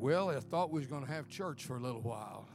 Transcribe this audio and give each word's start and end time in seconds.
Well, 0.00 0.30
I 0.30 0.40
thought 0.40 0.70
we 0.70 0.80
was 0.80 0.86
going 0.86 1.04
to 1.04 1.12
have 1.12 1.28
church 1.28 1.64
for 1.66 1.76
a 1.76 1.78
little 1.78 2.00
while. 2.00 2.48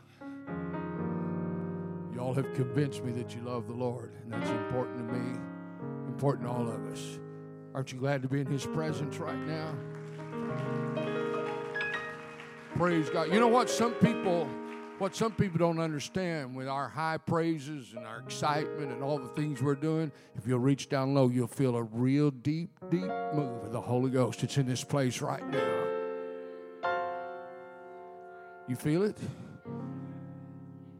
Y'all 2.16 2.34
have 2.34 2.52
convinced 2.56 3.04
me 3.04 3.12
that 3.12 3.36
you 3.36 3.42
love 3.44 3.68
the 3.68 3.74
Lord, 3.74 4.14
and 4.24 4.34
that's 4.34 4.50
important 4.50 4.98
to 4.98 5.14
me, 5.16 5.38
important 6.08 6.48
to 6.48 6.52
all 6.52 6.68
of 6.68 6.84
us. 6.88 7.20
Aren't 7.76 7.92
you 7.92 8.00
glad 8.00 8.24
to 8.24 8.28
be 8.28 8.42
in 8.42 8.48
His 8.48 8.66
presence 8.66 9.18
right 9.18 9.38
now? 9.38 9.76
Praise 12.78 13.12
God. 13.12 13.32
You 13.32 13.40
know 13.40 13.48
what? 13.48 13.70
Some 13.70 13.94
people, 13.94 14.50
what 14.98 15.16
some 15.16 15.34
people 15.34 15.60
don't 15.60 15.80
understand 15.80 16.56
with 16.56 16.68
our 16.68 16.90
high 16.90 17.18
praises 17.18 17.94
and 17.96 18.08
our 18.08 18.22
excitement 18.22 18.92
and 18.92 19.04
all 19.04 19.20
the 19.20 19.30
things 19.30 19.62
we're 19.62 19.76
doing, 19.76 20.12
if 20.36 20.48
you'll 20.48 20.58
reach 20.58 20.90
down 20.90 21.14
low, 21.14 21.30
you'll 21.30 21.46
feel 21.46 21.76
a 21.76 21.84
real 21.84 22.32
deep, 22.32 22.72
deep 22.90 23.12
move 23.36 23.66
of 23.66 23.72
the 23.72 23.82
Holy 23.82 24.10
Ghost. 24.10 24.42
It's 24.42 24.58
in 24.58 24.66
this 24.66 24.84
place 24.84 25.22
right 25.22 25.48
now. 25.48 25.85
You 28.68 28.76
feel 28.76 29.04
it? 29.04 29.18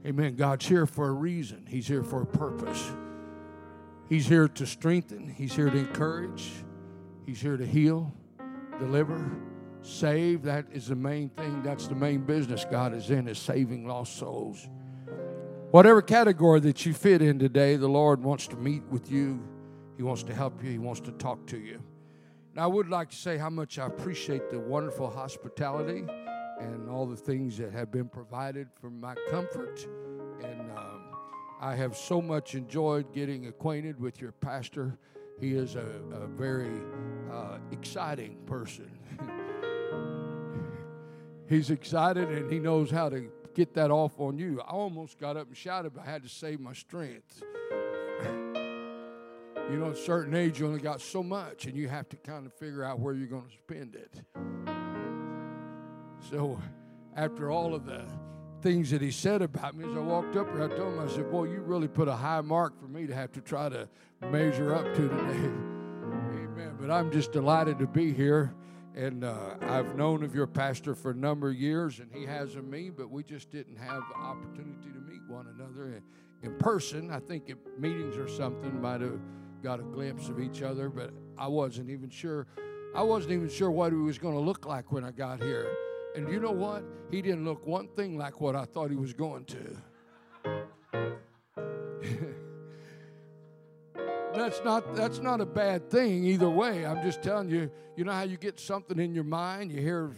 Amen. 0.06 0.36
God's 0.36 0.68
here 0.68 0.86
for 0.86 1.08
a 1.08 1.12
reason, 1.12 1.66
He's 1.68 1.88
here 1.88 2.04
for 2.04 2.22
a 2.22 2.26
purpose. 2.26 2.92
He's 4.08 4.28
here 4.28 4.48
to 4.48 4.68
strengthen, 4.68 5.28
He's 5.28 5.56
here 5.56 5.70
to 5.72 5.78
encourage, 5.78 6.52
He's 7.26 7.42
here 7.42 7.58
to 7.58 7.66
heal, 7.66 8.14
deliver, 8.78 9.32
save. 9.82 10.44
That 10.44 10.66
is 10.72 10.88
the 10.88 10.96
main 10.96 11.30
thing. 11.30 11.64
That's 11.64 11.88
the 11.88 11.96
main 11.96 12.22
business 12.22 12.66
God 12.70 12.94
is 12.94 13.10
in, 13.10 13.28
is 13.28 13.40
saving 13.40 13.88
lost 13.88 14.18
souls. 14.18 14.68
Whatever 15.72 16.04
category 16.04 16.60
that 16.62 16.86
you 16.86 16.94
fit 16.94 17.24
in 17.24 17.40
today, 17.40 17.76
the 17.76 17.88
Lord 17.88 18.24
wants 18.24 18.48
to 18.48 18.56
meet 18.56 18.84
with 18.92 19.12
you. 19.12 19.42
He 19.98 20.04
wants 20.04 20.22
to 20.24 20.36
help 20.36 20.64
you. 20.64 20.70
He 20.70 20.78
wants 20.78 21.02
to 21.02 21.12
talk 21.14 21.48
to 21.48 21.58
you. 21.58 21.82
Now, 22.54 22.64
I 22.64 22.68
would 22.68 22.90
like 22.90 23.10
to 23.10 23.16
say 23.16 23.38
how 23.38 23.50
much 23.50 23.80
I 23.80 23.88
appreciate 23.88 24.52
the 24.52 24.60
wonderful 24.60 25.10
hospitality 25.10 26.06
and 26.60 26.90
all 26.90 27.06
the 27.06 27.16
things 27.16 27.58
that 27.58 27.72
have 27.74 27.92
been 27.92 28.08
provided 28.08 28.68
for 28.80 28.90
my 28.90 29.16
comfort. 29.30 29.86
And 30.44 30.72
um, 30.72 31.02
I 31.62 31.76
have 31.76 31.96
so 31.96 32.22
much 32.22 32.56
enjoyed 32.56 33.14
getting 33.14 33.48
acquainted 33.48 34.00
with 34.00 34.22
your 34.22 34.32
pastor. 34.32 34.98
He 35.40 35.54
is 35.54 35.76
a, 35.76 35.88
a 36.14 36.28
very 36.28 36.82
uh, 37.32 37.58
exciting 37.72 38.38
person. 38.46 38.90
He's 41.48 41.70
excited 41.70 42.30
and 42.30 42.52
he 42.52 42.60
knows 42.60 42.90
how 42.90 43.10
to 43.10 43.30
get 43.54 43.74
that 43.76 43.92
off 43.92 44.20
on 44.20 44.38
you. 44.38 44.62
I 44.62 44.72
almost 44.72 45.20
got 45.20 45.38
up 45.38 45.48
and 45.48 45.56
shouted, 45.56 45.94
but 45.94 46.06
I 46.06 46.12
had 46.12 46.24
to 46.24 46.30
save 46.30 46.60
my 46.60 46.74
strength. 46.74 47.42
you 49.70 49.78
know, 49.78 49.88
at 49.88 49.94
a 49.94 49.96
certain 49.96 50.36
age, 50.36 50.60
you 50.60 50.68
only 50.68 50.80
got 50.80 51.02
so 51.02 51.24
much, 51.24 51.66
and 51.66 51.76
you 51.76 51.88
have 51.88 52.10
to 52.10 52.18
kind 52.18 52.46
of 52.46 52.54
figure 52.54 52.84
out 52.84 53.00
where 53.00 53.14
you're 53.14 53.28
going 53.28 53.46
to 53.48 53.58
spend 53.58 53.96
it. 53.96 54.65
So, 56.30 56.60
after 57.16 57.52
all 57.52 57.76
of 57.76 57.86
the 57.86 58.04
things 58.62 58.90
that 58.90 59.02
he 59.02 59.12
said 59.12 59.44
about 59.44 59.76
me, 59.76 59.88
as 59.88 59.96
I 59.96 60.00
walked 60.00 60.36
up 60.36 60.50
here, 60.52 60.64
I 60.64 60.68
told 60.76 60.96
him, 60.96 61.00
I 61.00 61.08
said, 61.08 61.32
Boy, 61.32 61.46
you 61.46 61.62
really 61.62 61.88
put 61.88 62.08
a 62.08 62.16
high 62.16 62.42
mark 62.42 62.80
for 62.80 62.88
me 62.88 63.06
to 63.06 63.14
have 63.14 63.32
to 63.34 63.42
try 63.42 63.70
to 63.70 63.88
measure 64.32 64.74
up 64.74 64.86
to 64.96 65.08
today. 65.08 65.14
Amen. 66.08 66.76
But 66.80 66.90
I'm 66.90 67.12
just 67.12 67.32
delighted 67.32 67.78
to 67.80 67.88
be 67.88 68.12
here. 68.12 68.56
And 68.96 69.26
uh, 69.26 69.56
I've 69.62 69.96
known 69.98 70.24
of 70.24 70.34
your 70.34 70.48
pastor 70.48 70.96
for 70.96 71.12
a 71.12 71.16
number 71.16 71.50
of 71.50 71.56
years, 71.56 72.00
and 72.00 72.10
he 72.12 72.26
has 72.26 72.56
of 72.56 72.64
me, 72.64 72.90
but 72.90 73.12
we 73.12 73.24
just 73.24 73.52
didn't 73.52 73.76
have 73.76 74.02
the 74.10 74.18
opportunity 74.18 74.90
to 74.90 75.00
meet 75.02 75.22
one 75.28 75.48
another 75.48 76.02
in 76.42 76.58
person. 76.58 77.12
I 77.12 77.20
think 77.20 77.50
at 77.50 77.58
meetings 77.78 78.16
or 78.18 78.30
something 78.30 78.82
might 78.82 79.02
have 79.02 79.20
got 79.62 79.82
a 79.82 79.84
glimpse 79.84 80.30
of 80.30 80.40
each 80.40 80.62
other, 80.62 80.90
but 80.90 81.12
I 81.38 81.48
wasn't 81.48 81.90
even 81.90 82.10
sure. 82.10 82.48
I 82.96 83.04
wasn't 83.04 83.34
even 83.34 83.50
sure 83.50 83.70
what 83.70 83.92
he 83.92 83.98
was 83.98 84.18
going 84.18 84.36
to 84.36 84.40
look 84.40 84.66
like 84.66 84.94
when 84.94 85.04
I 85.04 85.12
got 85.12 85.44
here. 85.44 85.68
And 86.16 86.32
you 86.32 86.40
know 86.40 86.52
what? 86.52 86.86
He 87.12 87.22
didn't 87.22 87.44
look 87.44 87.68
one 87.68 87.90
thing 87.90 88.18
like 88.18 88.40
what 88.40 88.56
I 88.56 88.64
thought 88.64 88.90
he 88.90 88.96
was 88.96 89.12
going 89.14 89.44
to. 89.46 89.78
that's 94.34 94.62
not 94.64 94.96
that's 94.96 95.20
not 95.20 95.42
a 95.42 95.46
bad 95.46 95.90
thing 95.90 96.24
either 96.24 96.50
way. 96.50 96.86
I'm 96.86 97.04
just 97.04 97.22
telling 97.22 97.50
you, 97.50 97.70
you 97.98 98.06
know 98.06 98.14
how 98.14 98.24
you 98.24 98.38
get 98.38 98.58
something 98.60 98.98
in 98.98 99.14
your 99.14 99.26
mind, 99.26 99.72
you 99.72 99.82
hear 99.82 100.16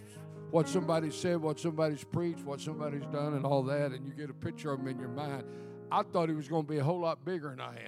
what 0.52 0.69
somebody 0.69 1.12
said, 1.12 1.41
what 1.41 1.59
somebody's 1.59 2.03
preached, 2.03 2.46
what 2.46 2.62
somebody's 2.62 3.06
done, 3.08 3.34
and 3.34 3.46
all 3.46 3.64
that, 3.64 3.91
and 3.91 4.08
you 4.08 4.14
get 4.14 4.29
a 4.29 4.34
picture 4.34 4.72
of 4.72 4.79
him 4.79 4.88
in 4.88 5.00
your 5.00 5.09
mind. 5.09 5.44
I 5.91 6.03
thought 6.03 6.29
he 6.29 6.35
was 6.35 6.47
going 6.47 6.66
to 6.66 6.72
be 6.72 6.78
a 6.78 6.84
whole 6.84 7.00
lot 7.00 7.25
bigger 7.25 7.50
than 7.50 7.62
I 7.62 7.79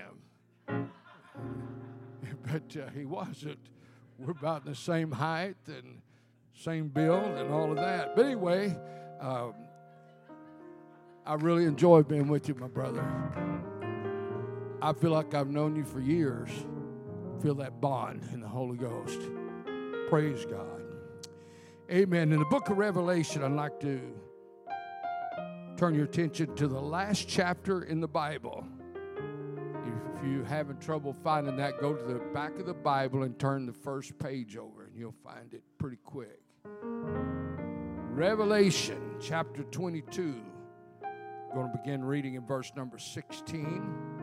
am, 0.67 0.91
but 2.43 2.75
uh, 2.75 2.89
he 2.89 3.05
wasn't. 3.05 3.59
We're 4.17 4.31
about 4.31 4.65
the 4.65 4.75
same 4.75 5.11
height 5.11 5.55
and 5.67 6.01
same 6.59 6.89
build 6.89 7.23
and 7.23 7.53
all 7.53 7.71
of 7.71 7.77
that. 7.77 8.15
But 8.15 8.25
anyway, 8.25 8.77
um, 9.21 9.53
I 11.25 11.35
really 11.35 11.63
enjoy 11.63 12.03
being 12.03 12.27
with 12.27 12.49
you, 12.49 12.55
my 12.55 12.67
brother. 12.67 13.05
I 14.81 14.93
feel 14.93 15.11
like 15.11 15.33
I've 15.33 15.49
known 15.49 15.75
you 15.75 15.85
for 15.85 16.01
years. 16.01 16.49
Feel 17.41 17.55
that 17.55 17.79
bond 17.79 18.27
in 18.33 18.41
the 18.41 18.47
Holy 18.47 18.77
Ghost. 18.77 19.19
Praise 20.09 20.45
God. 20.45 20.81
Amen. 21.89 22.33
In 22.33 22.39
the 22.39 22.45
book 22.45 22.69
of 22.69 22.77
Revelation, 22.77 23.41
I'd 23.41 23.51
like 23.53 23.79
to 23.79 24.01
turn 25.77 25.95
your 25.95 26.05
attention 26.05 26.55
to 26.55 26.67
the 26.67 26.79
last 26.79 27.29
chapter 27.29 27.83
in 27.83 28.01
the 28.01 28.07
Bible. 28.07 28.65
If 30.17 30.27
you're 30.27 30.43
having 30.43 30.77
trouble 30.79 31.13
finding 31.13 31.55
that, 31.55 31.79
go 31.79 31.93
to 31.93 32.03
the 32.03 32.19
back 32.33 32.59
of 32.59 32.65
the 32.65 32.73
Bible 32.73 33.23
and 33.23 33.39
turn 33.39 33.65
the 33.65 33.71
first 33.71 34.19
page 34.19 34.57
over, 34.57 34.85
and 34.85 34.97
you'll 34.97 35.15
find 35.23 35.53
it 35.53 35.63
pretty 35.77 35.97
quick. 36.03 36.41
Revelation 38.19 39.15
chapter 39.21 39.63
22. 39.63 40.41
I'm 41.03 41.55
going 41.55 41.71
to 41.71 41.77
begin 41.77 42.03
reading 42.03 42.35
in 42.35 42.45
verse 42.45 42.71
number 42.75 42.97
16. 42.97 44.19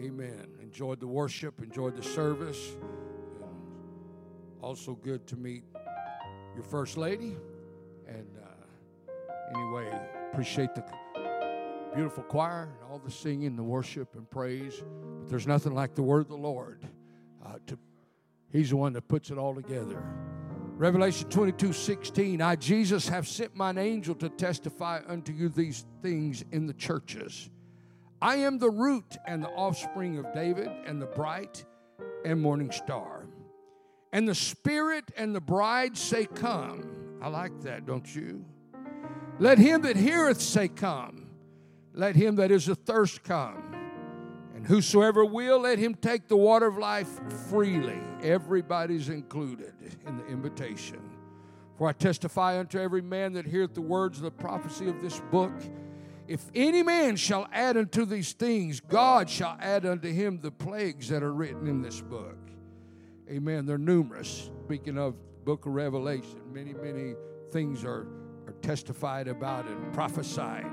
Amen. 0.00 0.46
Enjoyed 0.62 1.00
the 1.00 1.06
worship, 1.06 1.62
enjoyed 1.62 1.96
the 1.96 2.02
service. 2.02 2.76
Also 4.60 4.94
good 4.94 5.26
to 5.28 5.36
meet 5.36 5.64
your 6.54 6.64
first 6.64 6.96
lady. 6.96 7.36
And 8.08 8.26
uh, 8.42 9.56
anyway, 9.56 9.90
appreciate 10.32 10.74
the 10.74 10.84
beautiful 11.94 12.24
choir 12.24 12.64
and 12.64 12.90
all 12.90 12.98
the 12.98 13.10
singing, 13.10 13.56
the 13.56 13.62
worship 13.62 14.16
and 14.16 14.28
praise. 14.28 14.82
But 15.20 15.28
there's 15.28 15.46
nothing 15.46 15.74
like 15.74 15.94
the 15.94 16.02
word 16.02 16.22
of 16.22 16.28
the 16.28 16.36
Lord. 16.36 16.86
Uh, 17.44 17.58
to, 17.68 17.78
he's 18.50 18.70
the 18.70 18.76
one 18.76 18.92
that 18.94 19.06
puts 19.06 19.30
it 19.30 19.38
all 19.38 19.54
together. 19.54 20.02
Revelation 20.76 21.28
22 21.28 21.72
16, 21.72 22.42
I, 22.42 22.56
Jesus, 22.56 23.08
have 23.08 23.28
sent 23.28 23.54
mine 23.54 23.78
angel 23.78 24.14
to 24.16 24.28
testify 24.28 25.00
unto 25.06 25.32
you 25.32 25.48
these 25.48 25.84
things 26.02 26.44
in 26.50 26.66
the 26.66 26.74
churches. 26.74 27.48
I 28.20 28.36
am 28.36 28.58
the 28.58 28.70
root 28.70 29.16
and 29.26 29.42
the 29.42 29.50
offspring 29.50 30.18
of 30.18 30.32
David 30.34 30.68
and 30.86 31.00
the 31.00 31.06
bright 31.06 31.64
and 32.24 32.40
morning 32.40 32.72
star. 32.72 33.26
And 34.12 34.26
the 34.26 34.34
Spirit 34.34 35.12
and 35.16 35.34
the 35.34 35.40
bride 35.40 35.96
say, 35.96 36.26
Come. 36.26 37.18
I 37.22 37.28
like 37.28 37.60
that, 37.62 37.86
don't 37.86 38.12
you? 38.12 38.44
Let 39.38 39.58
him 39.58 39.82
that 39.82 39.96
heareth 39.96 40.40
say, 40.40 40.66
Come. 40.66 41.28
Let 41.92 42.16
him 42.16 42.34
that 42.36 42.50
is 42.50 42.68
athirst 42.68 43.22
come. 43.22 43.73
Whosoever 44.66 45.24
will, 45.24 45.60
let 45.60 45.78
him 45.78 45.94
take 45.94 46.28
the 46.28 46.36
water 46.36 46.66
of 46.66 46.78
life 46.78 47.08
freely. 47.48 48.00
Everybody's 48.22 49.08
included 49.08 49.74
in 50.06 50.16
the 50.16 50.26
invitation. 50.26 51.00
For 51.76 51.88
I 51.88 51.92
testify 51.92 52.58
unto 52.58 52.78
every 52.78 53.02
man 53.02 53.32
that 53.34 53.46
heareth 53.46 53.74
the 53.74 53.82
words 53.82 54.18
of 54.18 54.24
the 54.24 54.30
prophecy 54.30 54.88
of 54.88 55.02
this 55.02 55.20
book 55.30 55.52
if 56.26 56.50
any 56.54 56.82
man 56.82 57.16
shall 57.16 57.46
add 57.52 57.76
unto 57.76 58.06
these 58.06 58.32
things, 58.32 58.80
God 58.80 59.28
shall 59.28 59.56
add 59.60 59.84
unto 59.84 60.10
him 60.10 60.40
the 60.40 60.50
plagues 60.50 61.08
that 61.08 61.22
are 61.22 61.32
written 61.32 61.66
in 61.66 61.82
this 61.82 62.00
book. 62.00 62.38
Amen. 63.28 63.66
They're 63.66 63.78
numerous. 63.78 64.50
Speaking 64.64 64.96
of 64.96 65.14
book 65.44 65.66
of 65.66 65.72
Revelation, 65.72 66.40
many, 66.50 66.72
many 66.72 67.14
things 67.50 67.84
are, 67.84 68.06
are 68.46 68.54
testified 68.62 69.28
about 69.28 69.66
and 69.66 69.92
prophesied. 69.92 70.70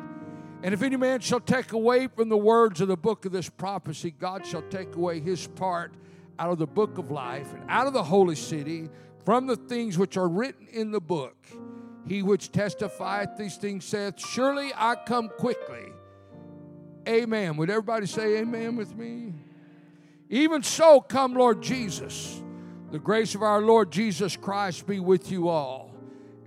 And 0.64 0.74
if 0.74 0.84
any 0.84 0.96
man 0.96 1.20
shall 1.22 1.40
take 1.40 1.72
away 1.72 2.08
from 2.08 2.30
the 2.30 2.38
words 2.38 2.82
of 2.82 2.88
the 2.88 2.98
book 2.98 3.26
of 3.26 3.32
this 3.32 3.50
prophecy, 3.50 4.12
God 4.12 4.46
shall 4.46 4.62
take 4.64 4.96
away 4.96 5.20
his 5.20 5.48
part 5.48 5.94
out 6.38 6.52
of 6.52 6.60
the 6.60 6.68
book 6.68 6.98
of 6.98 7.10
life 7.10 7.52
and 7.54 7.64
out 7.68 7.88
of 7.88 7.94
the 7.94 8.04
holy 8.04 8.36
city 8.36 8.90
from 9.26 9.48
the 9.48 9.56
things 9.56 9.98
which 9.98 10.18
are 10.18 10.28
written 10.28 10.68
in 10.72 10.92
the 10.92 11.02
book. 11.02 11.36
He 12.08 12.24
which 12.24 12.52
testifieth 12.52 13.38
these 13.38 13.58
things 13.58 13.86
saith, 13.86 14.20
Surely 14.20 14.72
I 14.76 14.96
come 14.96 15.30
quickly. 15.30 15.92
Amen. 17.08 17.58
Would 17.58 17.70
everybody 17.70 18.06
say 18.06 18.38
amen 18.38 18.76
with 18.76 18.96
me? 18.96 19.34
Even 20.30 20.64
so, 20.64 21.02
come, 21.02 21.34
Lord 21.34 21.62
Jesus. 21.62 22.42
The 22.92 23.00
grace 23.00 23.36
of 23.36 23.42
our 23.42 23.62
Lord 23.62 23.92
Jesus 23.92 24.36
Christ 24.36 24.86
be 24.86 25.00
with 25.00 25.32
you 25.32 25.48
all. 25.48 25.92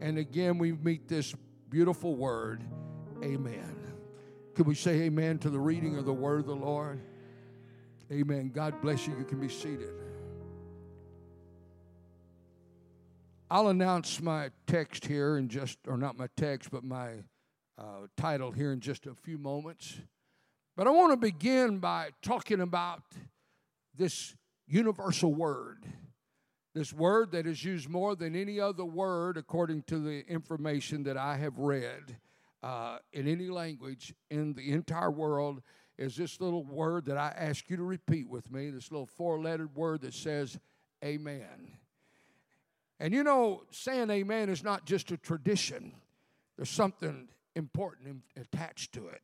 And 0.01 0.19
again, 0.19 0.59
we 0.59 0.73
meet 0.73 1.09
this 1.09 1.35
beautiful 1.71 2.15
word. 2.15 2.63
Amen. 3.23 3.74
Can 4.55 4.67
we 4.67 4.77
say 4.77 5.03
amen 5.03 5.39
to 5.39 5.51
the 5.51 5.59
reading 5.59 5.99
of 5.99 6.05
the 6.05 6.13
word 6.13 6.41
of 6.41 6.47
the 6.47 6.55
Lord? 6.55 7.01
Amen. 8.13 8.53
God 8.55 8.81
bless 8.81 9.05
you. 9.05 9.17
You 9.19 9.25
can 9.25 9.41
be 9.41 9.49
seated. 9.49 9.91
I'll 13.51 13.67
announce 13.69 14.21
my 14.21 14.51
text 14.69 15.07
here 15.07 15.39
in 15.39 15.49
just, 15.49 15.79
or 15.89 15.97
not 15.97 16.17
my 16.17 16.29
text, 16.37 16.71
but 16.71 16.85
my 16.85 17.15
uh, 17.77 18.07
title 18.17 18.53
here 18.53 18.73
in 18.73 18.79
just 18.79 19.07
a 19.07 19.15
few 19.15 19.39
moments. 19.39 19.97
But 20.77 20.87
I 20.87 20.91
want 20.91 21.11
to 21.13 21.17
begin 21.17 21.79
by 21.79 22.11
talking 22.23 22.61
about 22.61 23.03
this 23.97 24.37
universal 24.69 25.35
word. 25.35 25.85
This 26.75 26.93
word 26.93 27.33
that 27.33 27.49
is 27.49 27.65
used 27.65 27.89
more 27.89 28.15
than 28.15 28.37
any 28.37 28.61
other 28.61 28.85
word, 28.85 29.37
according 29.37 29.83
to 29.85 29.99
the 29.99 30.25
information 30.29 31.03
that 31.05 31.17
I 31.17 31.39
have 31.39 31.59
read 31.59 32.19
uh, 32.65 32.97
in 33.13 33.29
any 33.29 33.49
language 33.49 34.15
in 34.31 34.55
the 34.55 34.73
entire 34.73 35.11
world, 35.11 35.61
is 35.99 36.17
this 36.17 36.41
little 36.41 36.65
word 36.65 37.05
that 37.05 37.19
I 37.19 37.35
ask 37.37 37.69
you 37.69 37.77
to 37.77 37.83
repeat 37.83 38.27
with 38.27 38.51
me 38.51 38.71
this 38.71 38.91
little 38.91 39.07
four 39.07 39.39
lettered 39.39 39.77
word 39.77 40.01
that 40.01 40.15
says, 40.15 40.59
Amen. 41.05 41.77
And 42.99 43.13
you 43.13 43.23
know, 43.23 43.65
saying 43.71 44.09
amen 44.09 44.49
is 44.49 44.65
not 44.65 44.87
just 44.87 45.11
a 45.11 45.19
tradition, 45.19 45.93
there's 46.57 46.71
something 46.71 47.29
important 47.55 48.23
attached 48.35 48.95
to 48.95 49.09
it. 49.09 49.23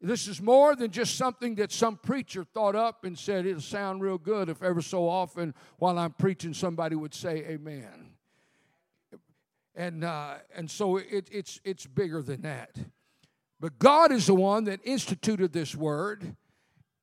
This 0.00 0.28
is 0.28 0.40
more 0.40 0.76
than 0.76 0.92
just 0.92 1.16
something 1.16 1.56
that 1.56 1.72
some 1.72 1.96
preacher 1.96 2.44
thought 2.44 2.76
up 2.76 3.04
and 3.04 3.18
said 3.18 3.46
it'll 3.46 3.60
sound 3.60 4.00
real 4.00 4.16
good 4.16 4.48
if 4.48 4.62
ever 4.62 4.80
so 4.80 5.08
often 5.08 5.54
while 5.78 5.98
I'm 5.98 6.12
preaching 6.12 6.54
somebody 6.54 6.94
would 6.94 7.14
say 7.14 7.38
amen. 7.48 8.09
And, 9.80 10.04
uh, 10.04 10.34
and 10.54 10.70
so 10.70 10.98
it, 10.98 11.30
it's, 11.32 11.58
it's 11.64 11.86
bigger 11.86 12.20
than 12.20 12.42
that. 12.42 12.76
But 13.60 13.78
God 13.78 14.12
is 14.12 14.26
the 14.26 14.34
one 14.34 14.64
that 14.64 14.80
instituted 14.84 15.54
this 15.54 15.74
word. 15.74 16.36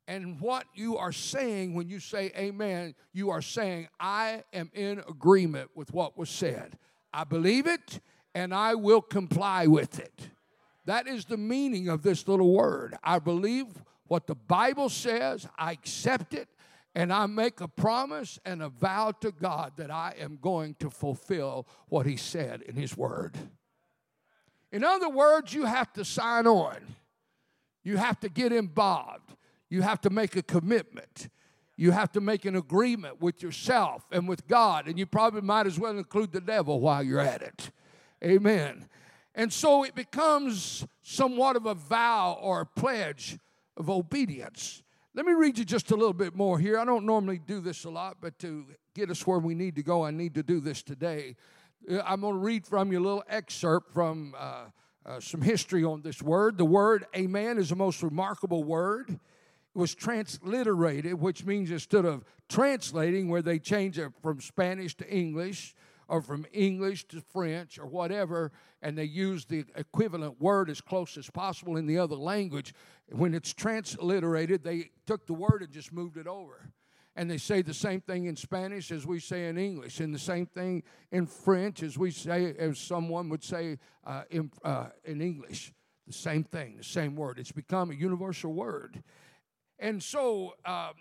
And 0.08 0.40
what 0.40 0.66
you 0.76 0.96
are 0.96 1.12
saying 1.12 1.74
when 1.74 1.90
you 1.90 2.00
say 2.00 2.32
amen, 2.38 2.94
you 3.14 3.32
are 3.32 3.42
saying, 3.42 3.88
I 4.00 4.44
am 4.54 4.70
in 4.76 5.00
agreement 5.10 5.72
with 5.74 5.92
what 5.92 6.20
was 6.20 6.30
said. 6.30 6.78
I 7.12 7.24
believe 7.24 7.66
it 7.66 8.00
and 8.36 8.54
I 8.54 8.76
will 8.76 9.02
comply 9.02 9.66
with 9.66 10.00
it. 10.00 10.30
That 10.86 11.08
is 11.08 11.26
the 11.26 11.36
meaning 11.36 11.90
of 11.90 12.04
this 12.04 12.28
little 12.28 12.54
word. 12.54 12.96
I 13.04 13.18
believe 13.18 13.66
what 14.06 14.28
the 14.28 14.36
Bible 14.36 14.90
says, 14.90 15.48
I 15.58 15.72
accept 15.72 16.36
it, 16.36 16.48
and 16.96 17.14
I 17.14 17.26
make 17.28 17.62
a 17.62 17.68
promise 17.68 18.40
and 18.46 18.62
a 18.62 18.70
vow 18.70 19.12
to 19.22 19.32
God 19.32 19.74
that 19.78 19.92
I 19.92 20.16
am 20.20 20.40
going 20.42 20.76
to 20.80 20.90
fulfill 20.90 21.68
what 21.90 22.06
He 22.06 22.18
said 22.18 22.62
in 22.64 22.76
His 22.76 22.98
word. 22.98 23.38
In 24.72 24.84
other 24.84 25.10
words, 25.10 25.54
you 25.54 25.66
have 25.66 25.94
to 25.94 26.04
sign 26.04 26.48
on, 26.48 26.78
you 27.84 27.98
have 27.98 28.20
to 28.22 28.30
get 28.30 28.52
involved, 28.52 29.36
you 29.70 29.82
have 29.82 30.02
to 30.02 30.10
make 30.10 30.36
a 30.36 30.44
commitment. 30.44 31.30
You 31.80 31.92
have 31.92 32.12
to 32.14 32.22
make 32.22 32.46
an 32.46 32.56
agreement 32.56 33.22
with 33.22 33.44
yourself 33.44 34.04
and 34.12 34.28
with 34.28 34.48
God, 34.48 34.88
and 34.88 34.98
you 34.98 35.06
probably 35.06 35.42
might 35.42 35.68
as 35.68 35.80
well 35.80 35.96
include 35.96 36.32
the 36.32 36.42
devil 36.42 36.80
while 36.80 37.04
you're 37.04 37.20
at 37.20 37.44
it. 37.44 37.70
Amen. 38.24 38.88
And 39.36 39.54
so 39.54 39.84
it 39.84 39.94
becomes 39.94 40.88
somewhat 41.04 41.56
of 41.56 41.68
a 41.68 41.76
vow 41.76 42.40
or 42.42 42.62
a 42.62 42.66
pledge 42.66 43.38
of 43.78 43.92
obedience. 43.92 44.82
Let 45.18 45.26
me 45.26 45.34
read 45.34 45.58
you 45.58 45.66
just 45.66 45.90
a 45.90 45.96
little 45.96 46.14
bit 46.14 46.36
more 46.36 46.60
here. 46.60 46.78
I 46.78 46.86
don't 46.86 47.04
normally 47.04 47.40
do 47.40 47.60
this 47.60 47.86
a 47.86 47.90
lot, 47.90 48.18
but 48.22 48.38
to 48.38 48.68
get 48.94 49.10
us 49.10 49.26
where 49.26 49.40
we 49.40 49.56
need 49.56 49.76
to 49.78 49.82
go, 49.82 50.06
I 50.06 50.12
need 50.12 50.36
to 50.36 50.44
do 50.44 50.60
this 50.60 50.84
today. 50.84 51.36
Uh, 51.92 52.04
I'm 52.06 52.22
going 52.22 52.36
to 52.36 52.40
read 52.40 52.68
from 52.68 52.92
you 52.92 53.00
a 53.00 53.02
little 53.02 53.24
excerpt 53.28 53.92
from 53.96 54.36
uh, 54.38 54.66
uh, 55.08 55.20
some 55.20 55.42
history 55.42 55.84
on 55.84 56.04
this 56.04 56.22
word. 56.22 56.60
The 56.60 56.66
word 56.66 57.08
amen 57.16 57.58
is 57.58 57.70
the 57.70 57.76
most 57.76 58.04
remarkable 58.04 58.64
word. 58.64 59.10
It 59.10 59.20
was 59.74 59.96
transliterated, 59.96 61.16
which 61.16 61.44
means 61.44 61.72
instead 61.72 62.06
of 62.06 62.24
translating, 62.48 63.28
where 63.28 63.42
they 63.42 63.58
change 63.58 63.98
it 63.98 64.12
from 64.22 64.40
Spanish 64.40 64.96
to 64.98 65.10
English, 65.10 65.74
or 66.08 66.22
from 66.22 66.46
English 66.54 67.08
to 67.10 67.22
French 67.22 67.78
or 67.78 67.86
whatever, 67.86 68.52
and 68.82 68.98
they 68.98 69.04
use 69.04 69.46
the 69.46 69.66
equivalent 69.76 70.40
word 70.42 70.70
as 70.70 70.82
close 70.82 71.18
as 71.18 71.30
possible 71.30 71.78
in 71.78 71.86
the 71.86 71.98
other 71.98 72.16
language. 72.16 72.74
When 73.10 73.34
it's 73.34 73.54
transliterated, 73.54 74.64
they 74.64 74.92
took 75.06 75.26
the 75.26 75.34
word 75.34 75.62
and 75.62 75.72
just 75.72 75.92
moved 75.92 76.18
it 76.18 76.28
over. 76.28 76.72
And 77.16 77.32
they 77.32 77.40
say 77.40 77.64
the 77.64 77.74
same 77.74 78.02
thing 78.02 78.26
in 78.26 78.36
Spanish 78.36 78.92
as 78.92 79.08
we 79.08 79.20
say 79.20 79.48
in 79.48 79.58
English, 79.58 80.00
and 80.00 80.14
the 80.14 80.20
same 80.20 80.46
thing 80.46 80.84
in 81.12 81.26
French 81.26 81.82
as 81.82 81.98
we 81.98 82.12
say, 82.12 82.56
as 82.60 82.78
someone 82.78 83.28
would 83.30 83.44
say 83.44 83.80
uh, 84.06 84.24
in, 84.30 84.52
uh, 84.64 84.90
in 85.04 85.22
English. 85.22 85.74
The 86.06 86.14
same 86.14 86.44
thing, 86.44 86.78
the 86.78 86.84
same 86.84 87.16
word. 87.16 87.38
It's 87.40 87.52
become 87.52 87.92
a 87.92 87.96
universal 87.96 88.54
word. 88.54 89.04
And 89.80 90.02
so 90.02 90.54
um, 90.64 90.94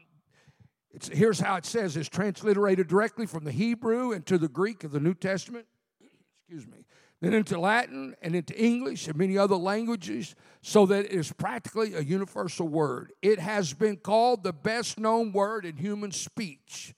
it's, 0.96 1.08
here's 1.08 1.38
how 1.38 1.56
it 1.56 1.66
says 1.66 1.94
it's 1.94 2.08
transliterated 2.08 2.88
directly 2.88 3.26
from 3.26 3.44
the 3.44 3.52
Hebrew 3.52 4.12
into 4.12 4.38
the 4.38 4.48
Greek 4.48 4.82
of 4.82 4.92
the 4.92 4.98
New 4.98 5.12
Testament. 5.12 5.66
Excuse 6.48 6.66
me. 6.66 6.86
Then 7.20 7.34
into 7.34 7.60
Latin 7.60 8.14
and 8.22 8.34
into 8.34 8.58
English 8.58 9.06
and 9.06 9.16
many 9.16 9.36
other 9.36 9.56
languages, 9.56 10.34
so 10.62 10.86
that 10.86 11.04
it 11.04 11.10
is 11.10 11.32
practically 11.32 11.92
a 11.92 12.00
universal 12.00 12.66
word. 12.66 13.12
It 13.20 13.38
has 13.38 13.74
been 13.74 13.98
called 13.98 14.42
the 14.42 14.54
best 14.54 14.98
known 14.98 15.32
word 15.32 15.66
in 15.66 15.76
human 15.76 16.12
speech. 16.12 16.94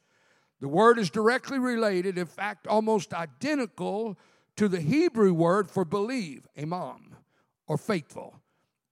The 0.60 0.68
word 0.68 0.98
is 1.00 1.10
directly 1.10 1.58
related, 1.58 2.18
in 2.18 2.26
fact, 2.26 2.68
almost 2.68 3.12
identical 3.12 4.16
to 4.56 4.68
the 4.68 4.80
Hebrew 4.80 5.32
word 5.32 5.70
for 5.70 5.84
believe, 5.84 6.46
aman, 6.56 7.16
or 7.66 7.76
faithful. 7.76 8.40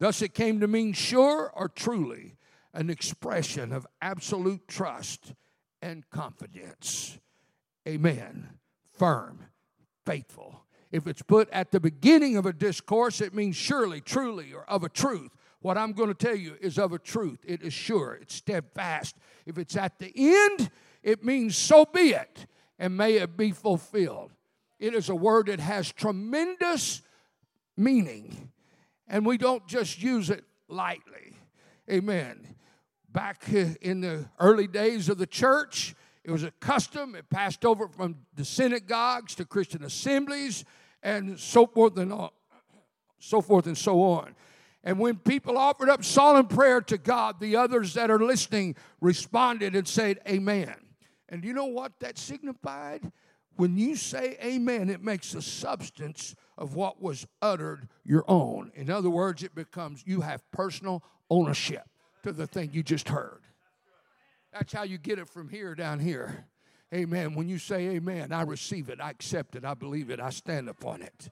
Thus, 0.00 0.20
it 0.20 0.34
came 0.34 0.58
to 0.60 0.66
mean 0.66 0.94
sure 0.94 1.52
or 1.54 1.68
truly 1.68 2.35
an 2.76 2.90
expression 2.90 3.72
of 3.72 3.86
absolute 4.02 4.68
trust 4.68 5.32
and 5.80 6.08
confidence. 6.10 7.18
Amen. 7.88 8.50
Firm, 8.92 9.40
faithful. 10.04 10.62
If 10.92 11.06
it's 11.06 11.22
put 11.22 11.48
at 11.50 11.72
the 11.72 11.80
beginning 11.80 12.36
of 12.36 12.44
a 12.44 12.52
discourse, 12.52 13.20
it 13.20 13.34
means 13.34 13.56
surely, 13.56 14.00
truly, 14.00 14.52
or 14.52 14.68
of 14.68 14.84
a 14.84 14.90
truth. 14.90 15.30
What 15.60 15.78
I'm 15.78 15.92
going 15.92 16.08
to 16.08 16.14
tell 16.14 16.36
you 16.36 16.56
is 16.60 16.78
of 16.78 16.92
a 16.92 16.98
truth. 16.98 17.38
It 17.44 17.62
is 17.62 17.72
sure, 17.72 18.18
it's 18.20 18.34
steadfast. 18.34 19.16
If 19.46 19.56
it's 19.58 19.76
at 19.76 19.98
the 19.98 20.12
end, 20.14 20.70
it 21.02 21.24
means 21.24 21.56
so 21.56 21.86
be 21.86 22.10
it, 22.10 22.46
and 22.78 22.96
may 22.96 23.14
it 23.14 23.38
be 23.38 23.52
fulfilled. 23.52 24.32
It 24.78 24.94
is 24.94 25.08
a 25.08 25.14
word 25.14 25.46
that 25.46 25.60
has 25.60 25.90
tremendous 25.90 27.00
meaning, 27.74 28.52
and 29.08 29.24
we 29.24 29.38
don't 29.38 29.66
just 29.66 30.02
use 30.02 30.28
it 30.28 30.44
lightly. 30.68 31.38
Amen 31.90 32.55
back 33.16 33.48
in 33.48 34.02
the 34.02 34.26
early 34.38 34.66
days 34.66 35.08
of 35.08 35.16
the 35.16 35.26
church. 35.26 35.94
It 36.22 36.30
was 36.30 36.42
a 36.42 36.50
custom. 36.60 37.14
It 37.14 37.30
passed 37.30 37.64
over 37.64 37.88
from 37.88 38.16
the 38.34 38.44
synagogues 38.44 39.34
to 39.36 39.46
Christian 39.46 39.82
assemblies 39.84 40.66
and 41.02 41.40
so 41.40 41.66
forth 41.66 41.96
and 41.96 42.12
on, 42.12 42.28
so 43.18 43.40
forth 43.40 43.66
and 43.68 43.78
so 43.78 44.02
on. 44.02 44.34
And 44.84 44.98
when 44.98 45.16
people 45.16 45.56
offered 45.56 45.88
up 45.88 46.04
solemn 46.04 46.46
prayer 46.46 46.82
to 46.82 46.98
God, 46.98 47.40
the 47.40 47.56
others 47.56 47.94
that 47.94 48.10
are 48.10 48.22
listening 48.22 48.76
responded 49.00 49.74
and 49.74 49.88
said, 49.88 50.20
Amen. 50.28 50.74
And 51.30 51.42
you 51.42 51.54
know 51.54 51.64
what 51.64 51.98
that 52.00 52.18
signified? 52.18 53.10
When 53.56 53.78
you 53.78 53.96
say 53.96 54.36
amen, 54.44 54.90
it 54.90 55.02
makes 55.02 55.32
the 55.32 55.40
substance 55.40 56.34
of 56.58 56.74
what 56.74 57.00
was 57.00 57.26
uttered 57.40 57.88
your 58.04 58.24
own. 58.28 58.70
In 58.74 58.90
other 58.90 59.08
words, 59.08 59.42
it 59.42 59.54
becomes 59.54 60.04
you 60.06 60.20
have 60.20 60.42
personal 60.50 61.02
ownership 61.30 61.88
the 62.32 62.46
thing 62.46 62.70
you 62.72 62.82
just 62.82 63.08
heard. 63.08 63.42
That's 64.52 64.72
how 64.72 64.84
you 64.84 64.98
get 64.98 65.18
it 65.18 65.28
from 65.28 65.48
here 65.48 65.74
down 65.74 66.00
here. 66.00 66.46
Amen. 66.94 67.34
When 67.34 67.48
you 67.48 67.58
say 67.58 67.88
amen, 67.88 68.32
I 68.32 68.42
receive 68.42 68.88
it, 68.88 69.00
I 69.00 69.10
accept 69.10 69.56
it, 69.56 69.64
I 69.64 69.74
believe 69.74 70.08
it, 70.08 70.20
I 70.20 70.30
stand 70.30 70.68
upon 70.68 71.02
it. 71.02 71.30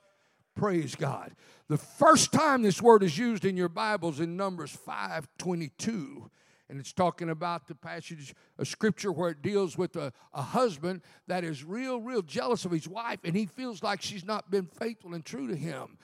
Praise 0.57 0.95
God. 0.95 1.35
The 1.69 1.79
first 1.79 2.33
time 2.33 2.63
this 2.63 2.83
word 2.83 3.03
is 3.03 3.17
used 3.17 3.45
in 3.45 3.57
your 3.57 3.69
Bibles 3.69 4.21
in 4.21 4.37
Numbers 4.37 4.71
522. 4.71 6.31
And 6.69 6.81
it's 6.81 6.93
talking 6.93 7.29
about 7.29 7.67
the 7.67 7.75
passage 7.75 8.35
of 8.59 8.67
scripture 8.67 9.13
where 9.13 9.31
it 9.31 9.43
deals 9.43 9.77
with 9.77 9.97
a, 9.97 10.13
a 10.33 10.43
husband 10.43 11.03
that 11.27 11.45
is 11.45 11.63
real, 11.63 12.01
real 12.01 12.23
jealous 12.23 12.65
of 12.65 12.71
his 12.71 12.89
wife, 12.89 13.21
and 13.25 13.37
he 13.37 13.47
feels 13.47 13.83
like 13.83 14.01
she's 14.01 14.25
not 14.25 14.51
been 14.51 14.67
faithful 14.67 15.15
and 15.15 15.25
true 15.25 15.47
to 15.49 15.57
him. 15.57 15.99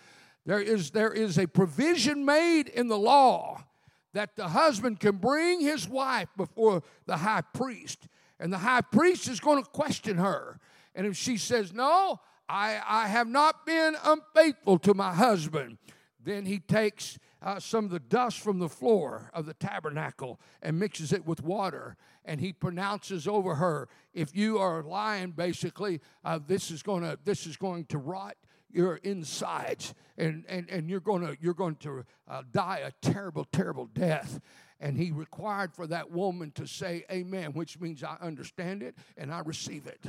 There 0.46 0.60
is, 0.60 0.90
there 0.90 1.12
is 1.12 1.38
a 1.38 1.46
provision 1.46 2.24
made 2.24 2.68
in 2.68 2.88
the 2.88 2.98
law 2.98 3.64
that 4.12 4.36
the 4.36 4.48
husband 4.48 5.00
can 5.00 5.16
bring 5.16 5.60
his 5.60 5.88
wife 5.88 6.28
before 6.36 6.82
the 7.06 7.18
high 7.18 7.42
priest, 7.42 8.08
and 8.38 8.52
the 8.52 8.58
high 8.58 8.80
priest 8.80 9.28
is 9.28 9.40
going 9.40 9.62
to 9.62 9.70
question 9.70 10.18
her. 10.18 10.58
And 10.94 11.06
if 11.06 11.16
she 11.16 11.36
says, 11.36 11.72
No, 11.72 12.20
I, 12.48 12.80
I 12.86 13.06
have 13.08 13.28
not 13.28 13.64
been 13.64 13.94
unfaithful 14.04 14.78
to 14.80 14.94
my 14.94 15.14
husband, 15.14 15.78
then 16.22 16.46
he 16.46 16.58
takes 16.58 17.18
uh, 17.42 17.58
some 17.58 17.84
of 17.84 17.90
the 17.90 18.00
dust 18.00 18.40
from 18.40 18.58
the 18.58 18.68
floor 18.68 19.30
of 19.32 19.46
the 19.46 19.54
tabernacle 19.54 20.38
and 20.62 20.78
mixes 20.78 21.12
it 21.12 21.24
with 21.24 21.42
water. 21.42 21.96
And 22.24 22.40
he 22.40 22.52
pronounces 22.52 23.26
over 23.26 23.54
her, 23.54 23.88
if 24.12 24.36
you 24.36 24.58
are 24.58 24.82
lying, 24.82 25.30
basically, 25.30 26.00
uh, 26.24 26.38
this 26.46 26.70
is 26.70 26.82
going 26.82 27.02
to 27.02 27.18
this 27.24 27.46
is 27.46 27.56
going 27.56 27.86
to 27.86 27.98
rot 27.98 28.36
your 28.72 28.96
insides 28.96 29.94
and, 30.16 30.44
and, 30.48 30.68
and 30.70 30.88
you're 30.88 31.00
to 31.00 31.36
you're 31.40 31.54
going 31.54 31.76
to 31.76 32.04
uh, 32.28 32.42
die 32.52 32.82
a 32.84 32.92
terrible 33.00 33.44
terrible 33.44 33.86
death 33.86 34.40
and 34.78 34.96
he 34.96 35.10
required 35.10 35.74
for 35.74 35.86
that 35.86 36.10
woman 36.10 36.50
to 36.52 36.66
say 36.66 37.04
amen 37.10 37.52
which 37.52 37.80
means 37.80 38.04
i 38.04 38.16
understand 38.20 38.82
it 38.82 38.94
and 39.16 39.32
i 39.32 39.40
receive 39.40 39.86
it 39.86 40.06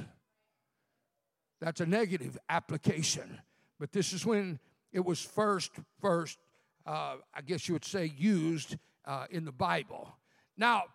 That's 1.62 1.80
a 1.80 1.86
negative 1.86 2.38
application. 2.50 3.40
But 3.80 3.92
this 3.92 4.14
is 4.14 4.26
when 4.26 4.60
it 4.92 5.06
was 5.06 5.22
first, 5.22 5.72
first, 6.02 6.40
uh, 6.86 7.18
I 7.34 7.42
guess 7.46 7.68
you 7.68 7.76
would 7.76 7.86
say, 7.86 8.12
used 8.18 8.78
uh, 9.06 9.28
in 9.30 9.46
the 9.46 9.52
Bible. 9.52 10.14
Now, 10.58 10.86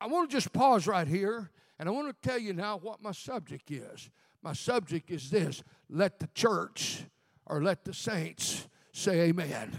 I 0.00 0.06
want 0.06 0.30
to 0.30 0.36
just 0.36 0.52
pause 0.52 0.86
right 0.86 1.06
here, 1.06 1.50
and 1.78 1.88
I 1.88 1.92
want 1.92 2.08
to 2.08 2.28
tell 2.28 2.38
you 2.38 2.54
now 2.54 2.78
what 2.78 3.02
my 3.02 3.12
subject 3.12 3.70
is. 3.70 4.10
My 4.42 4.54
subject 4.54 5.10
is 5.10 5.30
this 5.30 5.62
let 5.88 6.18
the 6.18 6.28
church 6.34 7.04
or 7.46 7.62
let 7.62 7.84
the 7.84 7.94
saints 7.94 8.66
say 8.92 9.22
amen. 9.22 9.78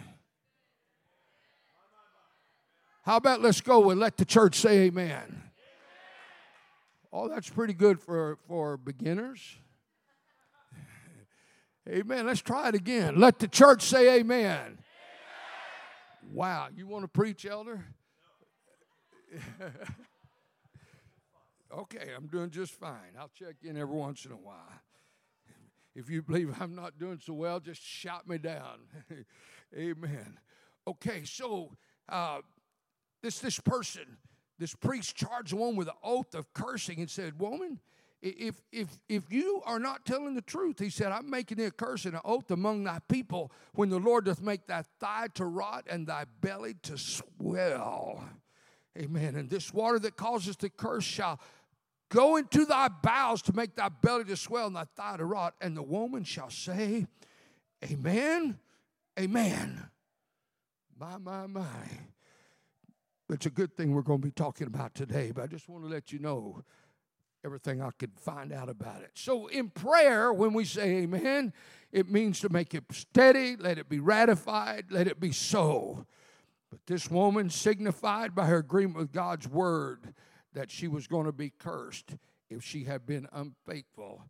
How 3.03 3.17
about 3.17 3.41
let's 3.41 3.61
go 3.61 3.91
and 3.91 3.99
let 3.99 4.17
the 4.17 4.25
church 4.25 4.55
say 4.55 4.79
amen? 4.85 5.43
Oh, 7.13 7.29
that's 7.29 7.49
pretty 7.49 7.73
good 7.73 7.99
for, 8.01 8.39
for 8.47 8.77
beginners. 8.77 9.39
Amen. 11.87 12.25
Let's 12.25 12.41
try 12.41 12.69
it 12.69 12.75
again. 12.75 13.19
Let 13.19 13.37
the 13.37 13.47
church 13.47 13.83
say 13.83 14.17
amen. 14.17 14.45
amen. 14.45 14.77
Wow. 16.33 16.69
You 16.75 16.87
want 16.87 17.03
to 17.03 17.07
preach, 17.07 17.45
elder? 17.45 17.85
okay, 21.77 22.09
I'm 22.17 22.25
doing 22.27 22.49
just 22.49 22.73
fine. 22.73 23.15
I'll 23.19 23.29
check 23.29 23.55
in 23.63 23.77
every 23.77 23.95
once 23.95 24.25
in 24.25 24.31
a 24.31 24.37
while. 24.37 24.81
If 25.95 26.09
you 26.09 26.21
believe 26.21 26.53
I'm 26.59 26.75
not 26.75 26.99
doing 26.99 27.19
so 27.23 27.33
well, 27.33 27.59
just 27.59 27.81
shout 27.81 28.27
me 28.27 28.37
down. 28.37 28.79
amen. 29.77 30.37
Okay, 30.87 31.23
so 31.23 31.71
uh, 32.09 32.39
this 33.23 33.39
this 33.39 33.59
person, 33.59 34.17
this 34.59 34.75
priest 34.75 35.15
charged 35.15 35.53
woman 35.53 35.75
with 35.75 35.87
an 35.87 35.95
oath 36.03 36.35
of 36.35 36.53
cursing 36.53 36.99
and 36.99 37.09
said, 37.09 37.39
Woman, 37.39 37.79
if, 38.21 38.61
if, 38.71 38.87
if 39.07 39.31
you 39.31 39.61
are 39.65 39.79
not 39.79 40.05
telling 40.05 40.33
the 40.33 40.41
truth, 40.41 40.79
he 40.79 40.89
said, 40.89 41.11
I'm 41.11 41.29
making 41.29 41.57
thee 41.57 41.65
a 41.65 41.71
curse 41.71 42.05
and 42.05 42.15
an 42.15 42.21
oath 42.25 42.49
among 42.49 42.83
thy 42.83 42.99
people 43.07 43.51
when 43.73 43.89
the 43.89 43.99
Lord 43.99 44.25
doth 44.25 44.41
make 44.41 44.65
thy 44.65 44.83
thigh 44.99 45.27
to 45.35 45.45
rot 45.45 45.85
and 45.89 46.07
thy 46.07 46.25
belly 46.41 46.75
to 46.83 46.97
swell. 46.97 48.23
Amen. 48.97 49.35
And 49.35 49.49
this 49.49 49.73
water 49.73 49.99
that 49.99 50.15
causes 50.15 50.55
the 50.55 50.69
curse 50.69 51.03
shall 51.03 51.39
go 52.15 52.37
into 52.37 52.65
thy 52.65 52.87
bowels 52.87 53.41
to 53.43 53.53
make 53.53 53.75
thy 53.75 53.89
belly 53.89 54.23
to 54.25 54.37
swell 54.37 54.67
and 54.67 54.75
thy 54.75 54.85
thigh 54.95 55.17
to 55.17 55.25
rot. 55.25 55.53
And 55.59 55.75
the 55.75 55.83
woman 55.83 56.23
shall 56.23 56.49
say, 56.49 57.05
Amen, 57.83 58.57
Amen. 59.19 59.89
My, 60.99 61.17
my, 61.17 61.47
my. 61.47 61.63
It's 63.29 63.45
a 63.45 63.49
good 63.49 63.75
thing 63.75 63.93
we're 63.93 64.01
going 64.01 64.21
to 64.21 64.27
be 64.27 64.31
talking 64.31 64.67
about 64.67 64.93
today, 64.93 65.31
but 65.33 65.43
I 65.43 65.47
just 65.47 65.69
want 65.69 65.83
to 65.83 65.89
let 65.89 66.11
you 66.11 66.19
know 66.19 66.63
everything 67.43 67.81
I 67.81 67.89
could 67.97 68.11
find 68.19 68.51
out 68.51 68.69
about 68.69 69.01
it. 69.01 69.11
So, 69.13 69.47
in 69.47 69.69
prayer, 69.69 70.33
when 70.33 70.53
we 70.53 70.65
say 70.65 70.97
amen, 70.97 71.53
it 71.91 72.09
means 72.09 72.39
to 72.41 72.49
make 72.49 72.73
it 72.73 72.83
steady, 72.91 73.55
let 73.55 73.77
it 73.77 73.87
be 73.87 73.99
ratified, 73.99 74.85
let 74.89 75.07
it 75.07 75.19
be 75.19 75.31
so. 75.31 76.05
But 76.69 76.79
this 76.87 77.09
woman 77.09 77.49
signified 77.49 78.35
by 78.35 78.47
her 78.47 78.57
agreement 78.57 78.97
with 78.97 79.11
God's 79.11 79.47
word 79.47 80.13
that 80.55 80.71
she 80.71 80.87
was 80.87 81.05
going 81.05 81.25
to 81.25 81.31
be 81.31 81.51
cursed 81.51 82.15
if 82.49 82.63
she 82.63 82.85
had 82.85 83.05
been 83.05 83.27
unfaithful 83.31 84.23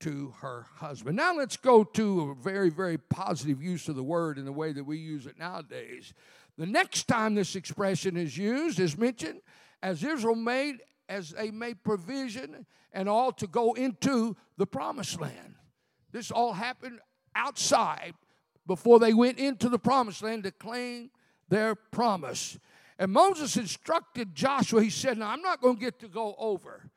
to 0.00 0.34
her 0.40 0.66
husband. 0.76 1.16
Now 1.16 1.34
let's 1.34 1.56
go 1.56 1.84
to 1.84 2.30
a 2.30 2.34
very, 2.34 2.70
very 2.70 2.98
positive 2.98 3.62
use 3.62 3.88
of 3.88 3.96
the 3.96 4.02
word 4.02 4.38
in 4.38 4.44
the 4.44 4.52
way 4.52 4.72
that 4.72 4.84
we 4.84 4.98
use 4.98 5.26
it 5.26 5.38
nowadays. 5.38 6.12
The 6.56 6.66
next 6.66 7.08
time 7.08 7.34
this 7.34 7.56
expression 7.56 8.16
is 8.16 8.36
used 8.38 8.80
is 8.80 8.96
mentioned 8.96 9.40
as 9.82 10.02
Israel 10.02 10.36
made 10.36 10.76
as 11.08 11.30
they 11.30 11.50
made 11.50 11.82
provision 11.84 12.66
and 12.92 13.08
all 13.08 13.32
to 13.32 13.46
go 13.46 13.74
into 13.74 14.36
the 14.56 14.66
promised 14.66 15.20
land. 15.20 15.56
This 16.12 16.30
all 16.30 16.52
happened 16.52 17.00
outside 17.34 18.14
before 18.66 18.98
they 18.98 19.12
went 19.12 19.38
into 19.38 19.68
the 19.68 19.78
promised 19.78 20.22
land 20.22 20.44
to 20.44 20.50
claim 20.50 21.10
their 21.48 21.74
promise. 21.74 22.58
And 22.98 23.12
Moses 23.12 23.56
instructed 23.56 24.34
Joshua, 24.34 24.82
he 24.82 24.90
said, 24.90 25.18
Now 25.18 25.30
I'm 25.30 25.42
not 25.42 25.60
going 25.60 25.76
to 25.76 25.80
get 25.80 25.98
to 26.00 26.08
go 26.08 26.34
over, 26.38 26.90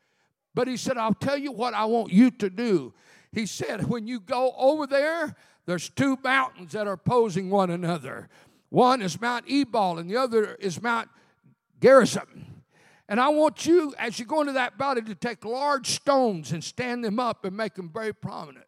but 0.54 0.68
he 0.68 0.78
said, 0.78 0.98
I'll 0.98 1.14
tell 1.14 1.38
you 1.38 1.52
what 1.52 1.74
I 1.74 1.86
want 1.86 2.12
you 2.12 2.30
to 2.32 2.50
do. 2.50 2.94
He 3.32 3.46
said, 3.46 3.88
When 3.88 4.08
you 4.08 4.20
go 4.20 4.54
over 4.58 4.86
there, 4.86 5.36
there's 5.66 5.90
two 5.90 6.18
mountains 6.24 6.74
that 6.74 6.88
are 6.88 6.94
opposing 6.94 7.50
one 7.50 7.70
another. 7.70 8.30
One 8.70 9.02
is 9.02 9.20
Mount 9.20 9.46
Ebal, 9.50 9.98
and 9.98 10.10
the 10.10 10.18
other 10.18 10.56
is 10.56 10.82
Mount 10.82 11.10
Gerizim. 11.82 12.64
And 13.10 13.20
I 13.20 13.30
want 13.30 13.66
you, 13.66 13.94
as 13.98 14.20
you 14.20 14.26
go 14.26 14.42
into 14.42 14.54
that 14.54 14.78
valley, 14.78 15.02
to 15.02 15.16
take 15.16 15.46
large 15.46 15.88
stones 15.88 16.52
and 16.52 16.64
stand 16.64 17.04
them 17.04 17.20
up 17.20 17.46
and 17.46 17.56
make 17.56 17.76
them 17.76 17.90
very 17.90 18.14
prominent. 18.14 18.66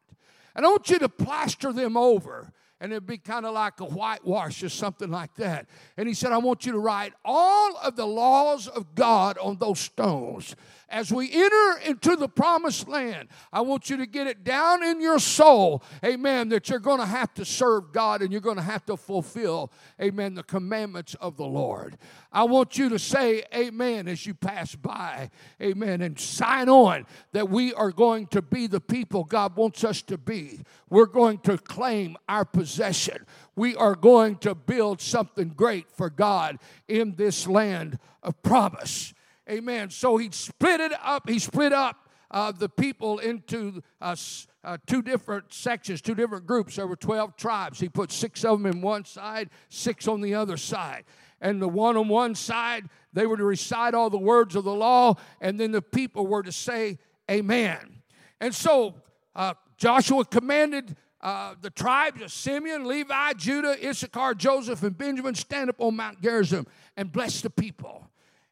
And 0.56 0.66
I 0.66 0.70
want 0.70 0.90
you 0.90 1.00
to 1.00 1.10
plaster 1.10 1.74
them 1.74 1.98
over 1.98 2.52
and 2.82 2.92
it'd 2.92 3.06
be 3.06 3.18
kind 3.18 3.46
of 3.46 3.54
like 3.54 3.80
a 3.80 3.86
whitewash 3.86 4.64
or 4.64 4.70
something 4.70 5.12
like 5.12 5.36
that. 5.36 5.68
And 5.98 6.08
he 6.08 6.14
said, 6.14 6.32
I 6.32 6.38
want 6.38 6.66
you 6.66 6.72
to 6.72 6.80
write 6.80 7.14
all 7.26 7.78
of 7.78 7.96
the 7.96 8.06
laws 8.06 8.68
of 8.68 8.96
God 8.96 9.38
on 9.38 9.58
those 9.58 9.80
stones. 9.80 10.56
As 10.92 11.12
we 11.12 11.32
enter 11.32 11.80
into 11.86 12.16
the 12.16 12.28
promised 12.28 12.88
land, 12.88 13.30
I 13.54 13.62
want 13.62 13.90
you 13.92 13.98
to 13.98 14.08
get 14.08 14.26
it 14.26 14.44
down 14.44 14.84
in 14.84 15.00
your 15.00 15.20
soul, 15.20 15.84
amen, 16.04 16.50
that 16.50 16.68
you're 16.68 16.80
going 16.80 17.00
to 17.00 17.06
have 17.06 17.32
to 17.36 17.46
serve 17.46 17.92
God 17.92 18.22
and 18.22 18.32
you're 18.32 18.42
going 18.42 18.56
to 18.56 18.64
have 18.64 18.86
to 18.88 18.98
fulfill, 18.98 19.72
amen, 20.02 20.34
the 20.34 20.44
commandments 20.44 21.16
of 21.22 21.38
the 21.38 21.46
Lord. 21.46 21.98
I 22.32 22.44
want 22.46 22.78
you 22.78 22.90
to 22.90 22.98
say 22.98 23.44
amen 23.54 24.08
as 24.08 24.26
you 24.26 24.34
pass 24.34 24.74
by, 24.74 25.30
amen, 25.62 26.02
and 26.02 26.20
sign 26.20 26.70
on 26.70 27.06
that 27.34 27.50
we 27.50 27.74
are 27.76 27.92
going 27.92 28.26
to 28.28 28.42
be 28.42 28.66
the 28.66 28.82
people 28.82 29.24
God 29.24 29.56
wants 29.56 29.84
us 29.84 30.02
to 30.04 30.18
be. 30.18 30.62
We're 30.90 31.06
going 31.06 31.38
to 31.40 31.58
claim 31.58 32.18
our 32.28 32.46
possession. 32.46 33.26
We 33.56 33.76
are 33.76 33.96
going 33.96 34.38
to 34.38 34.56
build 34.56 35.02
something 35.02 35.50
great 35.50 35.92
for 35.92 36.10
God 36.10 36.58
in 36.88 37.16
this 37.16 37.48
land 37.48 38.00
of 38.24 38.42
promise. 38.42 39.14
Amen. 39.50 39.90
So 39.90 40.18
he 40.18 40.30
split 40.32 40.80
it 40.80 40.92
up. 41.02 41.28
He 41.28 41.40
split 41.40 41.74
up 41.74 42.08
uh, 42.32 42.52
the 42.52 42.70
people 42.70 43.20
into 43.20 43.82
uh, 44.00 44.16
uh, 44.64 44.78
two 44.86 45.02
different 45.02 45.52
sections, 45.52 46.02
two 46.02 46.16
different 46.16 46.46
groups. 46.46 46.76
There 46.76 46.86
were 46.86 46.96
12 46.96 47.36
tribes. 47.36 47.80
He 47.80 47.90
put 47.90 48.12
six 48.12 48.46
of 48.46 48.62
them 48.62 48.72
in 48.72 48.82
one 48.82 49.06
side, 49.06 49.50
six 49.70 50.08
on 50.08 50.22
the 50.22 50.36
other 50.36 50.58
side 50.58 51.06
and 51.42 51.62
the 51.62 51.68
one 51.68 51.98
on 51.98 52.08
one 52.08 52.36
side, 52.36 52.90
they 53.14 53.26
were 53.26 53.38
to 53.38 53.44
recite 53.44 53.94
all 53.94 54.10
the 54.10 54.18
words 54.18 54.56
of 54.56 54.64
the 54.64 54.74
law, 54.74 55.16
and 55.42 55.60
then 55.60 55.72
the 55.72 55.82
people 55.82 56.28
were 56.28 56.44
to 56.44 56.52
say, 56.52 56.98
Amen. 57.30 58.02
And 58.42 58.54
so 58.54 58.96
uh, 59.36 59.54
Joshua 59.78 60.26
commanded 60.26 60.96
uh, 61.22 61.54
the 61.62 61.70
tribes 61.70 62.22
of 62.22 62.32
Simeon, 62.32 62.88
Levi, 62.88 63.34
Judah, 63.34 63.76
Issachar, 63.88 64.34
Joseph, 64.34 64.82
and 64.84 64.98
Benjamin 64.98 65.36
stand 65.36 65.70
up 65.70 65.80
on 65.80 65.96
Mount 65.96 66.22
Gerizim 66.22 66.66
and 66.98 67.12
bless 67.12 67.42
the 67.42 67.50
people. 67.50 68.10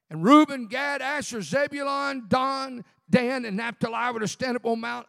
And 0.10 0.24
Reuben, 0.24 0.68
Gad, 0.68 1.02
Asher, 1.02 1.42
Zebulun, 1.42 2.26
Don, 2.28 2.86
Dan, 3.10 3.46
and 3.46 3.58
Naphtali 3.58 4.14
were 4.14 4.20
to 4.22 4.28
stand 4.28 4.56
up 4.56 4.66
on 4.66 4.80
Mount 4.80 5.08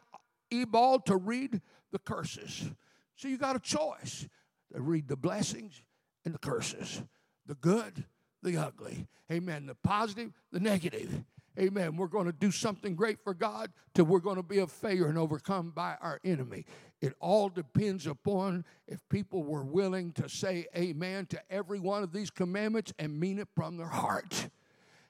Ebal 0.50 1.00
to 1.00 1.16
read 1.16 1.60
the 1.92 1.98
curses. 1.98 2.70
So 3.16 3.28
you 3.28 3.38
got 3.38 3.56
a 3.56 3.60
choice 3.60 4.28
to 4.72 4.80
read 4.80 5.08
the 5.08 5.16
blessings 5.16 5.82
and 6.24 6.34
the 6.34 6.38
curses 6.38 7.02
the 7.46 7.54
good, 7.54 8.04
the 8.42 8.58
ugly. 8.58 9.06
Amen. 9.32 9.66
The 9.66 9.74
positive, 9.74 10.32
the 10.52 10.60
negative. 10.60 11.24
Amen. 11.58 11.96
We're 11.96 12.06
going 12.06 12.26
to 12.26 12.32
do 12.32 12.52
something 12.52 12.94
great 12.94 13.18
for 13.24 13.34
God 13.34 13.72
till 13.94 14.04
we're 14.04 14.20
going 14.20 14.36
to 14.36 14.42
be 14.42 14.58
a 14.58 14.66
failure 14.66 15.08
and 15.08 15.18
overcome 15.18 15.72
by 15.74 15.96
our 16.00 16.20
enemy. 16.24 16.66
It 17.00 17.14
all 17.20 17.48
depends 17.48 18.06
upon 18.06 18.64
if 18.86 19.00
people 19.08 19.42
were 19.42 19.64
willing 19.64 20.12
to 20.12 20.28
say 20.28 20.66
amen 20.76 21.26
to 21.26 21.40
every 21.50 21.80
one 21.80 22.02
of 22.02 22.12
these 22.12 22.30
commandments 22.30 22.92
and 22.98 23.18
mean 23.18 23.38
it 23.38 23.48
from 23.56 23.76
their 23.76 23.88
heart. 23.88 24.50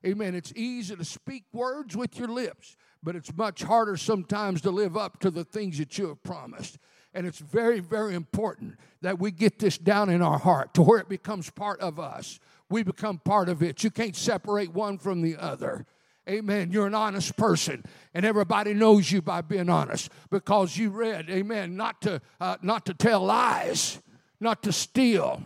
Amen. 0.07 0.35
It's 0.35 0.53
easy 0.55 0.95
to 0.95 1.05
speak 1.05 1.45
words 1.53 1.97
with 1.97 2.19
your 2.19 2.29
lips, 2.29 2.77
but 3.03 3.17
it's 3.17 3.35
much 3.37 3.63
harder 3.63 3.97
sometimes 3.97 4.61
to 4.63 4.71
live 4.71 4.97
up 4.97 5.21
to 5.21 5.31
the 5.31 5.45
things 5.45 5.79
that 5.79 5.99
you 5.99 6.09
have 6.09 6.23
promised. 6.23 6.79
And 7.15 7.27
it's 7.27 7.39
very, 7.39 7.81
very 7.81 8.15
important 8.15 8.77
that 9.01 9.19
we 9.19 9.31
get 9.31 9.59
this 9.59 9.77
down 9.77 10.09
in 10.09 10.23
our 10.23 10.39
heart 10.39 10.75
to 10.75 10.83
where 10.83 11.01
it 11.01 11.09
becomes 11.09 11.51
part 11.51 11.81
of 11.81 11.99
us. 11.99 12.39
We 12.71 12.83
become 12.83 13.19
part 13.19 13.49
of 13.49 13.63
it. 13.63 13.83
You 13.83 13.91
can't 13.91 14.15
separate 14.15 14.73
one 14.73 14.99
from 14.99 15.23
the 15.23 15.37
other. 15.37 15.87
Amen. 16.29 16.71
You're 16.71 16.87
an 16.87 16.95
honest 16.95 17.37
person, 17.37 17.85
and 18.13 18.27
everybody 18.27 18.75
knows 18.75 19.11
you 19.11 19.23
by 19.23 19.41
being 19.41 19.71
honest 19.71 20.11
because 20.31 20.77
you 20.77 20.91
read, 20.91 21.31
Amen, 21.31 21.75
not 21.75 22.03
to 22.03 22.21
uh, 22.39 22.59
not 22.61 22.85
to 22.87 22.95
tell 22.95 23.25
lies, 23.25 23.99
not 24.39 24.63
to 24.65 24.73
steal, 24.73 25.43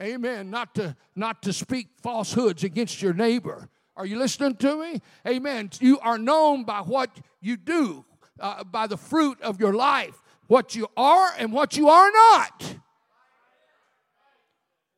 Amen, 0.00 0.50
not 0.50 0.74
to 0.74 0.96
not 1.14 1.42
to 1.42 1.52
speak 1.52 1.88
falsehoods 2.02 2.64
against 2.64 3.00
your 3.00 3.14
neighbor. 3.14 3.68
Are 3.96 4.04
you 4.04 4.18
listening 4.18 4.56
to 4.56 4.78
me? 4.78 5.00
Amen. 5.26 5.70
You 5.80 5.98
are 6.00 6.18
known 6.18 6.64
by 6.64 6.80
what 6.80 7.10
you 7.40 7.56
do, 7.56 8.04
uh, 8.38 8.62
by 8.64 8.86
the 8.86 8.98
fruit 8.98 9.40
of 9.40 9.58
your 9.58 9.72
life 9.72 10.22
what 10.46 10.74
you 10.74 10.86
are 10.96 11.30
and 11.38 11.52
what 11.52 11.76
you 11.76 11.88
are 11.88 12.10
not. 12.10 12.76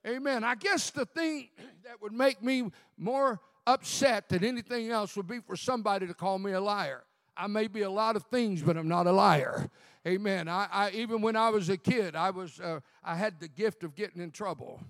Amen. 0.06 0.44
I 0.44 0.54
guess 0.54 0.90
the 0.90 1.04
thing 1.04 1.48
that 1.84 2.00
would 2.00 2.12
make 2.12 2.42
me 2.42 2.70
more 2.96 3.40
upset 3.66 4.28
than 4.28 4.44
anything 4.44 4.90
else 4.90 5.16
would 5.16 5.26
be 5.26 5.40
for 5.40 5.56
somebody 5.56 6.06
to 6.06 6.14
call 6.14 6.38
me 6.38 6.52
a 6.52 6.60
liar. 6.60 7.02
I 7.36 7.46
may 7.46 7.68
be 7.68 7.82
a 7.82 7.90
lot 7.90 8.16
of 8.16 8.24
things, 8.24 8.62
but 8.62 8.76
I'm 8.76 8.88
not 8.88 9.06
a 9.06 9.12
liar. 9.12 9.68
Amen. 10.06 10.48
I, 10.48 10.68
I 10.70 10.90
even 10.90 11.20
when 11.20 11.36
I 11.36 11.50
was 11.50 11.68
a 11.68 11.76
kid, 11.76 12.14
I 12.14 12.30
was 12.30 12.60
uh, 12.60 12.80
I 13.04 13.16
had 13.16 13.40
the 13.40 13.48
gift 13.48 13.82
of 13.82 13.94
getting 13.94 14.22
in 14.22 14.30
trouble, 14.30 14.80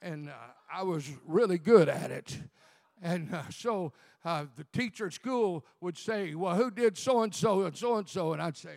and 0.00 0.28
uh, 0.28 0.32
I 0.72 0.82
was 0.82 1.08
really 1.26 1.58
good 1.58 1.88
at 1.88 2.10
it. 2.10 2.38
And 3.00 3.34
uh, 3.34 3.42
so 3.50 3.92
uh, 4.24 4.46
the 4.56 4.64
teacher 4.72 5.06
at 5.06 5.14
school 5.14 5.64
would 5.80 5.96
say, 5.96 6.34
"Well, 6.34 6.54
who 6.54 6.70
did 6.70 6.98
so 6.98 7.22
and 7.22 7.34
so 7.34 7.62
and 7.62 7.76
so 7.76 7.96
and 7.96 8.08
so?" 8.08 8.32
And 8.32 8.42
I'd 8.42 8.56
say, 8.56 8.76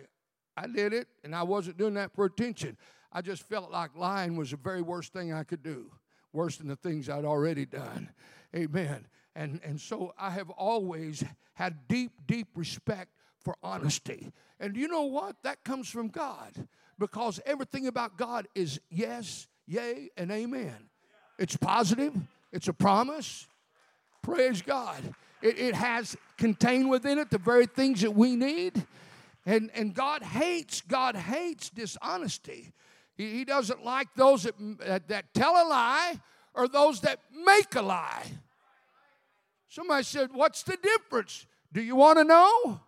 "I 0.56 0.66
did 0.66 0.92
it," 0.92 1.08
and 1.22 1.34
I 1.34 1.42
wasn't 1.42 1.76
doing 1.76 1.94
that 1.94 2.14
for 2.14 2.24
attention. 2.24 2.76
I 3.12 3.22
just 3.22 3.42
felt 3.48 3.70
like 3.70 3.96
lying 3.96 4.36
was 4.36 4.50
the 4.50 4.56
very 4.56 4.82
worst 4.82 5.12
thing 5.12 5.32
I 5.32 5.44
could 5.44 5.62
do, 5.62 5.90
worse 6.32 6.56
than 6.56 6.68
the 6.68 6.76
things 6.76 7.08
I'd 7.08 7.24
already 7.24 7.64
done. 7.64 8.10
Amen. 8.54 9.06
And, 9.34 9.60
and 9.64 9.80
so 9.80 10.14
I 10.18 10.30
have 10.30 10.50
always 10.50 11.22
had 11.54 11.88
deep, 11.88 12.12
deep 12.26 12.48
respect 12.54 13.12
for 13.46 13.56
honesty. 13.62 14.32
And 14.58 14.76
you 14.76 14.88
know 14.88 15.04
what? 15.04 15.36
That 15.44 15.62
comes 15.62 15.88
from 15.88 16.08
God 16.08 16.66
because 16.98 17.38
everything 17.46 17.86
about 17.86 18.16
God 18.16 18.48
is 18.56 18.80
yes, 18.90 19.46
yay, 19.68 20.10
and 20.16 20.32
amen. 20.32 20.74
It's 21.38 21.56
positive, 21.56 22.12
it's 22.52 22.66
a 22.66 22.72
promise. 22.72 23.46
Praise 24.20 24.62
God. 24.62 25.14
It, 25.42 25.60
it 25.60 25.74
has 25.76 26.16
contained 26.36 26.90
within 26.90 27.20
it 27.20 27.30
the 27.30 27.38
very 27.38 27.66
things 27.66 28.00
that 28.00 28.16
we 28.16 28.34
need. 28.34 28.84
And, 29.44 29.70
and 29.74 29.94
God 29.94 30.24
hates, 30.24 30.80
God 30.80 31.14
hates 31.14 31.70
dishonesty. 31.70 32.72
He, 33.16 33.30
he 33.30 33.44
doesn't 33.44 33.84
like 33.84 34.08
those 34.16 34.42
that, 34.42 34.54
that, 34.80 35.06
that 35.06 35.32
tell 35.34 35.52
a 35.52 35.66
lie 35.68 36.20
or 36.52 36.66
those 36.66 37.00
that 37.02 37.20
make 37.44 37.76
a 37.76 37.82
lie. 37.82 38.24
Somebody 39.68 40.02
said, 40.02 40.30
What's 40.32 40.64
the 40.64 40.76
difference? 40.78 41.46
Do 41.72 41.80
you 41.80 41.94
want 41.94 42.18
to 42.18 42.24
know? 42.24 42.80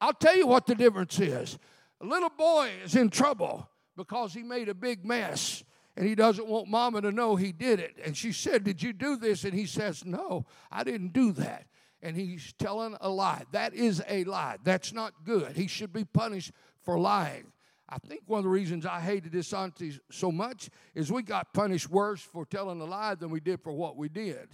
I'll 0.00 0.12
tell 0.12 0.36
you 0.36 0.46
what 0.46 0.66
the 0.66 0.74
difference 0.74 1.18
is. 1.18 1.58
A 2.00 2.06
little 2.06 2.30
boy 2.30 2.70
is 2.84 2.94
in 2.94 3.10
trouble 3.10 3.68
because 3.96 4.32
he 4.32 4.42
made 4.42 4.68
a 4.68 4.74
big 4.74 5.04
mess 5.04 5.64
and 5.96 6.06
he 6.06 6.14
doesn't 6.14 6.46
want 6.46 6.68
mama 6.68 7.00
to 7.02 7.10
know 7.10 7.34
he 7.34 7.50
did 7.50 7.80
it. 7.80 7.96
And 8.04 8.16
she 8.16 8.30
said, 8.30 8.62
Did 8.62 8.80
you 8.80 8.92
do 8.92 9.16
this? 9.16 9.42
And 9.44 9.52
he 9.52 9.66
says, 9.66 10.04
No, 10.04 10.46
I 10.70 10.84
didn't 10.84 11.12
do 11.12 11.32
that. 11.32 11.66
And 12.00 12.16
he's 12.16 12.52
telling 12.52 12.96
a 13.00 13.08
lie. 13.08 13.42
That 13.50 13.74
is 13.74 14.00
a 14.08 14.22
lie. 14.22 14.58
That's 14.62 14.92
not 14.92 15.12
good. 15.24 15.56
He 15.56 15.66
should 15.66 15.92
be 15.92 16.04
punished 16.04 16.52
for 16.84 16.98
lying. 17.00 17.52
I 17.88 17.98
think 17.98 18.22
one 18.26 18.38
of 18.38 18.44
the 18.44 18.50
reasons 18.50 18.86
I 18.86 19.00
hated 19.00 19.32
dishonesty 19.32 19.98
so 20.10 20.30
much 20.30 20.70
is 20.94 21.10
we 21.10 21.22
got 21.22 21.52
punished 21.52 21.90
worse 21.90 22.20
for 22.20 22.44
telling 22.46 22.80
a 22.80 22.84
lie 22.84 23.16
than 23.16 23.30
we 23.30 23.40
did 23.40 23.60
for 23.60 23.72
what 23.72 23.96
we 23.96 24.08
did. 24.08 24.48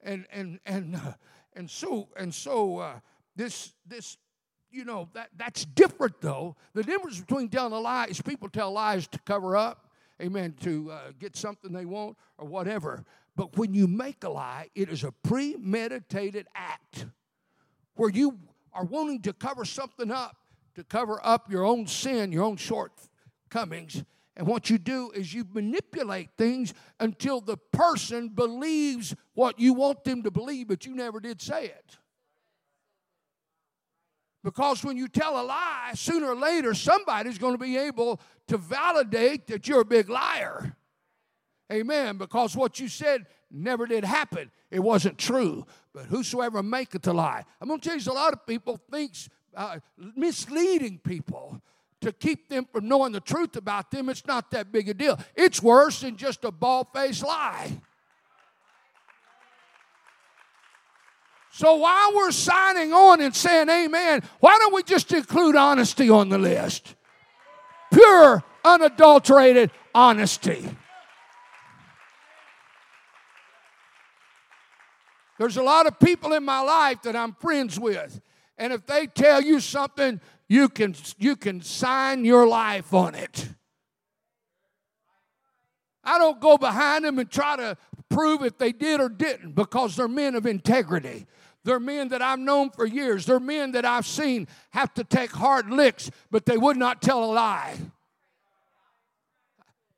And 0.00 0.26
and 0.30 0.60
and 0.64 0.94
uh, 0.94 1.14
and 1.54 1.68
so 1.68 2.08
and 2.16 2.32
so 2.32 2.78
uh, 2.78 3.00
this 3.38 3.72
this 3.86 4.18
you 4.70 4.84
know 4.84 5.08
that 5.14 5.30
that's 5.36 5.64
different 5.64 6.20
though. 6.20 6.56
The 6.74 6.82
difference 6.82 7.20
between 7.20 7.48
telling 7.48 7.72
a 7.72 7.78
lie 7.80 8.06
is 8.10 8.20
people 8.20 8.50
tell 8.50 8.72
lies 8.72 9.06
to 9.08 9.18
cover 9.20 9.56
up, 9.56 9.88
amen, 10.20 10.56
to 10.62 10.90
uh, 10.90 11.00
get 11.18 11.36
something 11.36 11.72
they 11.72 11.86
want 11.86 12.18
or 12.36 12.46
whatever. 12.46 13.04
But 13.36 13.56
when 13.56 13.72
you 13.72 13.86
make 13.86 14.24
a 14.24 14.28
lie, 14.28 14.68
it 14.74 14.90
is 14.90 15.04
a 15.04 15.12
premeditated 15.12 16.48
act 16.54 17.06
where 17.94 18.10
you 18.10 18.38
are 18.74 18.84
wanting 18.84 19.22
to 19.22 19.32
cover 19.32 19.64
something 19.64 20.10
up 20.10 20.36
to 20.74 20.84
cover 20.84 21.20
up 21.24 21.50
your 21.50 21.64
own 21.64 21.86
sin, 21.86 22.32
your 22.32 22.44
own 22.44 22.56
shortcomings. 22.56 24.04
And 24.36 24.46
what 24.46 24.70
you 24.70 24.78
do 24.78 25.10
is 25.12 25.34
you 25.34 25.44
manipulate 25.52 26.30
things 26.36 26.74
until 27.00 27.40
the 27.40 27.56
person 27.56 28.28
believes 28.28 29.14
what 29.34 29.58
you 29.58 29.74
want 29.74 30.04
them 30.04 30.22
to 30.22 30.30
believe, 30.30 30.68
but 30.68 30.86
you 30.86 30.94
never 30.94 31.18
did 31.18 31.40
say 31.40 31.64
it. 31.64 31.98
Because 34.44 34.84
when 34.84 34.96
you 34.96 35.08
tell 35.08 35.40
a 35.40 35.42
lie, 35.42 35.92
sooner 35.94 36.28
or 36.28 36.36
later 36.36 36.74
somebody's 36.74 37.38
going 37.38 37.54
to 37.54 37.58
be 37.58 37.76
able 37.76 38.20
to 38.46 38.56
validate 38.56 39.46
that 39.48 39.66
you're 39.66 39.80
a 39.80 39.84
big 39.84 40.08
liar. 40.08 40.76
Amen. 41.72 42.16
Because 42.16 42.56
what 42.56 42.80
you 42.80 42.88
said 42.88 43.26
never 43.50 43.86
did 43.86 44.04
happen. 44.04 44.50
It 44.70 44.80
wasn't 44.80 45.18
true. 45.18 45.66
But 45.92 46.06
whosoever 46.06 46.62
maketh 46.62 47.06
a 47.06 47.12
lie. 47.12 47.44
I'm 47.60 47.68
going 47.68 47.80
to 47.80 47.88
tell 47.88 47.98
you, 47.98 48.12
a 48.12 48.14
lot 48.14 48.32
of 48.32 48.46
people 48.46 48.80
thinks 48.90 49.28
uh, 49.54 49.80
misleading 50.16 50.98
people 50.98 51.60
to 52.00 52.12
keep 52.12 52.48
them 52.48 52.66
from 52.72 52.86
knowing 52.86 53.12
the 53.12 53.20
truth 53.20 53.56
about 53.56 53.90
them, 53.90 54.08
it's 54.08 54.24
not 54.26 54.50
that 54.52 54.70
big 54.70 54.88
a 54.88 54.94
deal. 54.94 55.18
It's 55.34 55.62
worse 55.62 56.00
than 56.00 56.16
just 56.16 56.44
a 56.44 56.52
bald 56.52 56.88
faced 56.94 57.24
lie. 57.24 57.80
So 61.58 61.74
while 61.74 62.14
we're 62.14 62.30
signing 62.30 62.92
on 62.92 63.20
and 63.20 63.34
saying 63.34 63.68
amen, 63.68 64.22
why 64.38 64.56
don't 64.60 64.72
we 64.72 64.84
just 64.84 65.12
include 65.12 65.56
honesty 65.56 66.08
on 66.08 66.28
the 66.28 66.38
list? 66.38 66.94
Pure, 67.92 68.44
unadulterated 68.64 69.72
honesty. 69.92 70.70
There's 75.40 75.56
a 75.56 75.62
lot 75.64 75.88
of 75.88 75.98
people 75.98 76.32
in 76.32 76.44
my 76.44 76.60
life 76.60 77.02
that 77.02 77.16
I'm 77.16 77.32
friends 77.32 77.76
with 77.76 78.20
and 78.56 78.72
if 78.72 78.86
they 78.86 79.08
tell 79.08 79.42
you 79.42 79.58
something, 79.58 80.20
you 80.48 80.68
can, 80.68 80.94
you 81.18 81.34
can 81.34 81.60
sign 81.60 82.24
your 82.24 82.46
life 82.46 82.94
on 82.94 83.16
it. 83.16 83.48
I 86.04 86.18
don't 86.18 86.40
go 86.40 86.56
behind 86.56 87.04
them 87.04 87.18
and 87.18 87.28
try 87.28 87.56
to 87.56 87.76
prove 88.08 88.44
if 88.44 88.58
they 88.58 88.70
did 88.70 89.00
or 89.00 89.08
didn't 89.08 89.56
because 89.56 89.96
they're 89.96 90.06
men 90.06 90.36
of 90.36 90.46
integrity. 90.46 91.26
They're 91.68 91.78
men 91.78 92.08
that 92.08 92.22
I've 92.22 92.38
known 92.38 92.70
for 92.70 92.86
years. 92.86 93.26
They're 93.26 93.38
men 93.38 93.72
that 93.72 93.84
I've 93.84 94.06
seen 94.06 94.48
have 94.70 94.94
to 94.94 95.04
take 95.04 95.30
hard 95.30 95.68
licks, 95.68 96.10
but 96.30 96.46
they 96.46 96.56
would 96.56 96.78
not 96.78 97.02
tell 97.02 97.22
a 97.22 97.30
lie. 97.30 97.76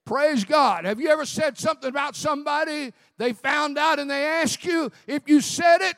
Praise 0.04 0.44
God. 0.44 0.84
Have 0.84 0.98
you 0.98 1.08
ever 1.10 1.24
said 1.24 1.56
something 1.58 1.88
about 1.88 2.16
somebody, 2.16 2.92
they 3.18 3.32
found 3.32 3.78
out 3.78 4.00
and 4.00 4.10
they 4.10 4.24
ask 4.24 4.64
you 4.64 4.90
if 5.06 5.28
you 5.28 5.40
said 5.40 5.80
it? 5.80 5.96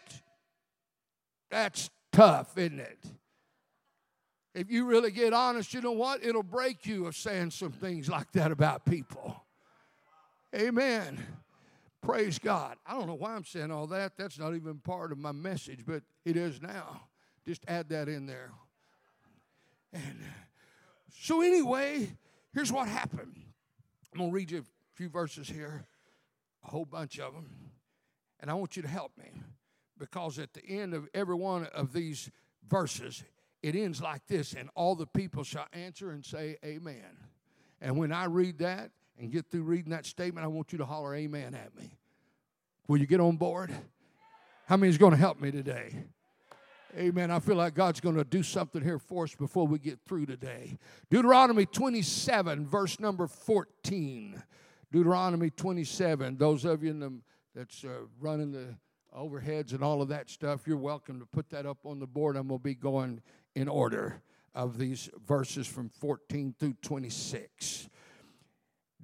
That's 1.50 1.88
tough, 2.12 2.58
isn't 2.58 2.78
it? 2.78 2.98
If 4.54 4.70
you 4.70 4.84
really 4.84 5.10
get 5.10 5.32
honest, 5.32 5.72
you 5.72 5.80
know 5.80 5.92
what? 5.92 6.22
It'll 6.22 6.42
break 6.42 6.84
you 6.84 7.06
of 7.06 7.16
saying 7.16 7.52
some 7.52 7.72
things 7.72 8.10
like 8.10 8.30
that 8.32 8.52
about 8.52 8.84
people. 8.84 9.42
Amen. 10.54 11.18
Praise 12.02 12.38
God. 12.38 12.76
I 12.84 12.94
don't 12.94 13.06
know 13.06 13.14
why 13.14 13.34
I'm 13.34 13.44
saying 13.44 13.70
all 13.70 13.86
that. 13.88 14.16
That's 14.16 14.38
not 14.38 14.54
even 14.54 14.78
part 14.78 15.12
of 15.12 15.18
my 15.18 15.32
message, 15.32 15.84
but 15.86 16.02
it 16.24 16.36
is 16.36 16.60
now. 16.60 17.02
Just 17.46 17.64
add 17.68 17.88
that 17.90 18.08
in 18.08 18.26
there. 18.26 18.50
And 19.92 20.18
uh, 20.20 20.32
so, 21.20 21.42
anyway, 21.42 22.08
here's 22.52 22.72
what 22.72 22.88
happened. 22.88 23.36
I'm 24.12 24.18
going 24.18 24.30
to 24.30 24.34
read 24.34 24.50
you 24.50 24.58
a 24.58 24.96
few 24.96 25.08
verses 25.08 25.48
here, 25.48 25.84
a 26.64 26.70
whole 26.70 26.84
bunch 26.84 27.20
of 27.20 27.34
them, 27.34 27.46
and 28.40 28.50
I 28.50 28.54
want 28.54 28.76
you 28.76 28.82
to 28.82 28.88
help 28.88 29.12
me 29.16 29.40
because 29.98 30.38
at 30.38 30.52
the 30.52 30.66
end 30.66 30.94
of 30.94 31.08
every 31.14 31.36
one 31.36 31.66
of 31.66 31.92
these 31.92 32.30
verses, 32.68 33.22
it 33.62 33.76
ends 33.76 34.02
like 34.02 34.26
this 34.26 34.52
and 34.54 34.68
all 34.74 34.96
the 34.96 35.06
people 35.06 35.44
shall 35.44 35.66
answer 35.72 36.10
and 36.10 36.24
say, 36.24 36.56
Amen. 36.64 37.16
And 37.80 37.96
when 37.96 38.12
I 38.12 38.24
read 38.24 38.58
that 38.58 38.90
and 39.18 39.30
get 39.30 39.50
through 39.50 39.62
reading 39.62 39.90
that 39.90 40.06
statement, 40.06 40.44
I 40.44 40.48
want 40.48 40.72
you 40.72 40.78
to 40.78 40.84
holler 40.84 41.14
Amen 41.14 41.54
at 41.54 41.76
me. 41.76 41.98
Will 42.88 42.98
you 42.98 43.06
get 43.06 43.20
on 43.20 43.36
board? 43.36 43.72
How 44.66 44.76
many 44.76 44.90
is 44.90 44.98
going 44.98 45.12
to 45.12 45.18
help 45.18 45.40
me 45.40 45.50
today? 45.50 46.04
Amen. 46.96 47.30
I 47.30 47.38
feel 47.38 47.56
like 47.56 47.74
God's 47.74 48.00
going 48.00 48.16
to 48.16 48.24
do 48.24 48.42
something 48.42 48.82
here 48.82 48.98
for 48.98 49.24
us 49.24 49.34
before 49.34 49.66
we 49.66 49.78
get 49.78 50.00
through 50.04 50.26
today. 50.26 50.78
Deuteronomy 51.10 51.64
27, 51.64 52.66
verse 52.66 53.00
number 53.00 53.26
14. 53.26 54.42
Deuteronomy 54.90 55.48
27. 55.48 56.36
Those 56.36 56.66
of 56.66 56.82
you 56.82 56.90
in 56.90 57.00
the, 57.00 57.12
that's 57.54 57.82
uh, 57.82 58.06
running 58.20 58.52
the 58.52 58.76
overheads 59.16 59.72
and 59.72 59.82
all 59.82 60.02
of 60.02 60.08
that 60.08 60.28
stuff, 60.28 60.66
you're 60.66 60.76
welcome 60.76 61.18
to 61.18 61.26
put 61.26 61.48
that 61.50 61.64
up 61.64 61.78
on 61.86 61.98
the 61.98 62.06
board. 62.06 62.36
I'm 62.36 62.48
going 62.48 62.60
to 62.60 62.64
be 62.64 62.74
going 62.74 63.22
in 63.54 63.68
order 63.68 64.20
of 64.54 64.76
these 64.76 65.08
verses 65.26 65.66
from 65.66 65.88
14 65.88 66.54
through 66.58 66.74
26. 66.82 67.88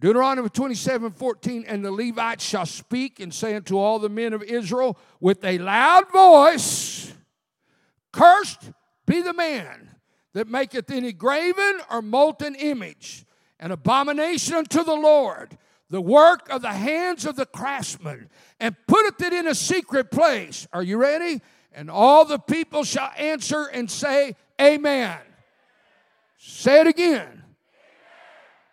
Deuteronomy 0.01 0.49
27 0.49 1.13
14, 1.13 1.65
and 1.67 1.85
the 1.85 1.91
Levites 1.91 2.45
shall 2.45 2.67
speak 2.67 3.19
and 3.21 3.35
say 3.35 3.55
unto 3.55 3.79
all 3.79 3.99
the 3.99 4.09
men 4.09 4.33
of 4.33 4.43
Israel 4.43 4.99
with 5.21 5.45
a 5.45 5.59
loud 5.59 6.11
voice, 6.13 7.13
Cursed 8.13 8.71
be 9.07 9.23
the 9.23 9.35
man 9.35 9.97
that 10.35 10.49
maketh 10.49 10.91
any 10.91 11.13
graven 11.13 11.81
or 11.91 12.01
molten 12.01 12.55
image, 12.55 13.27
an 13.59 13.73
abomination 13.73 14.55
unto 14.55 14.85
the 14.85 14.95
Lord 14.95 15.59
the 15.91 16.01
work 16.01 16.49
of 16.51 16.63
the 16.63 16.73
hands 16.73 17.25
of 17.25 17.37
the 17.37 17.47
craftsman, 17.47 18.29
and 18.61 18.77
putteth 18.87 19.21
it 19.23 19.33
in 19.33 19.47
a 19.47 19.55
secret 19.55 20.11
place. 20.11 20.67
Are 20.73 20.83
you 20.83 20.99
ready? 20.99 21.41
And 21.73 21.91
all 21.91 22.25
the 22.25 22.39
people 22.39 22.85
shall 22.85 23.11
answer 23.17 23.65
and 23.67 23.91
say, 23.91 24.37
Amen. 24.61 25.19
Say 26.39 26.81
it 26.81 26.87
again. 26.87 27.45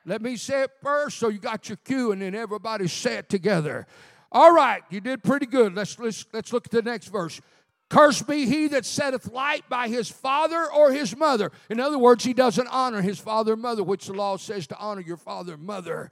Let 0.05 0.21
me 0.21 0.37
say 0.37 0.63
it 0.63 0.71
first 0.81 1.17
so 1.17 1.29
you 1.29 1.39
got 1.39 1.67
your 1.67 1.77
cue 1.77 2.11
and 2.11 2.21
then 2.21 2.35
everybody 2.35 2.87
say 2.87 3.15
it 3.15 3.29
together. 3.29 3.87
All 4.31 4.53
right, 4.53 4.83
you 4.89 5.01
did 5.01 5.23
pretty 5.23 5.45
good. 5.45 5.75
Let's, 5.75 5.97
let's, 5.97 6.25
let's 6.31 6.53
look 6.53 6.67
at 6.67 6.71
the 6.71 6.81
next 6.81 7.07
verse. 7.07 7.41
Cursed 7.89 8.27
be 8.27 8.45
he 8.45 8.67
that 8.69 8.85
setteth 8.85 9.31
light 9.31 9.67
by 9.69 9.87
his 9.87 10.09
father 10.09 10.71
or 10.71 10.91
his 10.91 11.15
mother. 11.15 11.51
In 11.69 11.79
other 11.79 11.99
words, 11.99 12.23
he 12.23 12.33
doesn't 12.33 12.67
honor 12.67 13.01
his 13.01 13.19
father 13.19 13.53
and 13.53 13.61
mother, 13.61 13.83
which 13.83 14.07
the 14.07 14.13
law 14.13 14.37
says 14.37 14.67
to 14.67 14.77
honor 14.77 15.01
your 15.01 15.17
father 15.17 15.53
and 15.53 15.63
mother. 15.63 16.11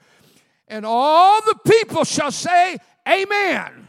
And 0.68 0.86
all 0.86 1.42
the 1.42 1.58
people 1.68 2.04
shall 2.04 2.32
say, 2.32 2.78
Amen. 3.10 3.88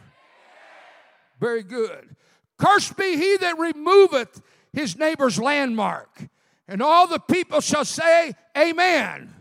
Very 1.39 1.63
good. 1.63 2.15
Cursed 2.57 2.97
be 2.97 3.17
he 3.17 3.37
that 3.37 3.57
removeth 3.59 4.41
his 4.73 4.97
neighbor's 4.97 5.39
landmark. 5.39 6.27
And 6.67 6.81
all 6.81 7.07
the 7.07 7.19
people 7.19 7.61
shall 7.61 7.85
say, 7.85 8.33
Amen. 8.57 9.34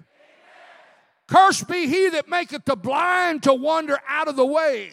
Cursed 1.35 1.67
be 1.67 1.89
he 1.89 2.11
that 2.11 2.29
maketh 2.29 2.65
the 2.65 2.77
blind 2.77 3.43
to 3.43 3.53
wander 3.53 3.99
out 4.07 4.29
of 4.29 4.37
the 4.37 4.47
way. 4.47 4.93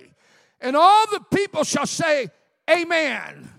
And 0.59 0.75
all 0.75 1.05
the 1.11 1.19
people 1.31 1.63
shall 1.63 1.85
say, 1.85 2.29
Amen. 2.67 2.87
Amen. 2.87 3.49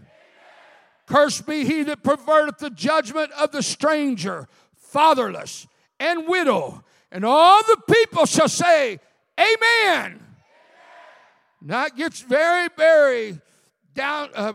Cursed 1.06 1.46
be 1.46 1.64
he 1.64 1.84
that 1.84 2.02
perverteth 2.02 2.58
the 2.58 2.70
judgment 2.70 3.30
of 3.38 3.52
the 3.52 3.62
stranger, 3.62 4.48
fatherless, 4.74 5.68
and 6.00 6.26
widow. 6.26 6.82
And 7.12 7.24
all 7.24 7.62
the 7.62 7.80
people 7.88 8.26
shall 8.26 8.48
say, 8.48 8.98
Amen. 9.38 9.58
Amen. 9.94 10.20
Now 11.60 11.86
it 11.86 11.94
gets 11.94 12.20
very, 12.20 12.68
very 12.76 13.40
down. 13.94 14.30
Uh, 14.34 14.54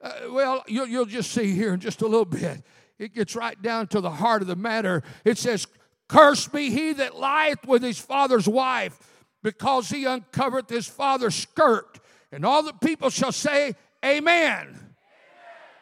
uh, 0.00 0.12
well, 0.30 0.64
you'll, 0.66 0.86
you'll 0.86 1.04
just 1.04 1.30
see 1.30 1.52
here 1.52 1.74
in 1.74 1.80
just 1.80 2.00
a 2.00 2.06
little 2.06 2.24
bit. 2.24 2.62
It 2.98 3.14
gets 3.14 3.36
right 3.36 3.60
down 3.60 3.88
to 3.88 4.00
the 4.00 4.08
heart 4.08 4.40
of 4.40 4.48
the 4.48 4.56
matter. 4.56 5.02
It 5.26 5.36
says, 5.36 5.66
Cursed 6.08 6.52
be 6.52 6.70
he 6.70 6.92
that 6.94 7.16
lieth 7.16 7.66
with 7.66 7.82
his 7.82 7.98
father's 7.98 8.48
wife, 8.48 8.98
because 9.42 9.88
he 9.88 10.04
uncovered 10.04 10.68
his 10.68 10.86
father's 10.86 11.34
skirt. 11.34 11.98
And 12.32 12.44
all 12.44 12.62
the 12.62 12.72
people 12.72 13.10
shall 13.10 13.32
say, 13.32 13.74
Amen. 14.04 14.66
Amen. 14.68 14.80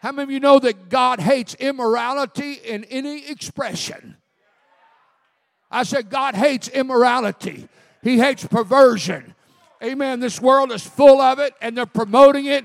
How 0.00 0.12
many 0.12 0.24
of 0.24 0.30
you 0.30 0.40
know 0.40 0.58
that 0.58 0.88
God 0.88 1.18
hates 1.18 1.54
immorality 1.54 2.52
in 2.52 2.84
any 2.84 3.26
expression? 3.28 4.16
I 5.70 5.82
said, 5.82 6.08
God 6.08 6.34
hates 6.34 6.68
immorality, 6.68 7.68
He 8.02 8.18
hates 8.18 8.46
perversion. 8.46 9.34
Amen. 9.82 10.20
This 10.20 10.40
world 10.40 10.72
is 10.72 10.86
full 10.86 11.20
of 11.20 11.38
it, 11.38 11.52
and 11.60 11.76
they're 11.76 11.84
promoting 11.84 12.46
it. 12.46 12.64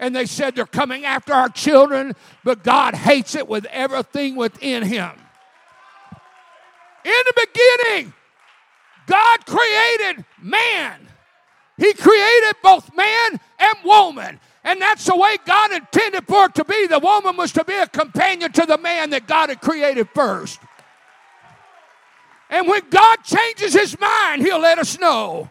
And 0.00 0.14
they 0.14 0.26
said 0.26 0.54
they're 0.54 0.66
coming 0.66 1.04
after 1.04 1.32
our 1.32 1.48
children, 1.48 2.14
but 2.44 2.62
God 2.62 2.94
hates 2.94 3.34
it 3.34 3.48
with 3.48 3.64
everything 3.66 4.36
within 4.36 4.82
Him. 4.82 5.10
In 7.08 7.22
the 7.24 7.46
beginning, 7.46 8.12
God 9.06 9.46
created 9.46 10.26
man. 10.42 11.00
He 11.78 11.94
created 11.94 12.56
both 12.62 12.94
man 12.94 13.40
and 13.58 13.74
woman. 13.82 14.38
And 14.62 14.82
that's 14.82 15.06
the 15.06 15.16
way 15.16 15.38
God 15.46 15.72
intended 15.72 16.26
for 16.26 16.46
it 16.46 16.54
to 16.56 16.64
be. 16.64 16.86
The 16.86 16.98
woman 16.98 17.38
was 17.38 17.52
to 17.52 17.64
be 17.64 17.72
a 17.72 17.86
companion 17.86 18.52
to 18.52 18.66
the 18.66 18.76
man 18.76 19.08
that 19.10 19.26
God 19.26 19.48
had 19.48 19.62
created 19.62 20.10
first. 20.14 20.60
And 22.50 22.68
when 22.68 22.82
God 22.90 23.24
changes 23.24 23.72
his 23.72 23.98
mind, 23.98 24.42
he'll 24.42 24.60
let 24.60 24.78
us 24.78 24.98
know. 24.98 25.48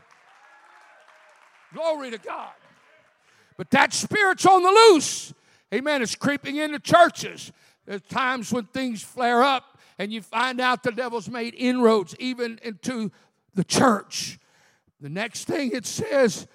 Glory 1.74 2.12
to 2.12 2.20
God. 2.20 2.54
But 3.58 3.72
that 3.72 3.94
spirit's 3.94 4.46
on 4.46 4.62
the 4.62 4.70
loose. 4.70 5.34
Amen. 5.74 6.04
It's 6.04 6.14
creeping 6.14 6.58
into 6.58 6.78
churches. 6.78 7.52
There's 7.88 8.02
times 8.04 8.52
when 8.52 8.66
things 8.66 9.02
flare 9.02 9.42
up 9.42 9.77
and 9.98 10.12
you 10.12 10.22
find 10.22 10.60
out 10.60 10.84
the 10.84 10.92
devil's 10.92 11.30
made 11.30 11.54
inroads 11.56 12.16
even 12.20 12.60
into 12.64 13.12
the 13.56 13.64
church. 13.64 14.40
The 15.02 15.10
next 15.10 15.46
thing 15.46 15.72
it 15.74 15.86
says, 15.86 16.48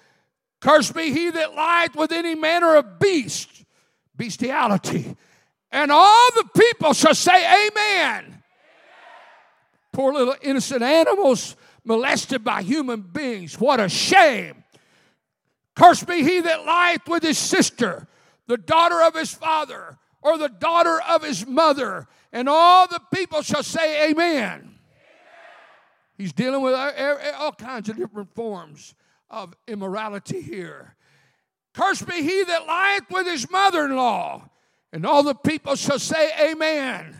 Cursed 0.61 0.95
be 0.95 1.11
he 1.11 1.29
that 1.29 1.55
lieth 1.55 1.95
with 1.95 2.11
any 2.11 2.35
manner 2.35 2.75
of 2.75 2.99
beast, 2.99 3.65
bestiality. 4.15 5.15
And 5.71 5.91
all 5.91 6.29
the 6.35 6.47
people 6.55 6.93
shall 6.93 7.15
say, 7.15 7.35
Amen. 7.35 8.23
Amen. 8.23 8.43
Poor 9.91 10.13
little 10.13 10.35
innocent 10.41 10.81
animals 10.81 11.55
molested 11.83 12.43
by 12.43 12.61
human 12.61 13.01
beings. 13.01 13.59
What 13.59 13.79
a 13.79 13.89
shame. 13.89 14.63
Cursed 15.75 16.07
be 16.07 16.23
he 16.23 16.39
that 16.41 16.65
lieth 16.65 17.07
with 17.07 17.23
his 17.23 17.37
sister, 17.37 18.07
the 18.47 18.57
daughter 18.57 19.01
of 19.01 19.15
his 19.15 19.33
father, 19.33 19.97
or 20.23 20.37
the 20.37 20.49
daughter 20.49 21.01
of 21.09 21.23
his 21.23 21.45
mother, 21.45 22.07
and 22.31 22.47
all 22.49 22.87
the 22.87 23.01
people 23.13 23.41
shall 23.41 23.63
say, 23.63 24.09
Amen. 24.09 24.79
He's 26.17 26.31
dealing 26.33 26.61
with 26.61 26.73
uh, 26.73 26.91
er, 26.97 27.19
er, 27.21 27.33
all 27.37 27.51
kinds 27.51 27.89
of 27.89 27.97
different 27.97 28.33
forms 28.33 28.95
of 29.29 29.53
immorality 29.67 30.41
here. 30.41 30.95
Cursed 31.73 32.07
be 32.07 32.21
he 32.21 32.43
that 32.43 32.67
lieth 32.67 33.09
with 33.09 33.27
his 33.27 33.49
mother 33.49 33.85
in 33.85 33.95
law, 33.95 34.49
and 34.93 35.05
all 35.05 35.23
the 35.23 35.35
people 35.35 35.75
shall 35.75 35.99
say, 35.99 36.31
Amen. 36.39 36.99
Amen. 37.01 37.19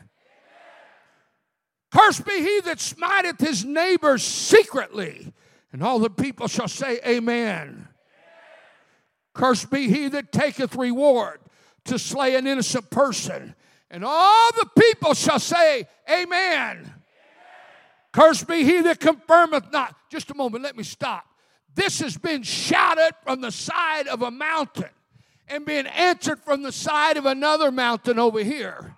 Cursed 1.92 2.26
be 2.26 2.40
he 2.40 2.62
that 2.62 2.80
smiteth 2.80 3.40
his 3.40 3.66
neighbor 3.66 4.18
secretly, 4.18 5.34
and 5.72 5.84
all 5.84 6.00
the 6.00 6.10
people 6.10 6.48
shall 6.48 6.68
say, 6.68 7.00
Amen. 7.06 7.68
Amen. 7.68 7.88
Cursed 9.34 9.72
be 9.72 9.90
he 9.90 10.08
that 10.10 10.32
taketh 10.32 10.76
reward 10.76 11.40
to 11.86 12.00
slay 12.00 12.36
an 12.36 12.48
innocent 12.48 12.90
person, 12.90 13.56
and 13.90 14.04
all 14.06 14.50
the 14.54 14.68
people 14.80 15.14
shall 15.14 15.40
say, 15.40 15.88
Amen. 16.10 16.78
Amen. 16.78 16.94
Cursed 18.12 18.48
be 18.48 18.64
he 18.64 18.82
that 18.82 19.00
confirmeth 19.00 19.72
not. 19.72 19.96
Just 20.10 20.32
a 20.32 20.36
moment, 20.36 20.64
let 20.64 20.78
me 20.78 20.84
stop. 20.84 21.26
This 21.76 22.00
has 22.02 22.18
been 22.18 22.44
shouted 22.44 23.12
from 23.24 23.42
the 23.42 23.52
side 23.52 24.08
of 24.08 24.22
a 24.22 24.32
mountain 24.32 24.90
and 25.48 25.66
being 25.66 25.88
answered 25.88 26.40
from 26.40 26.62
the 26.62 26.72
side 26.72 27.18
of 27.18 27.26
another 27.26 27.72
mountain 27.72 28.20
over 28.20 28.44
here. 28.44 28.96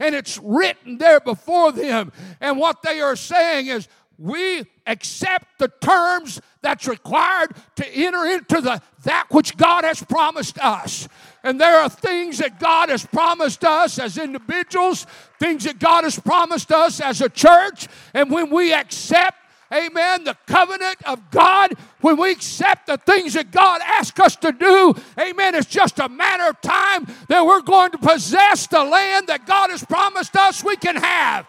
And 0.00 0.14
it's 0.14 0.38
written 0.42 0.98
there 0.98 1.20
before 1.20 1.72
them. 1.72 2.12
And 2.40 2.58
what 2.58 2.82
they 2.82 3.00
are 3.00 3.16
saying 3.16 3.66
is, 3.66 3.88
we 4.18 4.64
accept 4.86 5.58
the 5.58 5.68
terms 5.80 6.40
that's 6.62 6.86
required 6.86 7.50
to 7.76 7.86
enter 7.88 8.24
into 8.24 8.60
the 8.60 8.80
that 9.04 9.26
which 9.30 9.56
God 9.56 9.84
has 9.84 10.02
promised 10.02 10.58
us. 10.58 11.08
And 11.42 11.60
there 11.60 11.78
are 11.78 11.88
things 11.88 12.38
that 12.38 12.58
God 12.58 12.88
has 12.88 13.04
promised 13.04 13.64
us 13.64 13.98
as 13.98 14.16
individuals, 14.16 15.06
things 15.38 15.64
that 15.64 15.78
God 15.78 16.04
has 16.04 16.18
promised 16.18 16.72
us 16.72 17.00
as 17.00 17.20
a 17.20 17.28
church, 17.28 17.88
and 18.14 18.30
when 18.30 18.50
we 18.50 18.72
accept 18.72 19.38
Amen. 19.72 20.24
The 20.24 20.36
covenant 20.46 20.96
of 21.04 21.30
God, 21.30 21.72
when 22.00 22.16
we 22.16 22.30
accept 22.30 22.86
the 22.86 22.96
things 22.96 23.32
that 23.32 23.50
God 23.50 23.80
asks 23.84 24.20
us 24.20 24.36
to 24.36 24.52
do, 24.52 24.94
amen, 25.18 25.54
it's 25.56 25.66
just 25.66 25.98
a 25.98 26.08
matter 26.08 26.44
of 26.44 26.60
time 26.60 27.06
that 27.28 27.44
we're 27.44 27.62
going 27.62 27.90
to 27.92 27.98
possess 27.98 28.68
the 28.68 28.84
land 28.84 29.26
that 29.28 29.46
God 29.46 29.70
has 29.70 29.82
promised 29.82 30.36
us 30.36 30.62
we 30.62 30.76
can 30.76 30.96
have. 30.96 31.48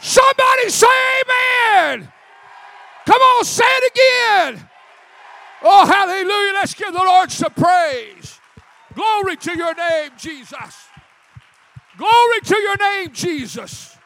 Somebody 0.00 0.68
say 0.68 0.86
amen. 1.22 2.12
Come 3.06 3.20
on, 3.20 3.44
say 3.44 3.64
it 3.64 3.92
again. 3.92 4.68
Oh, 5.62 5.86
hallelujah. 5.86 6.52
Let's 6.54 6.74
give 6.74 6.92
the 6.92 6.98
Lord 6.98 7.32
some 7.32 7.52
praise. 7.52 8.38
Glory 8.94 9.36
to 9.36 9.56
your 9.56 9.74
name, 9.74 10.10
Jesus. 10.16 10.88
Glory 11.96 12.40
to 12.44 12.56
your 12.56 12.76
name, 12.76 13.12
Jesus. 13.12 13.96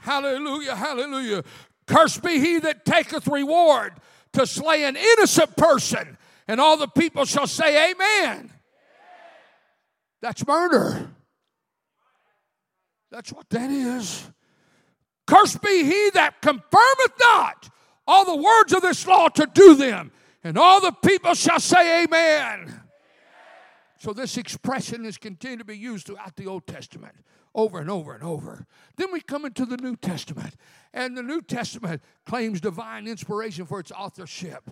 Hallelujah, 0.00 0.76
hallelujah. 0.76 1.42
Cursed 1.86 2.22
be 2.22 2.38
he 2.38 2.60
that 2.60 2.84
taketh 2.84 3.26
reward 3.26 3.94
to 4.34 4.46
slay 4.46 4.84
an 4.84 4.96
innocent 4.96 5.56
person, 5.56 6.16
and 6.46 6.60
all 6.60 6.76
the 6.76 6.86
people 6.86 7.24
shall 7.24 7.48
say, 7.48 7.90
Amen. 7.90 8.52
That's 10.20 10.46
murder. 10.46 11.10
That's 13.16 13.32
what 13.32 13.48
that 13.48 13.70
is. 13.70 14.30
Cursed 15.26 15.62
be 15.62 15.84
he 15.84 16.10
that 16.12 16.42
confirmeth 16.42 17.12
not 17.18 17.70
all 18.06 18.26
the 18.26 18.42
words 18.42 18.74
of 18.74 18.82
this 18.82 19.06
law 19.06 19.28
to 19.28 19.48
do 19.54 19.74
them. 19.74 20.12
And 20.44 20.58
all 20.58 20.82
the 20.82 20.92
people 20.92 21.32
shall 21.32 21.58
say, 21.58 22.04
Amen. 22.04 22.78
So 24.00 24.12
this 24.12 24.36
expression 24.36 25.06
is 25.06 25.16
continued 25.16 25.60
to 25.60 25.64
be 25.64 25.78
used 25.78 26.08
throughout 26.08 26.36
the 26.36 26.46
Old 26.46 26.66
Testament 26.66 27.14
over 27.54 27.78
and 27.78 27.88
over 27.88 28.12
and 28.12 28.22
over. 28.22 28.66
Then 28.96 29.10
we 29.10 29.22
come 29.22 29.46
into 29.46 29.64
the 29.64 29.78
New 29.78 29.96
Testament, 29.96 30.54
and 30.92 31.16
the 31.16 31.22
New 31.22 31.40
Testament 31.40 32.02
claims 32.26 32.60
divine 32.60 33.08
inspiration 33.08 33.64
for 33.64 33.80
its 33.80 33.92
authorship. 33.92 34.68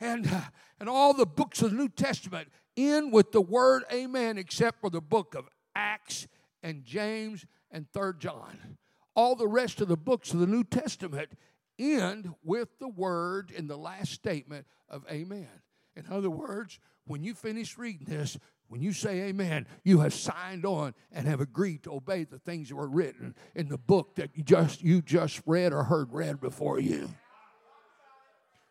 And, 0.00 0.30
uh, 0.30 0.42
and 0.78 0.90
all 0.90 1.14
the 1.14 1.24
books 1.24 1.62
of 1.62 1.70
the 1.70 1.78
New 1.78 1.88
Testament 1.88 2.48
end 2.76 3.10
with 3.10 3.32
the 3.32 3.40
word 3.40 3.84
amen, 3.90 4.36
except 4.36 4.82
for 4.82 4.90
the 4.90 5.00
book 5.00 5.34
of 5.34 5.48
Acts 5.74 6.28
and 6.62 6.84
James 6.84 7.46
and 7.70 7.90
Third 7.92 8.20
John. 8.20 8.78
All 9.14 9.34
the 9.34 9.48
rest 9.48 9.80
of 9.80 9.88
the 9.88 9.96
books 9.96 10.32
of 10.32 10.40
the 10.40 10.46
New 10.46 10.64
Testament 10.64 11.30
end 11.78 12.34
with 12.42 12.78
the 12.78 12.88
word 12.88 13.50
in 13.50 13.66
the 13.66 13.76
last 13.76 14.12
statement 14.12 14.66
of 14.88 15.04
amen. 15.10 15.48
In 15.94 16.04
other 16.10 16.30
words, 16.30 16.78
when 17.06 17.22
you 17.22 17.34
finish 17.34 17.78
reading 17.78 18.06
this, 18.06 18.38
when 18.68 18.82
you 18.82 18.92
say 18.92 19.22
amen, 19.22 19.66
you 19.84 20.00
have 20.00 20.12
signed 20.12 20.66
on 20.66 20.94
and 21.12 21.26
have 21.26 21.40
agreed 21.40 21.84
to 21.84 21.94
obey 21.94 22.24
the 22.24 22.38
things 22.38 22.68
that 22.68 22.76
were 22.76 22.88
written 22.88 23.34
in 23.54 23.68
the 23.68 23.78
book 23.78 24.16
that 24.16 24.30
you 24.36 24.42
just 24.42 24.82
you 24.82 25.00
just 25.00 25.40
read 25.46 25.72
or 25.72 25.84
heard 25.84 26.12
read 26.12 26.40
before 26.40 26.80
you. 26.80 27.08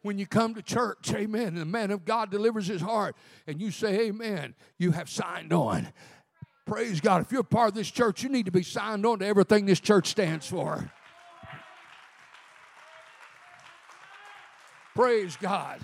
when 0.01 0.19
you 0.19 0.27
come 0.27 0.53
to 0.53 0.61
church, 0.61 1.11
amen, 1.13 1.47
and 1.47 1.57
the 1.57 1.65
man 1.65 1.89
of 1.91 2.05
God 2.05 2.29
delivers 2.29 2.67
his 2.67 2.81
heart, 2.81 3.15
and 3.47 3.59
you 3.59 3.71
say, 3.71 4.07
Amen, 4.07 4.53
you 4.77 4.91
have 4.91 5.09
signed 5.09 5.51
on. 5.51 5.87
Praise 6.65 6.99
God. 6.99 7.21
If 7.21 7.31
you're 7.31 7.43
part 7.43 7.69
of 7.69 7.75
this 7.75 7.91
church, 7.91 8.23
you 8.23 8.29
need 8.29 8.47
to 8.47 8.51
be 8.51 8.63
signed 8.63 9.05
on 9.05 9.19
to 9.19 9.25
everything 9.25 9.65
this 9.65 9.79
church 9.79 10.07
stands 10.07 10.47
for. 10.47 10.91
Praise 14.95 15.37
God. 15.39 15.79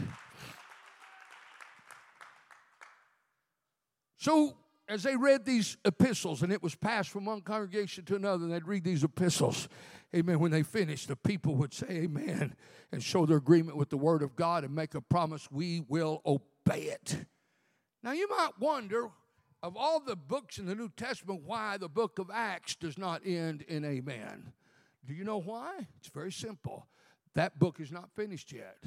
So, 4.17 4.55
as 4.87 5.03
they 5.03 5.15
read 5.15 5.45
these 5.45 5.77
epistles, 5.85 6.43
and 6.43 6.51
it 6.51 6.61
was 6.61 6.75
passed 6.75 7.09
from 7.09 7.25
one 7.25 7.41
congregation 7.41 8.05
to 8.05 8.15
another, 8.15 8.43
and 8.43 8.53
they'd 8.53 8.67
read 8.67 8.83
these 8.83 9.03
epistles, 9.03 9.67
amen, 10.15 10.39
when 10.39 10.51
they 10.51 10.63
finished, 10.63 11.07
the 11.07 11.15
people 11.15 11.55
would 11.55 11.73
say 11.73 11.87
amen 11.89 12.55
and 12.91 13.03
show 13.03 13.25
their 13.25 13.37
agreement 13.37 13.77
with 13.77 13.89
the 13.89 13.97
word 13.97 14.21
of 14.21 14.35
God 14.35 14.63
and 14.63 14.73
make 14.73 14.95
a 14.95 15.01
promise, 15.01 15.49
we 15.51 15.81
will 15.87 16.21
obey 16.25 16.83
it. 16.83 17.25
Now, 18.03 18.11
you 18.11 18.27
might 18.29 18.51
wonder, 18.59 19.09
of 19.63 19.77
all 19.77 19.99
the 19.99 20.15
books 20.15 20.57
in 20.57 20.65
the 20.65 20.75
New 20.75 20.89
Testament, 20.89 21.43
why 21.45 21.77
the 21.77 21.89
book 21.89 22.19
of 22.19 22.31
Acts 22.33 22.75
does 22.75 22.97
not 22.97 23.21
end 23.25 23.61
in 23.63 23.85
amen. 23.85 24.53
Do 25.05 25.13
you 25.13 25.23
know 25.23 25.39
why? 25.39 25.87
It's 25.99 26.09
very 26.09 26.31
simple. 26.31 26.87
That 27.33 27.59
book 27.59 27.79
is 27.79 27.91
not 27.91 28.09
finished 28.15 28.51
yet 28.51 28.77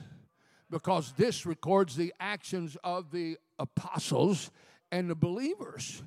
because 0.70 1.12
this 1.12 1.46
records 1.46 1.96
the 1.96 2.12
actions 2.18 2.76
of 2.84 3.10
the 3.10 3.38
apostles 3.58 4.50
and 4.90 5.08
the 5.08 5.14
believers. 5.14 6.02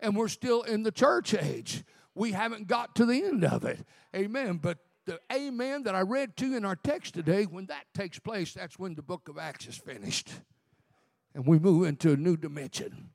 And 0.00 0.16
we're 0.16 0.28
still 0.28 0.62
in 0.62 0.82
the 0.82 0.90
church 0.90 1.34
age. 1.34 1.84
We 2.14 2.32
haven't 2.32 2.66
got 2.66 2.96
to 2.96 3.06
the 3.06 3.22
end 3.22 3.44
of 3.44 3.64
it. 3.64 3.78
Amen. 4.14 4.58
But 4.58 4.78
the 5.06 5.20
amen 5.32 5.84
that 5.84 5.94
I 5.94 6.00
read 6.00 6.36
to 6.38 6.56
in 6.56 6.64
our 6.64 6.76
text 6.76 7.14
today, 7.14 7.44
when 7.44 7.66
that 7.66 7.86
takes 7.94 8.18
place, 8.18 8.52
that's 8.52 8.78
when 8.78 8.94
the 8.94 9.02
book 9.02 9.28
of 9.28 9.38
Acts 9.38 9.66
is 9.66 9.76
finished. 9.76 10.30
And 11.34 11.46
we 11.46 11.58
move 11.58 11.86
into 11.86 12.12
a 12.12 12.16
new 12.16 12.36
dimension. 12.36 13.10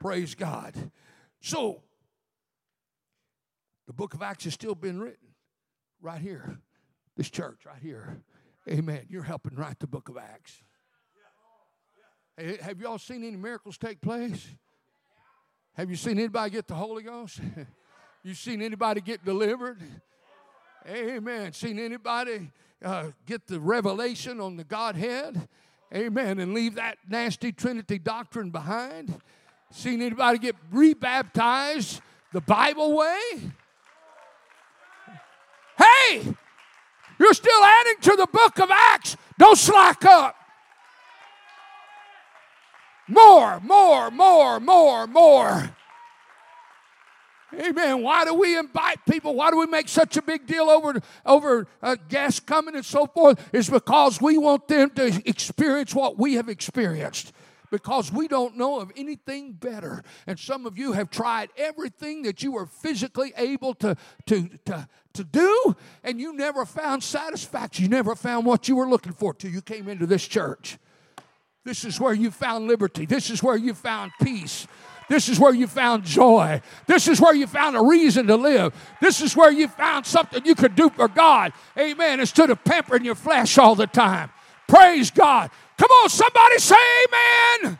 Praise 0.00 0.34
God. 0.34 0.74
So, 1.40 1.82
the 3.86 3.92
book 3.92 4.14
of 4.14 4.22
Acts 4.22 4.46
is 4.46 4.54
still 4.54 4.74
being 4.74 4.98
written 4.98 5.28
right 6.00 6.20
here. 6.20 6.58
This 7.16 7.30
church 7.30 7.66
right 7.66 7.80
here. 7.80 8.22
Amen. 8.68 9.06
You're 9.08 9.22
helping 9.22 9.56
write 9.56 9.78
the 9.80 9.86
book 9.86 10.08
of 10.08 10.16
Acts. 10.16 10.62
Hey, 12.36 12.58
have 12.62 12.80
y'all 12.80 12.98
seen 12.98 13.24
any 13.24 13.36
miracles 13.36 13.78
take 13.78 14.00
place? 14.00 14.46
Have 15.74 15.90
you 15.90 15.96
seen 15.96 16.18
anybody 16.18 16.50
get 16.50 16.68
the 16.68 16.74
Holy 16.74 17.02
Ghost? 17.02 17.40
you 18.22 18.34
seen 18.34 18.62
anybody 18.62 19.00
get 19.00 19.24
delivered? 19.24 19.78
Amen. 20.86 21.52
Seen 21.52 21.78
anybody 21.78 22.50
uh, 22.84 23.06
get 23.26 23.46
the 23.46 23.58
revelation 23.58 24.40
on 24.40 24.56
the 24.56 24.64
Godhead? 24.64 25.48
Amen. 25.94 26.38
And 26.38 26.54
leave 26.54 26.74
that 26.76 26.98
nasty 27.08 27.52
Trinity 27.52 27.98
doctrine 27.98 28.50
behind? 28.50 29.20
Seen 29.70 30.00
anybody 30.00 30.38
get 30.38 30.56
rebaptized 30.70 32.00
the 32.32 32.40
Bible 32.40 32.96
way? 32.96 33.20
Hey, 35.78 36.34
you're 37.18 37.34
still 37.34 37.64
adding 37.64 38.00
to 38.02 38.16
the 38.16 38.26
book 38.32 38.58
of 38.58 38.70
Acts. 38.70 39.16
Don't 39.38 39.58
slack 39.58 40.04
up. 40.04 40.34
More, 43.08 43.60
more, 43.60 44.10
more, 44.10 44.60
more, 44.60 45.06
more. 45.06 45.70
Amen. 47.54 48.02
Why 48.02 48.26
do 48.26 48.34
we 48.34 48.58
invite 48.58 49.04
people? 49.06 49.34
Why 49.34 49.50
do 49.50 49.58
we 49.58 49.66
make 49.66 49.88
such 49.88 50.18
a 50.18 50.22
big 50.22 50.46
deal 50.46 50.68
over 50.68 51.00
over 51.24 51.66
uh, 51.82 51.96
guests 52.08 52.40
coming 52.40 52.74
and 52.74 52.84
so 52.84 53.06
forth? 53.06 53.42
Is 53.54 53.70
because 53.70 54.20
we 54.20 54.36
want 54.36 54.68
them 54.68 54.90
to 54.90 55.22
experience 55.26 55.94
what 55.94 56.18
we 56.18 56.34
have 56.34 56.50
experienced. 56.50 57.32
Because 57.70 58.12
we 58.12 58.28
don't 58.28 58.56
know 58.56 58.80
of 58.80 58.90
anything 58.96 59.52
better. 59.52 60.02
And 60.26 60.38
some 60.38 60.66
of 60.66 60.78
you 60.78 60.92
have 60.92 61.10
tried 61.10 61.50
everything 61.56 62.22
that 62.22 62.42
you 62.42 62.52
were 62.52 62.66
physically 62.66 63.32
able 63.36 63.74
to, 63.74 63.96
to, 64.26 64.48
to, 64.66 64.88
to 65.14 65.24
do, 65.24 65.76
and 66.04 66.20
you 66.20 66.32
never 66.32 66.64
found 66.64 67.02
satisfaction. 67.02 67.84
You 67.84 67.90
never 67.90 68.14
found 68.14 68.46
what 68.46 68.68
you 68.68 68.76
were 68.76 68.88
looking 68.88 69.12
for 69.12 69.34
till 69.34 69.50
you 69.50 69.60
came 69.60 69.88
into 69.88 70.06
this 70.06 70.26
church. 70.26 70.78
This 71.64 71.84
is 71.84 72.00
where 72.00 72.14
you 72.14 72.30
found 72.30 72.66
liberty. 72.66 73.04
This 73.04 73.28
is 73.28 73.42
where 73.42 73.56
you 73.56 73.74
found 73.74 74.12
peace. 74.22 74.66
This 75.08 75.28
is 75.28 75.40
where 75.40 75.54
you 75.54 75.66
found 75.66 76.04
joy. 76.04 76.60
This 76.86 77.08
is 77.08 77.20
where 77.20 77.34
you 77.34 77.46
found 77.46 77.76
a 77.76 77.82
reason 77.82 78.26
to 78.26 78.36
live. 78.36 78.74
This 79.00 79.20
is 79.20 79.34
where 79.34 79.50
you 79.50 79.68
found 79.68 80.06
something 80.06 80.44
you 80.44 80.54
could 80.54 80.74
do 80.74 80.90
for 80.90 81.08
God. 81.08 81.52
Amen. 81.78 82.20
Instead 82.20 82.50
of 82.50 82.62
pampering 82.62 83.04
your 83.04 83.14
flesh 83.14 83.58
all 83.58 83.74
the 83.74 83.86
time. 83.86 84.30
Praise 84.68 85.10
God. 85.10 85.50
Come 85.76 85.90
on, 85.90 86.08
somebody 86.10 86.58
say 86.58 86.76
amen. 87.64 87.78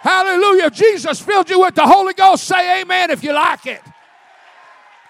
Hallelujah. 0.00 0.70
Jesus 0.70 1.20
filled 1.20 1.50
you 1.50 1.60
with 1.60 1.74
the 1.74 1.86
Holy 1.86 2.14
Ghost. 2.14 2.44
Say 2.44 2.80
amen 2.80 3.10
if 3.10 3.24
you 3.24 3.32
like 3.32 3.66
it. 3.66 3.82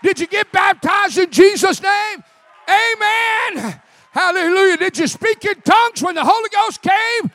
Did 0.03 0.19
you 0.19 0.27
get 0.27 0.51
baptized 0.51 1.19
in 1.19 1.31
Jesus' 1.31 1.83
name? 1.83 2.25
Amen. 2.69 3.81
Hallelujah. 4.11 4.79
Did 4.79 4.99
you 4.99 5.07
speak 5.07 5.45
in 5.45 5.61
tongues 5.61 6.03
when 6.03 6.15
the 6.15 6.25
Holy 6.25 6.49
Ghost 6.49 6.81
came? 6.81 7.31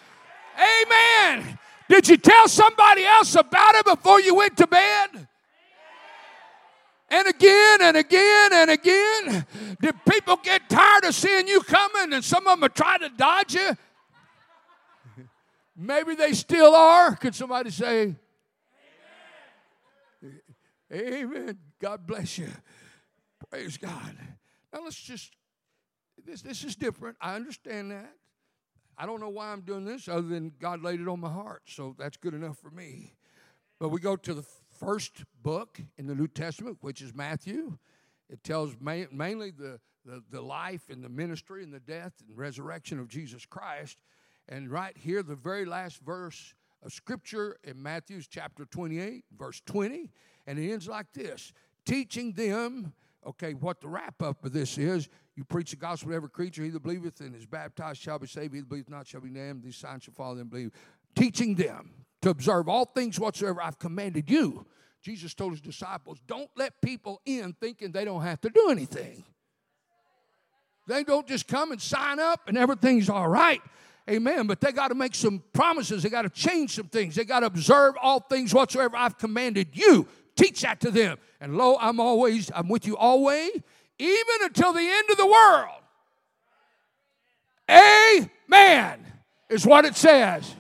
Amen. 0.58 1.60
Did 1.88 2.08
you 2.08 2.18
tell 2.18 2.48
somebody 2.48 3.06
else 3.06 3.36
about 3.36 3.76
it 3.76 3.86
before 3.86 4.20
you 4.22 4.34
went 4.34 4.58
to 4.58 4.66
bed? 4.66 5.28
And 7.12 7.28
again 7.28 7.82
and 7.82 7.98
again 7.98 8.54
and 8.54 8.72
again. 8.72 9.46
Did 9.82 9.96
people 10.10 10.38
get 10.38 10.70
tired 10.70 11.04
of 11.04 11.14
seeing 11.14 11.46
you 11.46 11.60
coming 11.60 12.14
and 12.14 12.24
some 12.24 12.48
of 12.48 12.58
them 12.58 12.64
are 12.64 12.70
trying 12.70 13.02
to 13.02 13.10
dodge 13.10 13.54
you? 13.54 13.78
Maybe 15.76 16.16
they 16.16 16.32
still 16.32 16.74
are. 16.74 17.14
Could 17.18 17.36
somebody 17.36 17.70
say, 17.70 18.16
Amen. 20.90 21.14
Amen. 21.14 21.58
God 21.82 22.08
bless 22.08 22.38
you. 22.38 22.48
Praise 23.50 23.76
God. 23.76 24.16
Now 24.74 24.80
let's 24.86 24.96
just, 24.96 25.36
this, 26.26 26.42
this 26.42 26.64
is 26.64 26.78
different. 26.78 27.18
I 27.20 27.36
understand 27.36 27.92
that. 27.92 28.14
I 28.98 29.06
don't 29.06 29.20
know 29.20 29.30
why 29.30 29.52
I'm 29.52 29.62
doing 29.62 29.84
this 29.84 30.08
other 30.08 30.22
than 30.22 30.54
God 30.62 30.82
laid 30.82 31.02
it 31.02 31.10
on 31.10 31.20
my 31.20 31.32
heart, 31.32 31.64
so 31.66 31.94
that's 32.00 32.16
good 32.16 32.34
enough 32.34 32.58
for 32.58 32.70
me. 32.70 33.16
But 33.80 33.90
we 33.90 34.00
go 34.00 34.16
to 34.16 34.34
the 34.34 34.46
first 34.82 35.24
book 35.44 35.80
in 35.98 36.08
the 36.08 36.16
New 36.16 36.28
Testament, 36.28 36.78
which 36.82 37.02
is 37.02 37.14
Matthew. 37.14 37.78
It 38.30 38.44
tells 38.44 38.76
ma- 38.80 39.06
mainly 39.12 39.52
the, 39.52 39.80
the, 40.06 40.24
the 40.32 40.42
life 40.42 40.90
and 40.90 41.04
the 41.04 41.10
ministry 41.10 41.64
and 41.64 41.72
the 41.72 41.80
death 41.80 42.14
and 42.28 42.36
resurrection 42.36 43.00
of 43.00 43.08
Jesus 43.08 43.46
Christ. 43.46 43.98
And 44.50 44.72
right 44.72 44.98
here, 44.98 45.22
the 45.22 45.36
very 45.36 45.66
last 45.66 46.00
verse 46.04 46.56
of 46.84 46.92
Scripture 46.92 47.58
in 47.64 47.82
Matthew's 47.82 48.28
chapter 48.28 48.66
28, 48.66 49.24
verse 49.38 49.62
20, 49.68 50.10
and 50.48 50.58
it 50.58 50.72
ends 50.72 50.88
like 50.88 51.14
this 51.14 51.54
teaching 51.86 52.34
them, 52.34 52.94
okay, 53.26 53.54
what 53.54 53.82
the 53.82 53.88
wrap 53.88 54.22
up 54.24 54.44
of 54.44 54.52
this 54.52 54.78
is 54.78 55.10
you 55.36 55.44
preach 55.44 55.72
the 55.72 55.78
gospel 55.78 56.10
to 56.10 56.16
every 56.16 56.30
creature. 56.30 56.64
He 56.64 56.70
that 56.70 56.82
believeth 56.82 57.20
and 57.22 57.36
is 57.36 57.46
baptized 57.46 58.02
shall 58.02 58.20
be 58.20 58.28
saved. 58.28 58.54
He 58.54 58.62
that 58.62 58.70
believeth 58.70 58.90
not 58.90 59.08
shall 59.08 59.22
be 59.22 59.30
damned. 59.30 59.64
These 59.64 59.78
signs 59.78 60.04
shall 60.04 60.14
follow 60.14 60.36
them 60.36 60.48
believe. 60.48 60.72
Teaching 61.16 61.56
them 61.56 62.01
to 62.22 62.30
observe 62.30 62.70
all 62.70 62.86
things 62.86 63.20
whatsoever 63.20 63.62
I've 63.62 63.80
commanded 63.80 64.30
you. 64.30 64.66
Jesus 65.02 65.34
told 65.34 65.52
his 65.52 65.62
disciples, 65.62 66.20
don't 66.28 66.50
let 66.56 66.80
people 66.82 67.22
in 67.26 67.54
thinking 67.60 67.92
they 67.92 68.06
don't 68.06 68.22
have 68.22 68.40
to 68.42 68.50
do 68.50 68.70
anything. 68.70 69.24
They 70.88 71.04
don't 71.04 71.28
just 71.28 71.48
come 71.48 71.72
and 71.72 71.82
sign 71.82 72.20
up 72.20 72.48
and 72.48 72.58
everything's 72.58 73.10
all 73.10 73.28
right. 73.28 73.62
Amen. 74.10 74.48
But 74.48 74.62
they 74.62 74.72
got 74.72 74.90
to 74.90 74.96
make 74.96 75.16
some 75.16 75.44
promises. 75.54 76.04
They 76.04 76.10
got 76.10 76.24
to 76.24 76.30
change 76.30 76.76
some 76.76 76.88
things. 76.88 77.16
They 77.16 77.24
got 77.24 77.42
to 77.42 77.46
observe 77.48 77.96
all 78.02 78.20
things 78.20 78.54
whatsoever 78.54 78.96
I've 78.98 79.18
commanded 79.18 79.70
you. 79.74 80.08
Teach 80.36 80.62
that 80.62 80.80
to 80.82 80.92
them. 80.92 81.18
And 81.40 81.58
lo, 81.58 81.78
I'm 81.80 82.00
always, 82.00 82.52
I'm 82.54 82.68
with 82.68 82.86
you 82.86 82.98
always, 82.98 83.52
even 84.00 84.36
until 84.44 84.74
the 84.74 84.82
end 84.82 85.10
of 85.10 85.18
the 85.18 85.28
world. 85.28 85.82
Amen 87.70 89.06
is 89.50 89.66
what 89.66 89.86
it 89.86 89.96
says. 89.96 90.56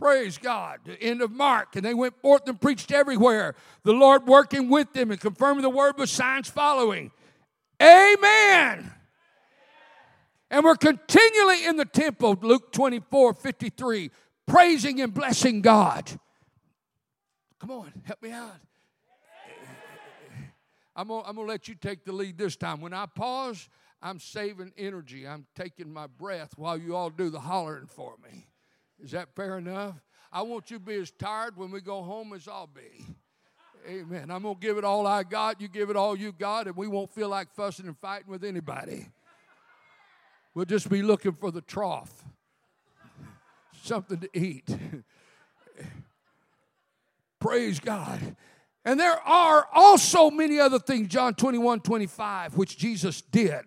Praise 0.00 0.38
God. 0.38 0.80
The 0.84 1.00
end 1.00 1.20
of 1.20 1.30
Mark. 1.30 1.76
And 1.76 1.84
they 1.84 1.94
went 1.94 2.20
forth 2.22 2.48
and 2.48 2.58
preached 2.58 2.90
everywhere. 2.90 3.54
The 3.84 3.92
Lord 3.92 4.26
working 4.26 4.70
with 4.70 4.92
them 4.94 5.10
and 5.10 5.20
confirming 5.20 5.62
the 5.62 5.70
word 5.70 5.98
with 5.98 6.08
signs 6.08 6.48
following. 6.48 7.10
Amen. 7.82 8.90
And 10.50 10.64
we're 10.64 10.76
continually 10.76 11.64
in 11.64 11.76
the 11.76 11.84
temple, 11.84 12.36
Luke 12.40 12.72
24 12.72 13.34
53, 13.34 14.10
praising 14.46 15.00
and 15.00 15.14
blessing 15.14 15.60
God. 15.60 16.10
Come 17.60 17.70
on, 17.70 17.92
help 18.04 18.22
me 18.22 18.32
out. 18.32 18.56
I'm 20.96 21.08
gonna, 21.08 21.22
I'm 21.26 21.36
gonna 21.36 21.46
let 21.46 21.68
you 21.68 21.76
take 21.76 22.04
the 22.04 22.12
lead 22.12 22.36
this 22.36 22.56
time. 22.56 22.80
When 22.80 22.92
I 22.92 23.06
pause, 23.06 23.68
I'm 24.02 24.18
saving 24.18 24.72
energy. 24.76 25.26
I'm 25.26 25.46
taking 25.54 25.92
my 25.92 26.08
breath 26.08 26.54
while 26.56 26.76
you 26.76 26.96
all 26.96 27.10
do 27.10 27.30
the 27.30 27.40
hollering 27.40 27.86
for 27.86 28.16
me. 28.22 28.49
Is 29.02 29.12
that 29.12 29.34
fair 29.34 29.58
enough? 29.58 29.94
I 30.32 30.42
want 30.42 30.70
you 30.70 30.78
to 30.78 30.84
be 30.84 30.96
as 30.96 31.10
tired 31.10 31.56
when 31.56 31.70
we 31.70 31.80
go 31.80 32.02
home 32.02 32.32
as 32.32 32.46
I'll 32.46 32.68
be. 32.68 33.06
Amen. 33.88 34.30
I'm 34.30 34.42
going 34.42 34.56
to 34.56 34.60
give 34.60 34.78
it 34.78 34.84
all 34.84 35.06
I 35.06 35.22
got. 35.22 35.60
You 35.60 35.68
give 35.68 35.90
it 35.90 35.96
all 35.96 36.16
you 36.16 36.32
got, 36.32 36.66
and 36.66 36.76
we 36.76 36.86
won't 36.86 37.10
feel 37.10 37.28
like 37.28 37.52
fussing 37.54 37.86
and 37.86 37.98
fighting 37.98 38.30
with 38.30 38.44
anybody. 38.44 39.08
We'll 40.54 40.66
just 40.66 40.88
be 40.88 41.02
looking 41.02 41.32
for 41.32 41.50
the 41.50 41.62
trough, 41.62 42.12
something 43.82 44.18
to 44.18 44.28
eat. 44.34 44.68
Praise 47.40 47.80
God. 47.80 48.36
And 48.84 48.98
there 48.98 49.18
are 49.20 49.66
also 49.72 50.30
many 50.30 50.58
other 50.58 50.78
things, 50.78 51.08
John 51.08 51.34
21 51.34 51.80
25, 51.80 52.56
which 52.56 52.76
Jesus 52.76 53.22
did. 53.22 53.64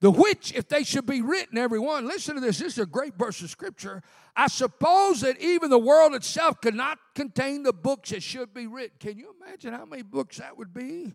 The 0.00 0.10
which, 0.10 0.54
if 0.54 0.66
they 0.66 0.82
should 0.82 1.04
be 1.04 1.20
written, 1.20 1.58
everyone, 1.58 2.06
listen 2.06 2.34
to 2.34 2.40
this. 2.40 2.58
This 2.58 2.74
is 2.74 2.78
a 2.78 2.86
great 2.86 3.16
verse 3.16 3.42
of 3.42 3.50
scripture. 3.50 4.02
I 4.34 4.46
suppose 4.46 5.20
that 5.20 5.38
even 5.40 5.68
the 5.68 5.78
world 5.78 6.14
itself 6.14 6.60
could 6.62 6.74
not 6.74 6.98
contain 7.14 7.62
the 7.62 7.74
books 7.74 8.08
that 8.10 8.22
should 8.22 8.54
be 8.54 8.66
written. 8.66 8.96
Can 8.98 9.18
you 9.18 9.34
imagine 9.42 9.74
how 9.74 9.84
many 9.84 10.02
books 10.02 10.38
that 10.38 10.56
would 10.56 10.72
be? 10.72 11.14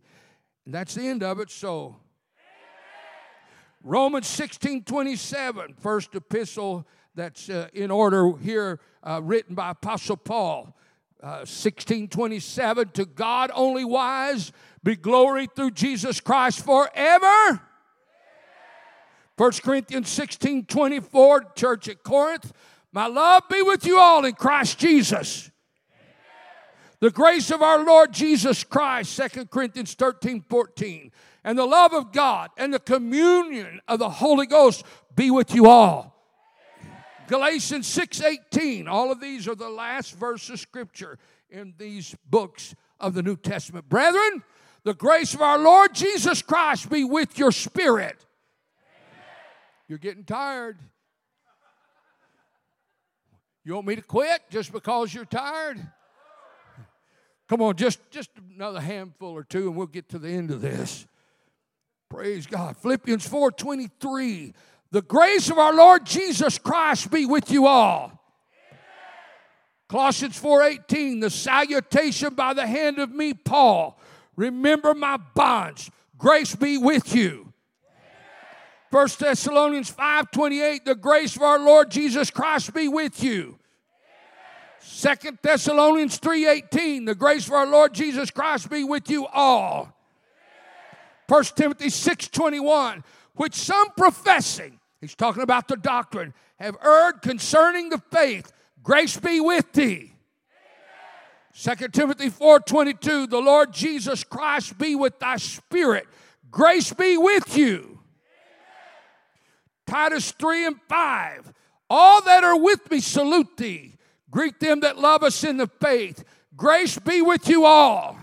And 0.66 0.74
that's 0.74 0.94
the 0.94 1.08
end 1.08 1.24
of 1.24 1.40
it. 1.40 1.50
So, 1.50 1.96
Romans 3.82 4.28
16 4.28 4.84
27, 4.84 5.74
first 5.80 6.14
epistle 6.14 6.88
that's 7.16 7.50
uh, 7.50 7.70
in 7.74 7.90
order 7.90 8.38
here, 8.38 8.80
uh, 9.04 9.20
written 9.24 9.56
by 9.56 9.72
Apostle 9.72 10.18
Paul. 10.18 10.76
1627 11.22 12.88
uh, 12.88 12.92
to 12.92 13.06
God 13.06 13.50
only 13.56 13.84
wise 13.84 14.52
be 14.84 14.96
glory 14.96 15.48
through 15.48 15.72
Jesus 15.72 16.22
Christ 16.22 16.64
forever. 16.64 17.62
1 19.38 19.52
Corinthians 19.64 20.10
16 20.10 20.66
24, 20.66 21.44
church 21.56 21.90
at 21.90 22.04
Corinth. 22.04 22.54
My 22.92 23.08
love 23.08 23.44
be 23.50 23.62
with 23.62 23.86
you 23.86 24.00
all 24.00 24.24
in 24.24 24.34
Christ 24.34 24.80
Jesus. 24.80 25.52
The 27.02 27.12
grace 27.12 27.52
of 27.52 27.62
our 27.62 27.84
Lord 27.84 28.14
Jesus 28.14 28.64
Christ, 28.64 29.20
2 29.34 29.46
Corinthians 29.46 29.94
13 29.94 30.46
14. 30.50 31.12
And 31.44 31.60
the 31.60 31.66
love 31.66 31.94
of 31.94 32.12
God 32.12 32.50
and 32.58 32.74
the 32.74 32.80
communion 32.80 33.82
of 33.88 34.00
the 34.00 34.10
Holy 34.10 34.48
Ghost 34.48 34.84
be 35.16 35.30
with 35.30 35.54
you 35.54 35.68
all. 35.68 36.16
Galatians 37.28 37.88
6:18. 37.88 38.88
All 38.88 39.12
of 39.12 39.20
these 39.20 39.48
are 39.48 39.56
the 39.56 39.70
last 39.70 40.16
verse 40.16 40.50
of 40.50 40.60
scripture 40.60 41.20
in 41.50 41.74
these 41.78 42.16
books 42.30 42.74
of 43.00 43.14
the 43.14 43.22
New 43.22 43.36
Testament. 43.36 43.90
Brethren, 43.90 44.44
the 44.84 44.94
grace 44.94 45.34
of 45.34 45.42
our 45.42 45.58
Lord 45.58 45.94
Jesus 45.94 46.42
Christ 46.42 46.90
be 46.90 47.04
with 47.04 47.38
your 47.38 47.52
spirit. 47.52 48.25
You're 49.88 50.00
getting 50.00 50.24
tired. 50.24 50.78
You 53.64 53.74
want 53.76 53.88
me 53.88 53.96
to 53.96 54.02
quit 54.02 54.42
just 54.50 54.72
because 54.72 55.14
you're 55.14 55.26
tired? 55.26 55.80
Come 57.48 57.62
on, 57.62 57.76
just, 57.76 58.00
just 58.10 58.30
another 58.56 58.80
handful 58.80 59.32
or 59.32 59.44
two 59.44 59.68
and 59.68 59.76
we'll 59.76 59.88
get 59.88 60.10
to 60.10 60.20
the 60.20 60.30
end 60.30 60.52
of 60.52 60.62
this. 60.62 61.06
Praise 62.10 62.48
God. 62.48 62.78
Philippians 62.78 63.28
4:23. 63.28 64.54
The 64.92 65.02
grace 65.02 65.50
of 65.50 65.58
our 65.58 65.74
Lord 65.74 66.06
Jesus 66.06 66.58
Christ 66.58 67.12
be 67.12 67.26
with 67.26 67.52
you 67.52 67.66
all. 67.68 68.22
Colossians 69.90 70.40
4:18, 70.40 71.20
the 71.20 71.30
salutation 71.30 72.34
by 72.34 72.54
the 72.54 72.66
hand 72.66 73.00
of 73.00 73.12
me, 73.12 73.34
Paul. 73.34 74.00
Remember 74.36 74.94
my 74.94 75.18
bonds. 75.18 75.92
Grace 76.18 76.56
be 76.56 76.78
with 76.78 77.16
you. 77.16 77.54
1 78.96 79.10
Thessalonians 79.20 79.92
5:28, 79.92 80.86
the 80.86 80.96
grace 80.96 81.36
of 81.36 81.42
our 81.42 81.60
Lord 81.60 81.92
Jesus 81.92 82.32
Christ 82.32 82.74
be 82.74 82.88
with 82.88 83.22
you. 83.22 83.60
2 84.80 85.40
Thessalonians 85.42 86.18
3:18, 86.18 87.04
the 87.04 87.14
grace 87.14 87.46
of 87.46 87.52
our 87.52 87.66
Lord 87.66 87.94
Jesus 87.94 88.32
Christ 88.32 88.70
be 88.70 88.86
with 88.86 89.10
you 89.10 89.28
all. 89.28 89.94
1 91.28 91.58
Timothy 91.58 91.90
6:21, 91.90 93.04
which 93.34 93.54
some 93.56 93.90
professing, 93.98 94.80
he's 95.02 95.14
talking 95.14 95.44
about 95.44 95.68
the 95.68 95.76
doctrine, 95.76 96.34
have 96.58 96.78
erred 96.82 97.22
concerning 97.22 97.90
the 97.90 98.02
faith. 98.14 98.54
Grace 98.82 99.18
be 99.18 99.42
with 99.42 99.74
thee. 99.74 100.14
Second 101.52 101.94
Timothy 101.94 102.30
4:22 102.30 103.28
The 103.28 103.42
Lord 103.42 103.74
Jesus 103.74 104.24
Christ 104.24 104.78
be 104.78 104.96
with 104.96 105.20
thy 105.20 105.36
spirit 105.36 106.08
grace 106.50 106.94
be 106.94 107.18
with 107.18 107.58
you 107.58 107.95
Titus 109.88 110.32
3 110.32 110.68
and 110.68 110.82
5 110.88 111.54
All 111.90 112.22
that 112.22 112.44
are 112.44 112.60
with 112.60 112.90
me 112.90 113.00
salute 113.00 113.58
thee. 113.58 113.96
Greet 114.30 114.60
them 114.60 114.82
that 114.82 114.98
love 114.98 115.24
us 115.24 115.44
in 115.44 115.58
the 115.58 115.68
faith. 115.68 116.24
Grace 116.56 117.00
be 117.00 117.22
with 117.22 117.48
you 117.48 117.66
all. 117.66 118.18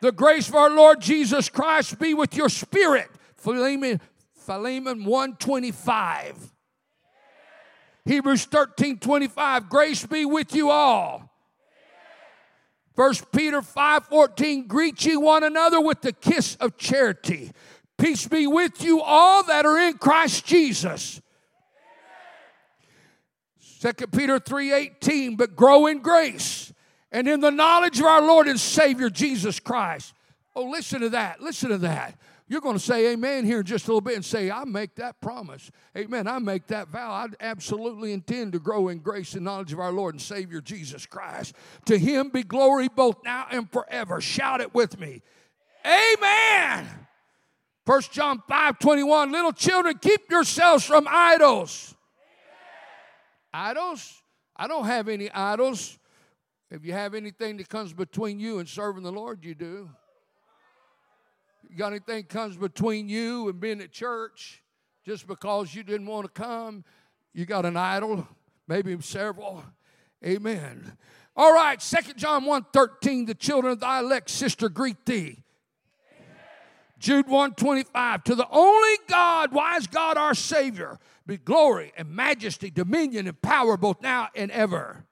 The 0.00 0.12
grace 0.12 0.48
of 0.48 0.54
our 0.54 0.70
Lord 0.70 1.00
Jesus 1.00 1.48
Christ 1.48 1.98
be 1.98 2.12
with 2.12 2.36
your 2.36 2.48
spirit. 2.48 3.08
Philemon 3.36 4.00
Philemon 4.34 5.04
125 5.04 6.54
Hebrews 8.04 8.44
13 8.44 8.98
25, 8.98 9.68
grace 9.68 10.04
be 10.04 10.24
with 10.24 10.54
you 10.54 10.70
all. 10.70 11.30
First 12.94 13.32
Peter 13.32 13.62
5 13.62 14.06
14, 14.06 14.66
greet 14.66 15.04
ye 15.04 15.16
one 15.16 15.42
another 15.42 15.80
with 15.80 16.02
the 16.02 16.12
kiss 16.12 16.56
of 16.56 16.76
charity. 16.76 17.50
Peace 17.98 18.26
be 18.26 18.46
with 18.46 18.82
you 18.82 19.00
all 19.00 19.44
that 19.44 19.64
are 19.66 19.78
in 19.78 19.94
Christ 19.98 20.44
Jesus. 20.44 21.20
Second 23.58 24.12
Peter 24.12 24.38
3:18 24.40 25.36
but 25.36 25.54
grow 25.54 25.86
in 25.86 26.00
grace 26.00 26.72
and 27.12 27.28
in 27.28 27.40
the 27.40 27.50
knowledge 27.50 28.00
of 28.00 28.06
our 28.06 28.22
Lord 28.22 28.48
and 28.48 28.58
Savior 28.58 29.10
Jesus 29.10 29.60
Christ. 29.60 30.14
Oh, 30.56 30.64
listen 30.64 31.00
to 31.00 31.10
that. 31.10 31.40
Listen 31.40 31.70
to 31.70 31.78
that. 31.78 32.18
You're 32.46 32.60
going 32.60 32.76
to 32.76 32.82
say 32.82 33.12
amen 33.12 33.44
here 33.46 33.60
in 33.60 33.64
just 33.64 33.86
a 33.86 33.88
little 33.88 34.02
bit 34.02 34.16
and 34.16 34.24
say, 34.24 34.50
I 34.50 34.64
make 34.64 34.96
that 34.96 35.20
promise. 35.20 35.70
Amen. 35.96 36.28
I 36.28 36.38
make 36.38 36.66
that 36.66 36.88
vow. 36.88 37.10
I 37.10 37.26
absolutely 37.40 38.12
intend 38.12 38.52
to 38.52 38.58
grow 38.58 38.88
in 38.88 38.98
grace 38.98 39.34
and 39.34 39.44
knowledge 39.44 39.72
of 39.72 39.80
our 39.80 39.92
Lord 39.92 40.14
and 40.14 40.20
Savior 40.20 40.60
Jesus 40.60 41.06
Christ. 41.06 41.54
To 41.86 41.98
him 41.98 42.28
be 42.28 42.42
glory 42.42 42.88
both 42.88 43.16
now 43.24 43.46
and 43.50 43.70
forever. 43.70 44.20
Shout 44.20 44.60
it 44.60 44.74
with 44.74 45.00
me. 45.00 45.22
Amen. 45.86 46.86
1 47.86 48.02
John 48.12 48.42
5 48.48 48.78
21. 48.78 49.32
Little 49.32 49.52
children, 49.52 49.98
keep 50.00 50.30
yourselves 50.30 50.84
from 50.84 51.06
idols. 51.08 51.94
Amen. 53.52 53.70
Idols? 53.70 54.22
I 54.56 54.66
don't 54.66 54.86
have 54.86 55.08
any 55.08 55.30
idols. 55.30 55.98
If 56.70 56.84
you 56.84 56.92
have 56.92 57.14
anything 57.14 57.58
that 57.58 57.68
comes 57.68 57.92
between 57.92 58.40
you 58.40 58.58
and 58.58 58.68
serving 58.68 59.02
the 59.02 59.12
Lord, 59.12 59.44
you 59.44 59.54
do. 59.54 59.90
You 61.68 61.76
got 61.76 61.88
anything 61.92 62.24
comes 62.24 62.56
between 62.56 63.08
you 63.08 63.48
and 63.48 63.60
being 63.60 63.80
at 63.80 63.92
church 63.92 64.62
just 65.04 65.26
because 65.26 65.74
you 65.74 65.82
didn't 65.82 66.06
want 66.06 66.24
to 66.24 66.42
come? 66.42 66.84
You 67.32 67.46
got 67.46 67.66
an 67.66 67.76
idol, 67.76 68.26
maybe 68.66 69.00
several. 69.02 69.62
Amen. 70.24 70.96
All 71.36 71.52
right, 71.52 71.82
Second 71.82 72.16
John 72.16 72.44
1 72.44 72.66
13, 72.72 73.26
the 73.26 73.34
children 73.34 73.72
of 73.72 73.80
thy 73.80 74.00
elect 74.00 74.30
sister 74.30 74.68
greet 74.68 75.04
thee. 75.04 75.43
Jude 77.04 77.28
125, 77.28 78.24
to 78.24 78.34
the 78.34 78.48
only 78.50 78.96
God, 79.08 79.52
wise 79.52 79.86
God 79.86 80.16
our 80.16 80.32
Savior, 80.32 80.98
be 81.26 81.36
glory 81.36 81.92
and 81.98 82.08
majesty, 82.08 82.70
dominion 82.70 83.26
and 83.26 83.42
power 83.42 83.76
both 83.76 84.00
now 84.00 84.30
and 84.34 84.50
ever. 84.50 85.04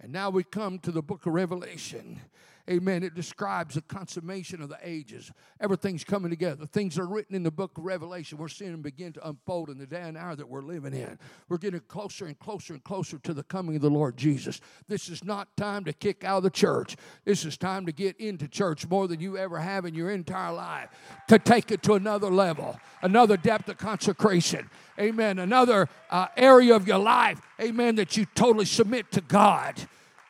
And 0.00 0.12
now 0.12 0.30
we 0.30 0.42
come 0.42 0.80
to 0.80 0.90
the 0.90 1.00
book 1.00 1.26
of 1.26 1.32
Revelation. 1.32 2.22
Amen. 2.70 3.02
It 3.02 3.14
describes 3.14 3.74
the 3.74 3.82
consummation 3.82 4.62
of 4.62 4.68
the 4.68 4.78
ages. 4.84 5.32
Everything's 5.60 6.04
coming 6.04 6.30
together. 6.30 6.64
Things 6.64 6.96
are 6.96 7.06
written 7.06 7.34
in 7.34 7.42
the 7.42 7.50
book 7.50 7.76
of 7.76 7.84
Revelation. 7.84 8.38
We're 8.38 8.46
seeing 8.46 8.70
them 8.70 8.82
begin 8.82 9.12
to 9.14 9.28
unfold 9.28 9.68
in 9.68 9.78
the 9.78 9.86
day 9.86 10.02
and 10.02 10.16
hour 10.16 10.36
that 10.36 10.48
we're 10.48 10.62
living 10.62 10.94
in. 10.94 11.18
We're 11.48 11.58
getting 11.58 11.80
closer 11.80 12.26
and 12.26 12.38
closer 12.38 12.74
and 12.74 12.84
closer 12.84 13.18
to 13.18 13.34
the 13.34 13.42
coming 13.42 13.74
of 13.74 13.82
the 13.82 13.90
Lord 13.90 14.16
Jesus. 14.16 14.60
This 14.86 15.08
is 15.08 15.24
not 15.24 15.56
time 15.56 15.84
to 15.86 15.92
kick 15.92 16.22
out 16.22 16.38
of 16.38 16.42
the 16.44 16.50
church. 16.50 16.96
This 17.24 17.44
is 17.44 17.56
time 17.56 17.84
to 17.86 17.92
get 17.92 18.16
into 18.20 18.46
church 18.46 18.88
more 18.88 19.08
than 19.08 19.18
you 19.18 19.36
ever 19.36 19.58
have 19.58 19.84
in 19.84 19.94
your 19.94 20.12
entire 20.12 20.52
life, 20.52 20.88
to 21.28 21.40
take 21.40 21.72
it 21.72 21.82
to 21.82 21.94
another 21.94 22.30
level, 22.30 22.78
another 23.02 23.36
depth 23.36 23.68
of 23.70 23.78
consecration. 23.78 24.70
Amen. 25.00 25.40
Another 25.40 25.88
uh, 26.10 26.28
area 26.36 26.76
of 26.76 26.86
your 26.86 26.98
life, 26.98 27.40
amen, 27.60 27.96
that 27.96 28.16
you 28.16 28.24
totally 28.36 28.66
submit 28.66 29.10
to 29.10 29.20
God. 29.20 29.74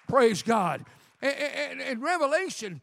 Praise 0.08 0.42
God. 0.42 0.86
And, 1.22 1.80
and, 1.80 2.02
Revelation, 2.02 2.80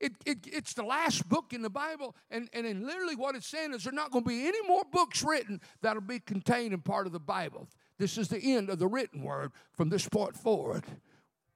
it, 0.00 0.12
it, 0.24 0.38
it's 0.50 0.72
the 0.72 0.82
last 0.82 1.28
book 1.28 1.52
in 1.52 1.60
the 1.60 1.68
Bible, 1.68 2.16
and, 2.30 2.48
and 2.54 2.66
in 2.66 2.86
literally 2.86 3.16
what 3.16 3.36
it's 3.36 3.46
saying 3.46 3.74
is 3.74 3.84
there's 3.84 3.94
not 3.94 4.10
going 4.10 4.24
to 4.24 4.28
be 4.28 4.48
any 4.48 4.66
more 4.66 4.82
books 4.90 5.22
written 5.22 5.60
that'll 5.82 6.00
be 6.00 6.18
contained 6.18 6.72
in 6.72 6.80
part 6.80 7.06
of 7.06 7.12
the 7.12 7.20
Bible. 7.20 7.68
This 7.98 8.16
is 8.16 8.28
the 8.28 8.40
end 8.40 8.70
of 8.70 8.78
the 8.78 8.88
written 8.88 9.22
word 9.22 9.52
from 9.74 9.90
this 9.90 10.08
point 10.08 10.36
forward. 10.36 10.84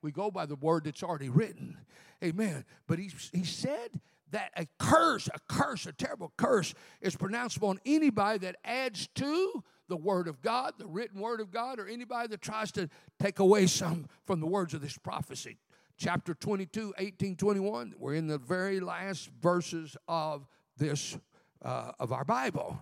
We 0.03 0.13
go 0.13 0.31
by 0.31 0.45
the 0.45 0.57
word 0.57 0.85
that's 0.85 1.03
already 1.03 1.31
written. 1.31 1.79
Amen. 2.23 2.67
But 2.87 2.99
he, 2.99 3.11
he 3.33 3.45
said 3.45 3.99
that 4.31 4.51
a 4.57 4.67
curse, 4.79 5.29
a 5.29 5.39
curse, 5.49 5.87
a 5.87 5.93
terrible 5.93 6.33
curse 6.37 6.75
is 7.01 7.17
pronounced 7.17 7.63
on 7.63 7.81
anybody 7.87 8.41
that 8.41 8.57
adds 8.63 9.09
to 9.15 9.65
the 9.89 9.97
Word 9.97 10.29
of 10.29 10.43
God, 10.43 10.75
the 10.79 10.87
written 10.87 11.21
Word 11.21 11.41
of 11.41 11.51
God, 11.51 11.79
or 11.79 11.87
anybody 11.87 12.29
that 12.29 12.43
tries 12.43 12.73
to 12.73 12.89
take 13.19 13.39
away 13.39 13.67
some 13.67 14.07
from 14.27 14.41
the 14.41 14.47
words 14.47 14.75
of 14.75 14.83
this 14.83 14.99
prophecy 14.99 15.59
chapter 15.97 16.35
22, 16.35 16.95
18, 16.99 17.37
21. 17.37 17.95
We're 17.99 18.15
in 18.15 18.27
the 18.27 18.39
very 18.39 18.81
last 18.81 19.31
verses 19.41 19.97
of 20.09 20.47
this, 20.77 21.17
uh, 21.63 21.93
of 21.99 22.13
our 22.13 22.25
Bible. 22.25 22.81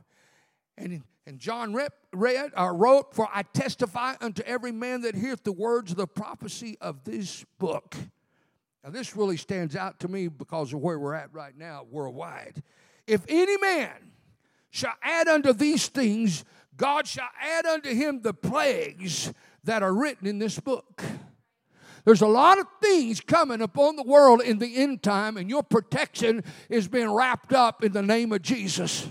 And, 0.77 1.03
and 1.27 1.39
John 1.39 1.73
read, 1.75 1.93
read 2.13 2.53
or 2.57 2.75
wrote, 2.75 3.15
For 3.15 3.29
I 3.33 3.43
testify 3.43 4.15
unto 4.21 4.43
every 4.43 4.73
man 4.73 5.03
that 5.03 5.15
heareth 5.15 5.45
the 5.45 5.53
words 5.53 5.93
of 5.93 5.97
the 5.97 6.07
prophecy 6.07 6.77
of 6.81 7.05
this 7.05 7.45
book. 7.59 7.95
Now, 8.83 8.91
this 8.91 9.17
really 9.17 9.37
stands 9.37 9.77
out 9.77 10.01
to 10.01 10.09
me 10.09 10.29
because 10.29 10.73
of 10.73 10.81
where 10.81 10.99
we're 10.99 11.15
at 11.15 11.33
right 11.33 11.57
now 11.57 11.87
worldwide. 11.91 12.63
If 13.07 13.25
any 13.29 13.57
man 13.59 13.93
shall 14.71 14.95
add 15.03 15.29
unto 15.29 15.53
these 15.53 15.89
things, 15.89 16.45
God 16.77 17.07
shall 17.07 17.31
add 17.41 17.65
unto 17.65 17.95
him 17.95 18.23
the 18.23 18.35
plagues 18.35 19.33
that 19.63 19.83
are 19.83 19.95
written 19.95 20.27
in 20.27 20.39
this 20.39 20.59
book. 20.59 21.03
There's 22.05 22.21
a 22.21 22.27
lot 22.27 22.59
of 22.59 22.67
things 22.83 23.21
coming 23.21 23.63
upon 23.63 23.97
the 23.97 24.03
world 24.03 24.43
in 24.43 24.59
the 24.59 24.77
end 24.77 25.03
time, 25.03 25.37
and 25.37 25.49
your 25.49 25.63
protection 25.63 26.45
is 26.69 26.87
being 26.87 27.11
wrapped 27.11 27.53
up 27.53 27.83
in 27.83 27.93
the 27.93 28.03
name 28.03 28.33
of 28.33 28.43
Jesus. 28.43 29.09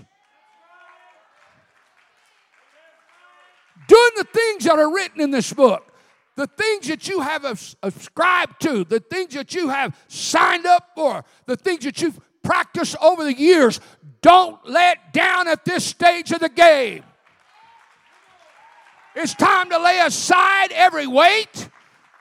Doing 3.88 4.10
the 4.16 4.24
things 4.24 4.64
that 4.64 4.78
are 4.78 4.92
written 4.92 5.20
in 5.20 5.32
this 5.32 5.52
book, 5.52 5.92
the 6.36 6.46
things 6.46 6.86
that 6.86 7.08
you 7.08 7.20
have 7.20 7.44
ascribed 7.82 8.60
to, 8.62 8.84
the 8.84 9.00
things 9.00 9.34
that 9.34 9.54
you 9.54 9.68
have 9.68 9.96
signed 10.08 10.64
up 10.64 10.90
for, 10.94 11.24
the 11.46 11.56
things 11.56 11.84
that 11.84 12.00
you've 12.00 12.18
practiced 12.42 12.96
over 13.02 13.24
the 13.24 13.36
years, 13.36 13.80
don't 14.22 14.64
let 14.68 15.12
down 15.12 15.48
at 15.48 15.64
this 15.64 15.84
stage 15.84 16.30
of 16.30 16.40
the 16.40 16.48
game. 16.48 17.02
It's 19.16 19.34
time 19.34 19.70
to 19.70 19.78
lay 19.78 20.00
aside 20.00 20.72
every 20.72 21.06
weight 21.06 21.68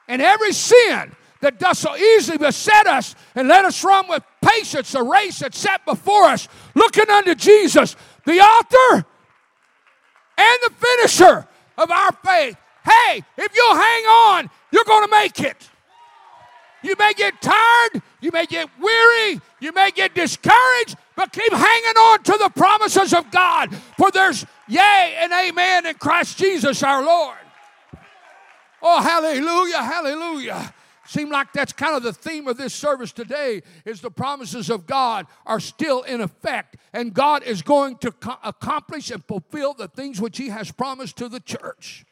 and 0.07 0.21
every 0.21 0.53
sin 0.53 1.11
that 1.41 1.59
does 1.59 1.77
so 1.77 1.95
easily 1.95 2.37
beset 2.37 2.87
us 2.87 3.15
and 3.35 3.47
let 3.47 3.65
us 3.65 3.83
run 3.83 4.07
with 4.07 4.23
patience 4.41 4.91
the 4.93 5.03
race 5.03 5.39
that's 5.39 5.59
set 5.59 5.85
before 5.85 6.25
us, 6.25 6.47
looking 6.73 7.09
unto 7.09 7.35
Jesus, 7.35 7.95
the 8.25 8.39
author 8.39 9.05
and 10.37 10.57
the 10.65 10.73
finisher 10.73 11.47
of 11.77 11.91
our 11.91 12.11
faith. 12.23 12.57
Hey, 12.83 13.23
if 13.37 13.55
you'll 13.55 13.75
hang 13.75 14.03
on, 14.03 14.49
you're 14.71 14.83
going 14.85 15.05
to 15.05 15.11
make 15.11 15.39
it. 15.39 15.69
You 16.81 16.95
may 16.99 17.13
get 17.13 17.41
tired, 17.41 18.01
you 18.19 18.29
may 18.31 18.45
get 18.45 18.69
weary, 18.79 19.39
you 19.61 19.71
may 19.71 19.91
get 19.91 20.13
discouraged, 20.13 20.97
but 21.15 21.31
keep 21.31 21.51
hanging 21.51 21.97
on 21.97 22.23
to 22.23 22.37
the 22.37 22.49
promises 22.49 23.13
of 23.13 23.31
God. 23.31 23.73
For 23.97 24.11
there's 24.11 24.45
yea 24.67 25.15
and 25.17 25.31
amen 25.31 25.85
in 25.85 25.95
Christ 25.95 26.37
Jesus 26.37 26.83
our 26.83 27.03
Lord. 27.03 27.37
Oh, 28.85 29.01
hallelujah, 29.01 29.81
hallelujah. 29.81 30.73
Seem 31.05 31.29
like 31.29 31.53
that's 31.53 31.71
kind 31.73 31.95
of 31.95 32.03
the 32.03 32.13
theme 32.13 32.47
of 32.47 32.57
this 32.57 32.73
service 32.73 33.11
today 33.13 33.61
is 33.85 34.01
the 34.01 34.11
promises 34.11 34.69
of 34.69 34.85
God 34.85 35.25
are 35.45 35.59
still 35.59 36.01
in 36.03 36.21
effect 36.21 36.77
and 36.91 37.13
God 37.13 37.43
is 37.43 37.61
going 37.61 37.97
to 37.97 38.11
co- 38.11 38.37
accomplish 38.43 39.09
and 39.09 39.23
fulfill 39.23 39.73
the 39.73 39.87
things 39.87 40.21
which 40.21 40.37
he 40.37 40.49
has 40.49 40.71
promised 40.71 41.17
to 41.17 41.29
the 41.29 41.39
church. 41.39 42.05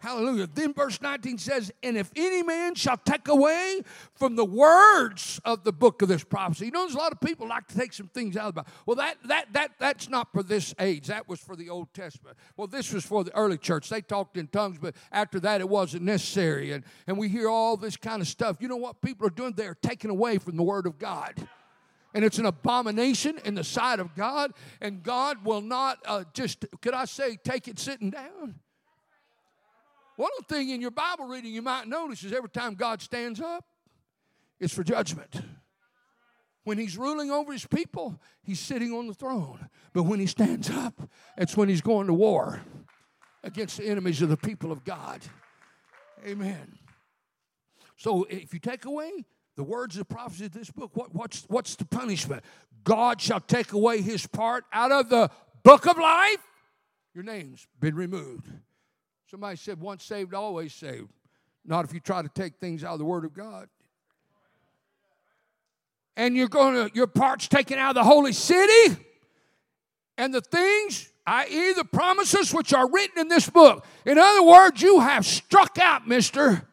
Hallelujah. 0.00 0.48
Then 0.52 0.72
verse 0.72 1.00
19 1.02 1.36
says, 1.36 1.70
And 1.82 1.96
if 1.98 2.10
any 2.16 2.42
man 2.42 2.74
shall 2.74 2.96
take 2.96 3.28
away 3.28 3.82
from 4.14 4.34
the 4.34 4.46
words 4.46 5.40
of 5.44 5.62
the 5.62 5.72
book 5.72 6.00
of 6.00 6.08
this 6.08 6.24
prophecy. 6.24 6.66
You 6.66 6.70
know, 6.70 6.80
there's 6.80 6.94
a 6.94 6.98
lot 6.98 7.12
of 7.12 7.20
people 7.20 7.46
like 7.46 7.68
to 7.68 7.76
take 7.76 7.92
some 7.92 8.08
things 8.08 8.34
out 8.34 8.48
of 8.48 8.54
the 8.54 8.62
Bible. 8.62 8.72
Well, 8.86 8.96
that 8.96 9.18
that 9.26 9.52
that 9.52 9.72
that's 9.78 10.08
not 10.08 10.32
for 10.32 10.42
this 10.42 10.74
age. 10.80 11.08
That 11.08 11.28
was 11.28 11.38
for 11.38 11.54
the 11.54 11.68
Old 11.68 11.92
Testament. 11.92 12.38
Well, 12.56 12.66
this 12.66 12.94
was 12.94 13.04
for 13.04 13.24
the 13.24 13.36
early 13.36 13.58
church. 13.58 13.90
They 13.90 14.00
talked 14.00 14.38
in 14.38 14.46
tongues, 14.46 14.78
but 14.80 14.96
after 15.12 15.38
that 15.40 15.60
it 15.60 15.68
wasn't 15.68 16.04
necessary. 16.04 16.72
And 16.72 16.82
and 17.06 17.18
we 17.18 17.28
hear 17.28 17.50
all 17.50 17.76
this 17.76 17.98
kind 17.98 18.22
of 18.22 18.28
stuff. 18.28 18.56
You 18.60 18.68
know 18.68 18.78
what 18.78 19.02
people 19.02 19.26
are 19.26 19.30
doing? 19.30 19.52
They're 19.54 19.76
taking 19.82 20.10
away 20.10 20.38
from 20.38 20.56
the 20.56 20.62
word 20.62 20.86
of 20.86 20.98
God 20.98 21.46
and 22.14 22.24
it's 22.24 22.38
an 22.38 22.46
abomination 22.46 23.38
in 23.44 23.54
the 23.54 23.62
sight 23.62 24.00
of 24.00 24.16
God, 24.16 24.50
and 24.80 25.00
God 25.00 25.44
will 25.44 25.60
not 25.60 25.98
uh, 26.04 26.24
just, 26.34 26.64
could 26.82 26.92
I 26.92 27.04
say, 27.04 27.36
take 27.36 27.68
it 27.68 27.78
sitting 27.78 28.10
down? 28.10 28.56
One 30.20 30.30
thing 30.48 30.68
in 30.68 30.82
your 30.82 30.90
Bible 30.90 31.24
reading 31.24 31.54
you 31.54 31.62
might 31.62 31.88
notice 31.88 32.22
is 32.24 32.34
every 32.34 32.50
time 32.50 32.74
God 32.74 33.00
stands 33.00 33.40
up, 33.40 33.64
it's 34.58 34.74
for 34.74 34.84
judgment. 34.84 35.34
When 36.64 36.76
he's 36.76 36.98
ruling 36.98 37.30
over 37.30 37.54
his 37.54 37.66
people, 37.66 38.20
he's 38.42 38.60
sitting 38.60 38.92
on 38.92 39.06
the 39.06 39.14
throne. 39.14 39.70
But 39.94 40.02
when 40.02 40.20
he 40.20 40.26
stands 40.26 40.68
up, 40.68 41.08
it's 41.38 41.56
when 41.56 41.70
he's 41.70 41.80
going 41.80 42.06
to 42.08 42.12
war 42.12 42.60
against 43.42 43.78
the 43.78 43.86
enemies 43.86 44.20
of 44.20 44.28
the 44.28 44.36
people 44.36 44.70
of 44.70 44.84
God. 44.84 45.22
Amen. 46.26 46.76
So 47.96 48.24
if 48.24 48.52
you 48.52 48.60
take 48.60 48.84
away 48.84 49.24
the 49.56 49.64
words 49.64 49.96
of 49.96 50.00
the 50.06 50.14
prophecy 50.14 50.44
of 50.44 50.52
this 50.52 50.70
book, 50.70 50.90
what, 50.92 51.14
what's, 51.14 51.46
what's 51.48 51.76
the 51.76 51.86
punishment? 51.86 52.44
God 52.84 53.22
shall 53.22 53.40
take 53.40 53.72
away 53.72 54.02
his 54.02 54.26
part 54.26 54.66
out 54.70 54.92
of 54.92 55.08
the 55.08 55.30
book 55.62 55.86
of 55.86 55.96
life. 55.96 56.46
Your 57.14 57.24
name's 57.24 57.66
been 57.80 57.94
removed. 57.94 58.50
Somebody 59.30 59.56
said, 59.56 59.80
once 59.80 60.02
saved, 60.02 60.34
always 60.34 60.74
saved. 60.74 61.08
Not 61.64 61.84
if 61.84 61.94
you 61.94 62.00
try 62.00 62.20
to 62.20 62.28
take 62.28 62.56
things 62.56 62.82
out 62.82 62.94
of 62.94 62.98
the 62.98 63.04
Word 63.04 63.24
of 63.24 63.32
God. 63.32 63.68
And 66.16 66.36
you're 66.36 66.48
going 66.48 66.74
to, 66.74 66.94
your 66.96 67.06
part's 67.06 67.46
taken 67.46 67.78
out 67.78 67.90
of 67.90 67.94
the 67.94 68.02
holy 68.02 68.32
city, 68.32 68.96
and 70.18 70.34
the 70.34 70.40
things, 70.40 71.12
i.e., 71.28 71.72
the 71.74 71.84
promises 71.84 72.52
which 72.52 72.74
are 72.74 72.90
written 72.90 73.20
in 73.20 73.28
this 73.28 73.48
book. 73.48 73.86
In 74.04 74.18
other 74.18 74.42
words, 74.42 74.82
you 74.82 74.98
have 74.98 75.24
struck 75.24 75.78
out, 75.78 76.08
mister. 76.08 76.66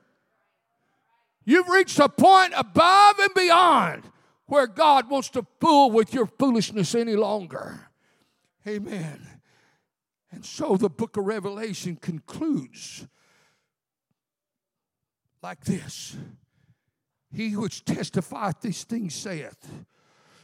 You've 1.46 1.70
reached 1.70 2.00
a 2.00 2.10
point 2.10 2.54
above 2.58 3.20
and 3.20 3.34
beyond 3.36 4.04
where 4.48 4.66
God 4.66 5.12
wants 5.12 5.30
to 5.30 5.46
fool 5.62 5.92
with 5.92 6.12
your 6.12 6.26
foolishness 6.26 6.96
any 6.96 7.16
longer. 7.16 7.88
Amen. 8.68 9.37
And 10.32 10.44
so 10.46 10.76
the 10.78 10.90
book 10.90 11.18
of 11.18 11.26
Revelation 11.26 11.96
concludes 11.96 13.08
like 15.42 15.64
this 15.64 16.16
He 17.32 17.56
which 17.56 17.86
testifieth 17.86 18.62
these 18.62 18.84
things 18.84 19.14
saith, 19.14 19.70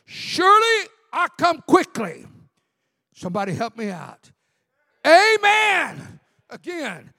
Surely 0.06 0.88
I 1.12 1.28
come 1.38 1.62
quickly. 1.68 2.26
Somebody 3.16 3.54
help 3.54 3.78
me 3.78 3.90
out. 3.90 4.32
Amen. 5.06 6.20
Again. 6.50 7.14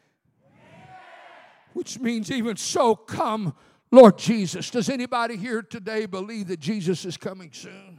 Which 1.72 1.98
means, 1.98 2.30
even 2.30 2.56
so, 2.56 2.94
come, 2.94 3.54
Lord 3.90 4.16
Jesus. 4.18 4.70
Does 4.70 4.88
anybody 4.88 5.36
here 5.36 5.62
today 5.62 6.06
believe 6.06 6.48
that 6.48 6.60
Jesus 6.60 7.04
is 7.04 7.16
coming 7.16 7.50
soon? 7.52 7.93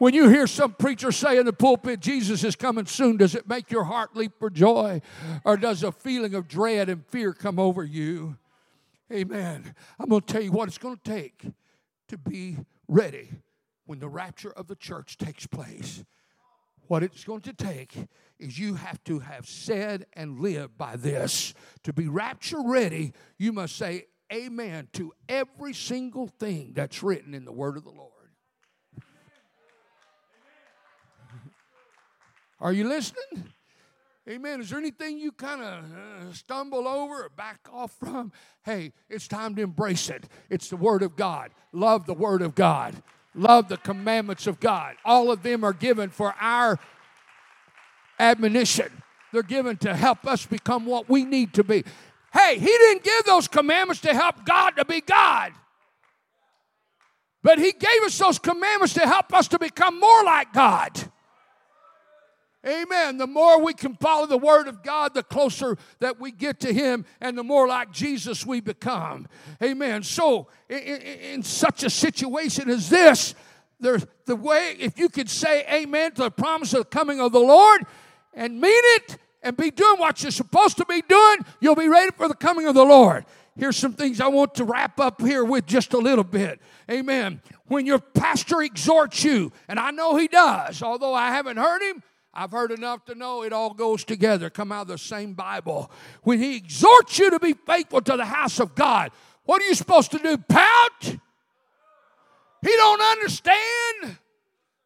When 0.00 0.14
you 0.14 0.30
hear 0.30 0.46
some 0.46 0.72
preacher 0.72 1.12
say 1.12 1.36
in 1.36 1.44
the 1.44 1.52
pulpit, 1.52 2.00
Jesus 2.00 2.42
is 2.42 2.56
coming 2.56 2.86
soon, 2.86 3.18
does 3.18 3.34
it 3.34 3.46
make 3.46 3.70
your 3.70 3.84
heart 3.84 4.16
leap 4.16 4.32
for 4.38 4.48
joy? 4.48 5.02
Or 5.44 5.58
does 5.58 5.82
a 5.82 5.92
feeling 5.92 6.34
of 6.34 6.48
dread 6.48 6.88
and 6.88 7.04
fear 7.08 7.34
come 7.34 7.58
over 7.58 7.84
you? 7.84 8.38
Amen. 9.12 9.74
I'm 9.98 10.08
going 10.08 10.22
to 10.22 10.32
tell 10.32 10.40
you 10.40 10.52
what 10.52 10.68
it's 10.68 10.78
going 10.78 10.96
to 10.96 11.02
take 11.02 11.44
to 12.08 12.16
be 12.16 12.56
ready 12.88 13.28
when 13.84 13.98
the 13.98 14.08
rapture 14.08 14.52
of 14.52 14.68
the 14.68 14.74
church 14.74 15.18
takes 15.18 15.46
place. 15.46 16.02
What 16.86 17.02
it's 17.02 17.22
going 17.22 17.42
to 17.42 17.52
take 17.52 17.94
is 18.38 18.58
you 18.58 18.76
have 18.76 19.04
to 19.04 19.18
have 19.18 19.46
said 19.46 20.06
and 20.14 20.40
lived 20.40 20.78
by 20.78 20.96
this. 20.96 21.52
To 21.82 21.92
be 21.92 22.08
rapture 22.08 22.62
ready, 22.64 23.12
you 23.36 23.52
must 23.52 23.76
say 23.76 24.06
amen 24.32 24.88
to 24.94 25.12
every 25.28 25.74
single 25.74 26.26
thing 26.26 26.72
that's 26.74 27.02
written 27.02 27.34
in 27.34 27.44
the 27.44 27.52
word 27.52 27.76
of 27.76 27.84
the 27.84 27.90
Lord. 27.90 28.09
Are 32.60 32.72
you 32.72 32.88
listening? 32.88 33.52
Amen. 34.28 34.60
Is 34.60 34.70
there 34.70 34.78
anything 34.78 35.18
you 35.18 35.32
kind 35.32 35.62
of 35.62 35.84
uh, 35.84 36.32
stumble 36.32 36.86
over 36.86 37.24
or 37.24 37.28
back 37.30 37.60
off 37.72 37.92
from? 37.98 38.32
Hey, 38.64 38.92
it's 39.08 39.26
time 39.26 39.56
to 39.56 39.62
embrace 39.62 40.10
it. 40.10 40.24
It's 40.50 40.68
the 40.68 40.76
Word 40.76 41.02
of 41.02 41.16
God. 41.16 41.50
Love 41.72 42.06
the 42.06 42.14
Word 42.14 42.42
of 42.42 42.54
God. 42.54 42.94
Love 43.34 43.68
the 43.68 43.78
commandments 43.78 44.46
of 44.46 44.60
God. 44.60 44.96
All 45.04 45.30
of 45.30 45.42
them 45.42 45.64
are 45.64 45.72
given 45.72 46.10
for 46.10 46.34
our 46.38 46.78
admonition, 48.18 48.90
they're 49.32 49.42
given 49.42 49.78
to 49.78 49.96
help 49.96 50.26
us 50.26 50.44
become 50.44 50.84
what 50.84 51.08
we 51.08 51.24
need 51.24 51.54
to 51.54 51.64
be. 51.64 51.82
Hey, 52.32 52.58
He 52.58 52.66
didn't 52.66 53.02
give 53.02 53.24
those 53.24 53.48
commandments 53.48 54.02
to 54.02 54.12
help 54.12 54.44
God 54.44 54.72
to 54.76 54.84
be 54.84 55.00
God. 55.00 55.52
But 57.42 57.58
He 57.58 57.72
gave 57.72 58.02
us 58.04 58.18
those 58.18 58.38
commandments 58.38 58.92
to 58.94 59.06
help 59.06 59.32
us 59.32 59.48
to 59.48 59.58
become 59.58 59.98
more 59.98 60.22
like 60.24 60.52
God. 60.52 61.09
Amen. 62.66 63.16
The 63.16 63.26
more 63.26 63.62
we 63.62 63.72
can 63.72 63.94
follow 63.94 64.26
the 64.26 64.36
Word 64.36 64.68
of 64.68 64.82
God, 64.82 65.14
the 65.14 65.22
closer 65.22 65.78
that 66.00 66.20
we 66.20 66.30
get 66.30 66.60
to 66.60 66.72
Him 66.72 67.06
and 67.20 67.36
the 67.36 67.42
more 67.42 67.66
like 67.66 67.90
Jesus 67.90 68.44
we 68.44 68.60
become. 68.60 69.26
Amen. 69.62 70.02
So, 70.02 70.48
in, 70.68 70.78
in 70.78 71.42
such 71.42 71.84
a 71.84 71.90
situation 71.90 72.68
as 72.68 72.90
this, 72.90 73.34
there's 73.80 74.06
the 74.26 74.36
way, 74.36 74.76
if 74.78 74.98
you 74.98 75.08
could 75.08 75.30
say 75.30 75.64
amen 75.72 76.12
to 76.12 76.22
the 76.24 76.30
promise 76.30 76.74
of 76.74 76.80
the 76.80 76.84
coming 76.84 77.18
of 77.18 77.32
the 77.32 77.40
Lord 77.40 77.86
and 78.34 78.60
mean 78.60 78.82
it 78.96 79.16
and 79.42 79.56
be 79.56 79.70
doing 79.70 79.98
what 79.98 80.22
you're 80.22 80.30
supposed 80.30 80.76
to 80.76 80.84
be 80.84 81.02
doing, 81.08 81.38
you'll 81.60 81.74
be 81.74 81.88
ready 81.88 82.10
for 82.14 82.28
the 82.28 82.34
coming 82.34 82.68
of 82.68 82.74
the 82.74 82.84
Lord. 82.84 83.24
Here's 83.56 83.76
some 83.76 83.94
things 83.94 84.20
I 84.20 84.28
want 84.28 84.54
to 84.56 84.64
wrap 84.64 85.00
up 85.00 85.20
here 85.20 85.44
with 85.44 85.66
just 85.66 85.92
a 85.94 85.98
little 85.98 86.24
bit. 86.24 86.60
Amen. 86.90 87.40
When 87.66 87.86
your 87.86 87.98
pastor 87.98 88.62
exhorts 88.62 89.24
you, 89.24 89.50
and 89.66 89.78
I 89.78 89.90
know 89.90 90.16
he 90.16 90.28
does, 90.28 90.82
although 90.82 91.14
I 91.14 91.28
haven't 91.28 91.56
heard 91.56 91.82
him, 91.82 92.02
I've 92.32 92.52
heard 92.52 92.70
enough 92.70 93.04
to 93.06 93.14
know 93.14 93.42
it 93.42 93.52
all 93.52 93.74
goes 93.74 94.04
together, 94.04 94.50
come 94.50 94.70
out 94.70 94.82
of 94.82 94.88
the 94.88 94.98
same 94.98 95.34
Bible. 95.34 95.90
When 96.22 96.38
he 96.38 96.56
exhorts 96.56 97.18
you 97.18 97.30
to 97.30 97.40
be 97.40 97.54
faithful 97.54 98.00
to 98.02 98.16
the 98.16 98.24
house 98.24 98.60
of 98.60 98.74
God, 98.74 99.10
what 99.44 99.60
are 99.60 99.66
you 99.66 99.74
supposed 99.74 100.12
to 100.12 100.18
do? 100.18 100.36
Pout? 100.36 101.02
He 101.02 102.76
don't 102.76 103.00
understand. 103.00 104.16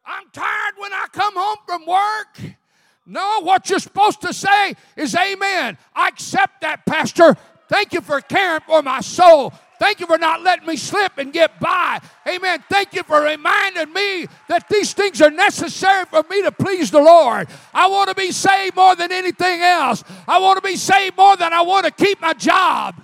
I'm 0.05 0.29
tired 0.31 0.73
when 0.77 0.93
I 0.93 1.07
come 1.11 1.33
home 1.35 1.57
from 1.67 1.85
work. 1.85 2.57
No, 3.05 3.41
what 3.41 3.69
you're 3.69 3.79
supposed 3.79 4.21
to 4.21 4.33
say 4.33 4.73
is 4.95 5.15
amen. 5.15 5.77
I 5.93 6.07
accept 6.07 6.61
that, 6.61 6.85
Pastor. 6.85 7.35
Thank 7.67 7.93
you 7.93 8.01
for 8.01 8.21
caring 8.21 8.61
for 8.61 8.81
my 8.81 9.01
soul. 9.01 9.53
Thank 9.79 9.99
you 9.99 10.07
for 10.07 10.17
not 10.17 10.41
letting 10.41 10.67
me 10.67 10.77
slip 10.77 11.17
and 11.17 11.33
get 11.33 11.59
by. 11.59 11.99
Amen. 12.27 12.63
Thank 12.69 12.93
you 12.93 13.03
for 13.03 13.21
reminding 13.21 13.91
me 13.93 14.27
that 14.47 14.67
these 14.69 14.93
things 14.93 15.21
are 15.21 15.29
necessary 15.29 16.05
for 16.05 16.23
me 16.29 16.41
to 16.43 16.51
please 16.51 16.91
the 16.91 17.01
Lord. 17.01 17.47
I 17.73 17.87
want 17.87 18.09
to 18.09 18.15
be 18.15 18.31
saved 18.31 18.75
more 18.75 18.95
than 18.95 19.11
anything 19.11 19.61
else. 19.61 20.03
I 20.27 20.39
want 20.39 20.57
to 20.57 20.67
be 20.67 20.77
saved 20.77 21.17
more 21.17 21.35
than 21.35 21.53
I 21.53 21.61
want 21.61 21.85
to 21.85 21.91
keep 21.91 22.21
my 22.21 22.33
job. 22.33 22.95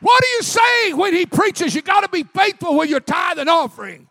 What 0.00 0.22
do 0.22 0.28
you 0.28 0.42
say 0.42 0.92
when 0.92 1.14
he 1.14 1.24
preaches? 1.24 1.74
You 1.74 1.80
got 1.80 2.02
to 2.02 2.10
be 2.10 2.24
faithful 2.24 2.76
with 2.76 2.90
your 2.90 3.00
tithe 3.00 3.38
and 3.38 3.48
offering. 3.48 4.08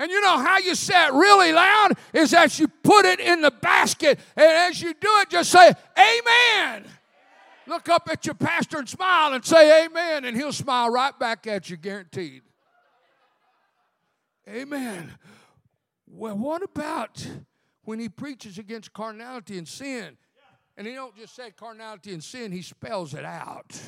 And 0.00 0.10
you 0.10 0.22
know 0.22 0.38
how 0.38 0.56
you 0.56 0.74
say 0.74 1.08
it 1.08 1.12
really 1.12 1.52
loud 1.52 1.90
is 2.14 2.32
as 2.32 2.58
you 2.58 2.68
put 2.68 3.04
it 3.04 3.20
in 3.20 3.42
the 3.42 3.50
basket. 3.50 4.18
And 4.34 4.46
as 4.46 4.80
you 4.80 4.94
do 4.94 5.08
it, 5.18 5.28
just 5.28 5.50
say, 5.50 5.74
Amen. 5.98 6.86
Look 7.66 7.90
up 7.90 8.08
at 8.10 8.24
your 8.24 8.34
pastor 8.34 8.78
and 8.78 8.88
smile 8.88 9.34
and 9.34 9.44
say, 9.44 9.84
Amen. 9.84 10.24
And 10.24 10.34
he'll 10.34 10.54
smile 10.54 10.88
right 10.88 11.16
back 11.18 11.46
at 11.46 11.68
you, 11.68 11.76
guaranteed. 11.76 12.40
Amen. 14.48 15.12
Well, 16.06 16.38
what 16.38 16.62
about 16.62 17.24
when 17.84 18.00
he 18.00 18.08
preaches 18.08 18.56
against 18.56 18.94
carnality 18.94 19.58
and 19.58 19.68
sin? 19.68 20.16
And 20.78 20.86
he 20.86 20.94
don't 20.94 21.14
just 21.14 21.36
say 21.36 21.50
carnality 21.50 22.14
and 22.14 22.24
sin, 22.24 22.52
he 22.52 22.62
spells 22.62 23.12
it 23.12 23.26
out. 23.26 23.78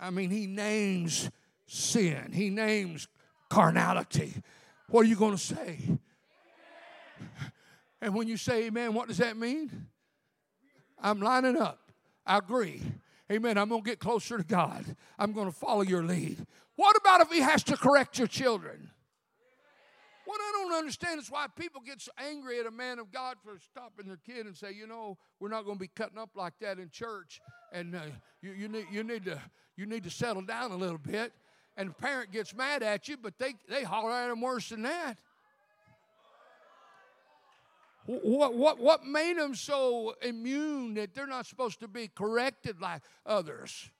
I 0.00 0.08
mean, 0.08 0.30
he 0.30 0.46
names 0.46 1.30
sin, 1.66 2.32
he 2.32 2.48
names 2.48 3.08
carnality. 3.50 4.32
What 4.88 5.04
are 5.04 5.08
you 5.08 5.16
going 5.16 5.36
to 5.36 5.42
say? 5.42 5.78
And 8.00 8.14
when 8.14 8.28
you 8.28 8.36
say 8.36 8.66
amen, 8.66 8.94
what 8.94 9.08
does 9.08 9.18
that 9.18 9.36
mean? 9.36 9.86
I'm 11.00 11.20
lining 11.20 11.56
up. 11.56 11.80
I 12.24 12.38
agree. 12.38 12.80
Amen. 13.30 13.58
I'm 13.58 13.68
going 13.68 13.82
to 13.82 13.88
get 13.88 13.98
closer 13.98 14.38
to 14.38 14.44
God. 14.44 14.84
I'm 15.18 15.32
going 15.32 15.46
to 15.46 15.52
follow 15.52 15.82
your 15.82 16.02
lead. 16.02 16.46
What 16.76 16.96
about 16.96 17.20
if 17.20 17.30
he 17.30 17.40
has 17.40 17.62
to 17.64 17.76
correct 17.76 18.18
your 18.18 18.28
children? 18.28 18.90
What 20.24 20.40
I 20.40 20.52
don't 20.52 20.74
understand 20.74 21.20
is 21.20 21.30
why 21.30 21.46
people 21.56 21.80
get 21.84 22.00
so 22.00 22.12
angry 22.18 22.60
at 22.60 22.66
a 22.66 22.70
man 22.70 22.98
of 22.98 23.10
God 23.10 23.36
for 23.42 23.58
stopping 23.58 24.06
their 24.06 24.18
kid 24.18 24.46
and 24.46 24.56
say, 24.56 24.72
you 24.72 24.86
know, 24.86 25.16
we're 25.40 25.48
not 25.48 25.64
going 25.64 25.76
to 25.76 25.80
be 25.80 25.88
cutting 25.88 26.18
up 26.18 26.30
like 26.34 26.52
that 26.60 26.78
in 26.78 26.90
church, 26.90 27.40
and 27.72 27.96
uh, 27.96 28.00
you, 28.42 28.52
you, 28.52 28.68
need, 28.68 28.86
you, 28.92 29.02
need 29.02 29.24
to, 29.24 29.40
you 29.76 29.86
need 29.86 30.04
to 30.04 30.10
settle 30.10 30.42
down 30.42 30.70
a 30.70 30.76
little 30.76 30.98
bit 30.98 31.32
and 31.78 31.90
the 31.90 31.94
parent 31.94 32.32
gets 32.32 32.54
mad 32.54 32.82
at 32.82 33.08
you, 33.08 33.16
but 33.16 33.38
they, 33.38 33.54
they 33.68 33.84
holler 33.84 34.10
at 34.10 34.28
them 34.28 34.40
worse 34.40 34.70
than 34.70 34.82
that. 34.82 35.16
What, 38.06 38.54
what, 38.54 38.80
what 38.80 39.04
made 39.04 39.38
them 39.38 39.54
so 39.54 40.14
immune 40.22 40.94
that 40.94 41.14
they're 41.14 41.26
not 41.26 41.46
supposed 41.46 41.78
to 41.80 41.88
be 41.88 42.08
corrected 42.08 42.80
like 42.80 43.02
others? 43.24 43.90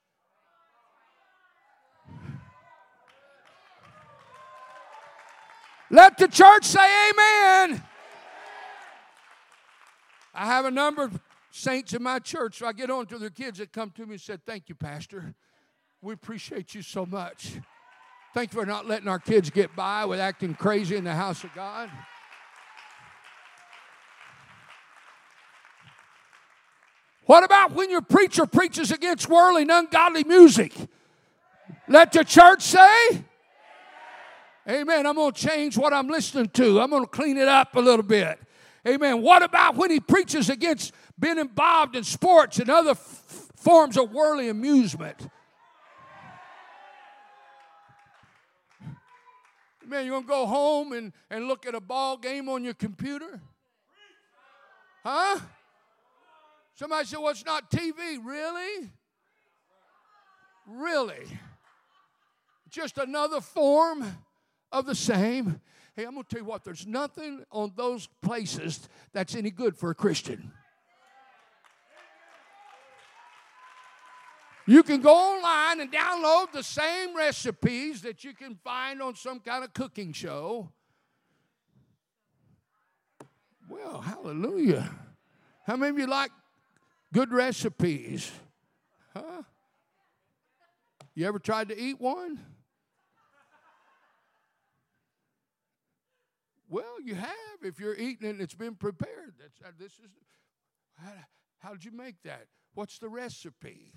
Let 5.91 6.19
the 6.19 6.27
church 6.27 6.65
say 6.65 7.11
amen. 7.11 7.83
I 10.35 10.47
have 10.47 10.65
a 10.65 10.71
number 10.71 11.05
of 11.05 11.21
saints 11.51 11.93
in 11.95 12.03
my 12.03 12.19
church, 12.19 12.59
so 12.59 12.67
I 12.67 12.73
get 12.73 12.91
on 12.91 13.07
to 13.07 13.19
their 13.19 13.31
kids 13.31 13.59
that 13.59 13.73
come 13.73 13.91
to 13.93 14.05
me 14.05 14.13
and 14.15 14.21
said, 14.21 14.41
Thank 14.45 14.69
you, 14.69 14.75
Pastor. 14.75 15.35
We 16.01 16.15
appreciate 16.15 16.77
you 16.77 16.83
so 16.83 17.05
much. 17.05 17.55
Thank 18.33 18.53
you 18.53 18.61
for 18.61 18.67
not 18.67 18.87
letting 18.87 19.09
our 19.09 19.19
kids 19.19 19.51
get 19.51 19.75
by 19.75 20.05
with 20.05 20.21
acting 20.21 20.55
crazy 20.55 20.95
in 20.95 21.03
the 21.03 21.15
house 21.15 21.43
of 21.43 21.53
God. 21.55 21.91
What 27.27 27.43
about 27.43 27.73
when 27.73 27.91
your 27.91 28.01
preacher 28.01 28.47
preaches 28.47 28.93
against 28.93 29.29
worldly 29.29 29.63
and 29.63 29.71
ungodly 29.73 30.23
music? 30.23 30.73
Let 31.89 32.13
the 32.13 32.25
church 32.25 32.63
say, 32.63 33.25
Amen. 34.69 35.05
I'm 35.05 35.17
going 35.17 35.33
to 35.33 35.47
change 35.49 35.77
what 35.77 35.93
I'm 35.93 36.09
listening 36.09 36.51
to. 36.51 36.81
I'm 36.81 36.91
going 36.91 37.03
to 37.03 37.09
clean 37.09 37.39
it 37.39 37.49
up 37.49 37.75
a 37.75 37.81
little 37.81 38.05
bit. 38.05 38.39
Amen. 38.87 39.21
What 39.21 39.43
about 39.43 39.77
when 39.77 39.91
he 39.91 39.99
preaches 39.99 40.49
against 40.49 40.93
being 41.19 41.39
involved 41.39 41.97
in 41.97 42.05
sports 42.05 42.59
and 42.59 42.71
other 42.71 42.91
f- 42.91 43.51
forms 43.57 43.97
of 43.97 44.13
worldly 44.13 44.49
amusement? 44.49 45.29
Man, 49.89 50.05
you're 50.05 50.15
going 50.15 50.25
to 50.25 50.29
go 50.29 50.47
home 50.47 50.93
and, 50.93 51.13
and 51.31 51.49
look 51.49 51.67
at 51.67 51.75
a 51.75 51.81
ball 51.81 52.19
game 52.19 52.49
on 52.49 52.63
your 52.63 52.75
computer? 52.75 53.41
Huh? 55.03 55.41
Somebody 56.75 57.07
said, 57.07 57.19
well, 57.21 57.31
it's 57.31 57.47
not 57.47 57.71
TV. 57.71 58.19
Really? 58.23 58.91
Really? 60.67 61.27
Just 62.69 62.99
another 62.99 63.41
form 63.41 64.05
of 64.71 64.85
the 64.85 64.95
same. 64.95 65.61
Hey, 65.97 66.05
I'm 66.05 66.13
going 66.13 66.25
to 66.25 66.29
tell 66.29 66.41
you 66.41 66.45
what, 66.45 66.65
there's 66.65 66.87
nothing 66.87 67.45
on 67.51 67.73
those 67.75 68.09
places 68.21 68.89
that's 69.15 69.35
any 69.35 69.51
good 69.51 69.77
for 69.77 69.91
a 69.91 69.95
Christian. 69.95 70.53
You 74.69 74.83
can 74.83 75.01
go 75.01 75.15
online 75.15 75.81
and 75.81 75.91
download 75.91 76.53
the 76.53 76.63
same 76.63 77.17
recipes 77.17 78.03
that 78.03 78.23
you 78.23 78.35
can 78.35 78.55
find 78.63 79.01
on 79.01 79.15
some 79.15 79.41
kind 79.41 79.65
of 79.65 79.73
cooking 79.73 80.13
show. 80.13 80.71
Well, 83.67 84.03
hallelujah. 84.03 84.91
How 85.67 85.77
many 85.77 85.89
of 85.89 85.99
you 85.99 86.07
like 86.07 86.31
good 87.15 87.33
recipes? 87.33 88.31
Huh? 89.17 89.43
You 91.15 91.27
ever 91.27 91.39
tried 91.39 91.71
to 91.71 91.83
eat 91.83 91.99
one? 91.99 92.39
Well, 96.69 97.01
you 97.03 97.15
have 97.15 97.33
if 97.63 97.81
you're 97.81 97.95
eating 97.95 98.29
it 98.29 98.33
and 98.33 98.41
it's 98.43 98.55
been 98.55 98.75
prepared. 98.75 99.33
That's 99.41 99.63
uh, 99.65 99.73
this 99.79 99.93
is 99.93 100.11
how, 100.97 101.13
how 101.61 101.71
did 101.71 101.87
you 101.87 101.93
make 101.93 102.17
that? 102.25 102.49
What's 102.75 102.99
the 102.99 103.09
recipe? 103.09 103.95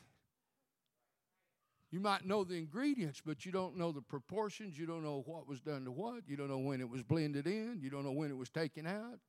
You 1.91 1.99
might 1.99 2.25
know 2.25 2.45
the 2.45 2.55
ingredients, 2.55 3.21
but 3.23 3.45
you 3.45 3.51
don't 3.51 3.77
know 3.77 3.91
the 3.91 4.01
proportions. 4.01 4.77
You 4.77 4.85
don't 4.85 5.03
know 5.03 5.23
what 5.25 5.45
was 5.45 5.59
done 5.59 5.83
to 5.83 5.91
what. 5.91 6.21
You 6.25 6.37
don't 6.37 6.47
know 6.47 6.59
when 6.59 6.79
it 6.79 6.89
was 6.89 7.03
blended 7.03 7.47
in. 7.47 7.79
You 7.81 7.89
don't 7.89 8.05
know 8.05 8.13
when 8.13 8.31
it 8.31 8.37
was 8.37 8.49
taken 8.49 8.87
out. 8.87 9.19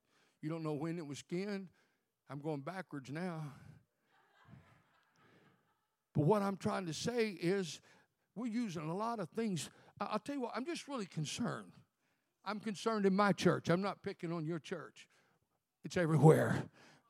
You 0.40 0.48
don't 0.48 0.62
know 0.62 0.74
when 0.74 0.96
it 0.96 1.06
was 1.06 1.18
skinned. 1.18 1.68
I'm 2.30 2.40
going 2.40 2.60
backwards 2.60 3.10
now. 3.10 3.42
But 6.14 6.24
what 6.24 6.42
I'm 6.42 6.56
trying 6.56 6.86
to 6.86 6.94
say 6.94 7.30
is 7.30 7.80
we're 8.36 8.46
using 8.46 8.88
a 8.88 8.94
lot 8.96 9.18
of 9.18 9.28
things. 9.30 9.68
I'll 10.00 10.20
tell 10.20 10.36
you 10.36 10.42
what, 10.42 10.52
I'm 10.54 10.64
just 10.64 10.86
really 10.86 11.06
concerned. 11.06 11.72
I'm 12.44 12.60
concerned 12.60 13.06
in 13.06 13.14
my 13.14 13.32
church. 13.32 13.70
I'm 13.70 13.82
not 13.82 14.02
picking 14.02 14.32
on 14.32 14.44
your 14.44 14.58
church. 14.58 15.08
It's 15.84 15.96
everywhere. 15.96 16.64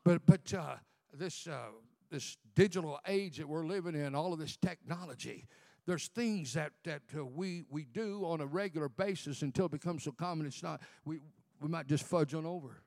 But 0.05 0.24
but 0.26 0.53
uh, 0.55 0.76
this 1.12 1.46
uh, 1.46 1.70
this 2.11 2.36
digital 2.55 2.98
age 3.07 3.38
that 3.38 3.48
we're 3.48 3.66
living 3.66 3.94
in, 3.94 4.14
all 4.14 4.32
of 4.32 4.38
this 4.38 4.57
technology, 4.57 5.46
there's 5.86 6.09
things 6.09 6.55
that, 6.55 6.72
that 6.84 7.03
uh, 7.16 7.24
we, 7.24 7.64
we 7.68 7.84
do 7.84 8.24
on 8.24 8.40
a 8.40 8.46
regular 8.46 8.88
basis 8.88 9.42
until 9.42 9.66
it 9.66 9.72
becomes 9.72 10.05
so 10.05 10.12
common 10.12 10.46
it's 10.46 10.62
not, 10.62 10.80
we, 11.05 11.18
we 11.61 11.68
might 11.68 11.86
just 11.86 12.05
fudge 12.05 12.34
on 12.34 12.46
over, 12.46 12.82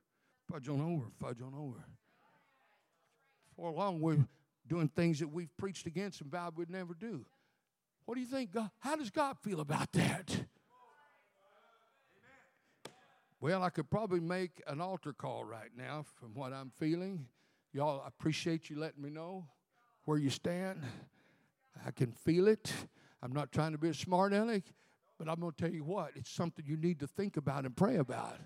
fudge 0.49 0.69
on 0.69 0.81
over, 0.81 1.05
fudge 1.19 1.41
on 1.41 1.53
over. 1.57 1.85
For 3.55 3.71
long, 3.71 3.99
we're 3.99 4.25
doing 4.67 4.89
things 4.89 5.19
that 5.19 5.27
we've 5.27 5.55
preached 5.57 5.87
against 5.87 6.21
and 6.21 6.31
vowed 6.31 6.57
we'd 6.57 6.69
never 6.69 6.93
do. 6.93 7.25
What 8.05 8.15
do 8.15 8.21
you 8.21 8.27
think? 8.27 8.51
God, 8.51 8.69
how 8.79 8.95
does 8.95 9.09
God 9.09 9.37
feel 9.41 9.59
about 9.59 9.91
that? 9.93 10.45
Well, 13.41 13.63
I 13.63 13.69
could 13.69 13.89
probably 13.89 14.19
make 14.19 14.61
an 14.67 14.81
altar 14.81 15.13
call 15.13 15.43
right 15.43 15.69
now 15.75 16.05
from 16.19 16.33
what 16.33 16.53
I'm 16.53 16.71
feeling. 16.77 17.27
Y'all 17.73 18.01
I 18.03 18.07
appreciate 18.07 18.69
you 18.69 18.79
letting 18.79 19.03
me 19.03 19.09
know 19.09 19.47
where 20.05 20.17
you 20.17 20.29
stand. 20.29 20.81
I 21.85 21.91
can 21.91 22.11
feel 22.11 22.47
it. 22.47 22.71
I'm 23.21 23.33
not 23.33 23.51
trying 23.51 23.73
to 23.73 23.77
be 23.77 23.89
a 23.89 23.93
smart 23.93 24.33
aleck, 24.33 24.63
but 25.17 25.27
I'm 25.27 25.39
going 25.39 25.51
to 25.51 25.57
tell 25.57 25.71
you 25.71 25.83
what, 25.83 26.11
it's 26.15 26.31
something 26.31 26.63
you 26.67 26.77
need 26.77 26.99
to 26.99 27.07
think 27.07 27.37
about 27.37 27.65
and 27.65 27.75
pray 27.75 27.97
about. 27.97 28.37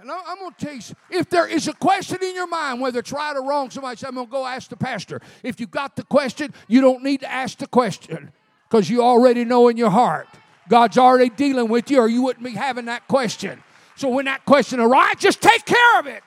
And 0.00 0.10
I'm 0.10 0.38
going 0.38 0.52
to 0.52 0.64
tell 0.64 0.74
you, 0.74 0.80
if 1.10 1.28
there 1.28 1.48
is 1.48 1.66
a 1.66 1.72
question 1.72 2.18
in 2.22 2.34
your 2.34 2.46
mind, 2.46 2.80
whether 2.80 3.00
it's 3.00 3.10
right 3.10 3.34
or 3.36 3.44
wrong, 3.44 3.70
somebody 3.70 3.96
said, 3.96 4.08
I'm 4.08 4.14
going 4.14 4.26
to 4.28 4.30
go 4.30 4.46
ask 4.46 4.70
the 4.70 4.76
pastor. 4.76 5.20
If 5.42 5.58
you 5.58 5.66
got 5.66 5.96
the 5.96 6.04
question, 6.04 6.54
you 6.68 6.80
don't 6.80 7.02
need 7.02 7.20
to 7.20 7.30
ask 7.30 7.58
the 7.58 7.66
question. 7.66 8.30
because 8.68 8.90
you 8.90 9.02
already 9.02 9.44
know 9.44 9.68
in 9.68 9.76
your 9.76 9.90
heart. 9.90 10.28
God's 10.68 10.98
already 10.98 11.30
dealing 11.30 11.68
with 11.68 11.90
you, 11.90 12.00
or 12.00 12.08
you 12.08 12.22
wouldn't 12.22 12.44
be 12.44 12.52
having 12.52 12.84
that 12.86 13.08
question. 13.08 13.62
So 13.96 14.08
when 14.08 14.26
that 14.26 14.44
question 14.44 14.80
arises, 14.80 15.20
just 15.20 15.40
take 15.40 15.64
care 15.64 15.98
of 15.98 16.06
it. 16.06 16.22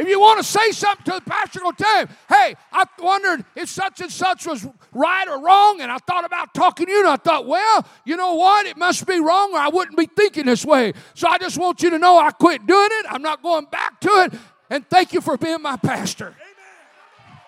If 0.00 0.08
you 0.08 0.18
want 0.18 0.38
to 0.38 0.44
say 0.44 0.70
something 0.70 1.04
to 1.12 1.20
the 1.22 1.30
pastor, 1.30 1.60
go 1.60 1.72
tell 1.72 2.00
him, 2.00 2.08
hey, 2.26 2.56
I 2.72 2.84
wondered 2.98 3.44
if 3.54 3.68
such 3.68 4.00
and 4.00 4.10
such 4.10 4.46
was 4.46 4.66
right 4.94 5.28
or 5.28 5.44
wrong, 5.44 5.82
and 5.82 5.92
I 5.92 5.98
thought 5.98 6.24
about 6.24 6.54
talking 6.54 6.86
to 6.86 6.92
you, 6.92 7.00
and 7.00 7.08
I 7.08 7.16
thought, 7.16 7.46
well, 7.46 7.86
you 8.06 8.16
know 8.16 8.34
what? 8.34 8.64
It 8.64 8.78
must 8.78 9.06
be 9.06 9.20
wrong, 9.20 9.52
or 9.52 9.58
I 9.58 9.68
wouldn't 9.68 9.98
be 9.98 10.06
thinking 10.06 10.46
this 10.46 10.64
way. 10.64 10.94
So 11.12 11.28
I 11.28 11.36
just 11.36 11.58
want 11.58 11.82
you 11.82 11.90
to 11.90 11.98
know 11.98 12.18
I 12.18 12.30
quit 12.30 12.66
doing 12.66 12.88
it. 12.92 13.06
I'm 13.10 13.20
not 13.20 13.42
going 13.42 13.66
back 13.66 14.00
to 14.00 14.08
it. 14.22 14.32
And 14.70 14.88
thank 14.88 15.12
you 15.12 15.20
for 15.20 15.36
being 15.36 15.60
my 15.60 15.76
pastor. 15.76 16.28
Amen. 16.28 17.38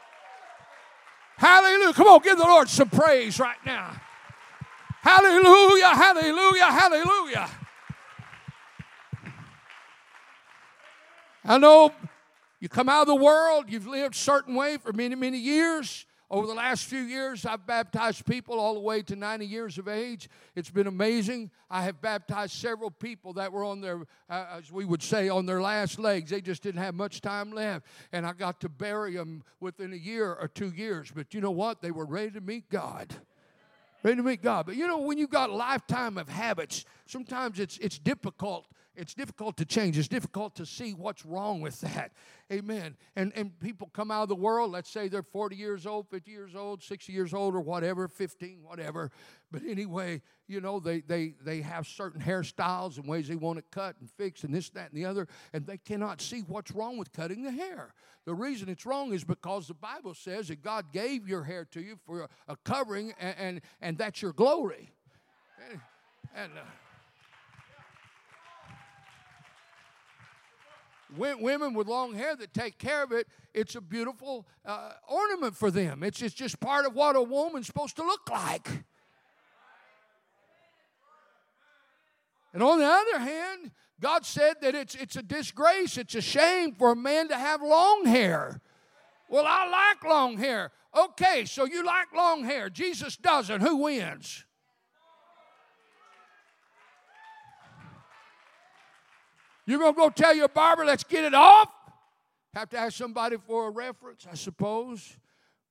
Hallelujah. 1.39 1.95
Come 1.95 2.09
on, 2.09 2.21
give 2.21 2.37
the 2.37 2.45
Lord 2.45 2.69
some 2.69 2.91
praise 2.91 3.41
right 3.41 3.65
now. 3.65 3.99
Hallelujah, 5.01 5.95
hallelujah, 5.95 6.67
hallelujah. 6.67 7.51
I 11.47 11.57
know 11.57 11.93
you 12.63 12.69
come 12.69 12.89
out 12.89 13.03
of 13.03 13.09
the 13.09 13.17
world, 13.17 13.65
you've 13.67 13.89
lived 13.89 14.15
a 14.15 14.17
certain 14.17 14.55
way 14.55 14.77
for 14.77 14.93
many, 14.93 15.17
many 15.17 15.37
years. 15.37 16.07
Over 16.31 16.47
the 16.47 16.55
last 16.55 16.85
few 16.85 17.01
years, 17.01 17.45
I've 17.45 17.67
baptized 17.67 18.25
people 18.25 18.61
all 18.61 18.75
the 18.75 18.81
way 18.81 19.03
to 19.03 19.17
90 19.17 19.45
years 19.45 19.79
of 19.79 19.89
age. 19.89 20.29
It's 20.55 20.71
been 20.71 20.87
amazing. 20.87 21.51
I 21.69 21.83
have 21.83 22.01
baptized 22.01 22.53
several 22.53 22.93
people 22.93 23.33
that 23.33 23.53
were 23.53 23.65
on 23.65 23.81
their, 23.81 24.03
uh, 24.31 24.45
as 24.59 24.71
we 24.71 24.85
would 24.85 25.03
say, 25.03 25.29
on 25.29 25.45
their 25.45 25.61
last 25.61 25.99
legs. 25.99 26.31
They 26.31 26.41
just 26.41 26.63
didn't 26.63 26.81
have 26.81 26.95
much 26.95 27.21
time 27.21 27.51
left. 27.51 27.85
And 28.13 28.25
I 28.25 28.33
got 28.33 28.61
to 28.61 28.69
bury 28.69 29.17
them 29.17 29.43
within 29.59 29.93
a 29.93 29.97
year 29.97 30.33
or 30.33 30.47
two 30.47 30.71
years. 30.71 31.11
But 31.13 31.35
you 31.35 31.41
know 31.41 31.51
what? 31.51 31.83
They 31.83 31.91
were 31.91 32.07
ready 32.07 32.31
to 32.31 32.41
meet 32.41 32.71
God 32.71 33.13
ready 34.05 34.17
to 34.17 34.23
meet 34.23 34.43
God. 34.43 34.67
But 34.67 34.77
you 34.77 34.87
know, 34.87 34.99
when 34.99 35.19
you've 35.19 35.31
got 35.31 35.51
a 35.51 35.55
lifetime 35.55 36.19
of 36.19 36.29
habits, 36.29 36.85
sometimes 37.07 37.59
it's 37.59 37.79
it's 37.79 37.99
difficult. 37.99 38.67
It's 38.95 39.15
difficult 39.15 39.57
to 39.57 39.65
change. 39.65 39.97
It's 39.97 40.09
difficult 40.09 40.55
to 40.57 40.67
see 40.67 40.93
what's 40.93 41.25
wrong 41.25 41.61
with 41.61 41.81
that. 41.81 42.13
Amen. 42.53 42.97
And 43.17 43.33
and 43.35 43.59
people 43.61 43.91
come 43.95 44.11
out 44.11 44.25
of 44.25 44.29
the 44.29 44.35
world, 44.35 44.71
let's 44.71 44.91
say 44.91 45.09
they're 45.09 45.23
40 45.23 45.57
years 45.57 45.87
old, 45.87 46.09
50 46.09 46.31
years 46.31 46.55
old, 46.55 46.83
60 46.83 47.13
years 47.13 47.33
old, 47.33 47.55
or 47.55 47.61
whatever, 47.61 48.07
15, 48.07 48.59
whatever. 48.63 49.11
But 49.51 49.63
anyway, 49.67 50.21
you 50.47 50.61
know, 50.61 50.79
they 50.79 51.01
they 51.01 51.35
they 51.43 51.63
have 51.63 51.87
certain 51.87 52.21
hairstyles 52.21 52.99
and 52.99 53.09
ways 53.09 53.29
they 53.29 53.37
want 53.37 53.59
it 53.59 53.65
cut 53.71 53.97
and 54.01 54.11
fixed 54.11 54.45
and 54.45 54.55
this, 54.55 54.69
that, 54.71 54.91
and 54.91 55.03
the 55.03 55.07
other, 55.07 55.27
and 55.53 55.67
they 55.67 55.79
cannot 55.79 56.21
see 56.21 56.41
what's 56.41 56.73
wrong 56.73 56.99
with 56.99 57.13
cutting 57.13 57.43
the 57.43 57.53
hair. 57.53 57.95
The 58.25 58.35
reason 58.35 58.69
it's 58.69 58.87
wrong 58.87 59.13
is 59.13 59.25
because 59.25 59.67
the 59.67 59.75
Bible 59.75 60.15
says 60.15 60.49
that 60.49 60.63
God 60.63 60.93
gave 60.93 61.27
your 61.27 61.43
hair 61.43 61.65
to 61.73 61.81
you 61.81 61.99
for 62.07 62.29
a, 62.47 62.57
covering, 62.65 63.13
and, 63.19 63.35
and, 63.39 63.61
and 63.81 63.99
that's 63.99 64.23
your 64.23 64.33
glory. 64.33 64.93
And, 65.69 65.81
and 66.37 66.53
uh, 66.57 66.63
women 71.17 71.75
with 71.75 71.87
long 71.87 72.15
hair 72.15 72.37
that 72.37 72.53
take 72.55 72.79
care 72.79 73.03
of 73.03 73.13
it, 73.13 73.27
it's 73.55 73.75
a 73.75 73.81
beautiful 73.81 74.47
uh, 74.65 74.93
ornament 75.09 75.57
for 75.57 75.71
them. 75.71 76.03
It's, 76.03 76.23
it's 76.23 76.35
just 76.35 76.61
part 76.61 76.87
of 76.87 76.95
what 76.95 77.17
a 77.17 77.23
woman's 77.23 77.67
supposed 77.67 77.97
to 77.97 78.03
look 78.03 78.29
like. 78.31 78.69
And 82.53 82.63
on 82.63 82.79
the 82.79 82.87
other 82.87 83.19
hand, 83.19 83.71
God 84.01 84.27
said 84.27 84.57
that 84.63 84.75
it's, 84.75 84.95
it's 84.95 85.17
a 85.17 85.23
disgrace, 85.23 85.97
it's 85.97 86.15
a 86.15 86.21
shame 86.21 86.75
for 86.75 86.93
a 86.93 86.97
man 86.97 87.29
to 87.29 87.37
have 87.37 87.63
long 87.63 88.05
hair. 88.05 88.61
Well, 89.29 89.45
I 89.47 89.69
like 89.69 90.05
long 90.05 90.37
hair. 90.37 90.73
Okay, 90.95 91.45
so 91.47 91.65
you 91.65 91.85
like 91.85 92.13
long 92.15 92.45
hair. 92.45 92.69
Jesus 92.69 93.17
doesn't. 93.17 93.63
Who 93.63 93.77
wins? 93.77 94.45
You're 99.67 99.79
going 99.79 99.95
to 99.95 99.97
go 99.97 100.11
tell 100.11 100.35
your 100.35 100.49
barber, 100.49 100.85
let's 100.85 101.05
get 101.05 101.25
it 101.25 101.35
off? 101.35 101.69
Have 102.55 102.69
to 102.71 102.79
ask 102.79 102.97
somebody 102.97 103.37
for 103.47 103.69
a 103.69 103.71
reference, 103.71 104.27
I 104.31 104.35
suppose. 104.35 105.17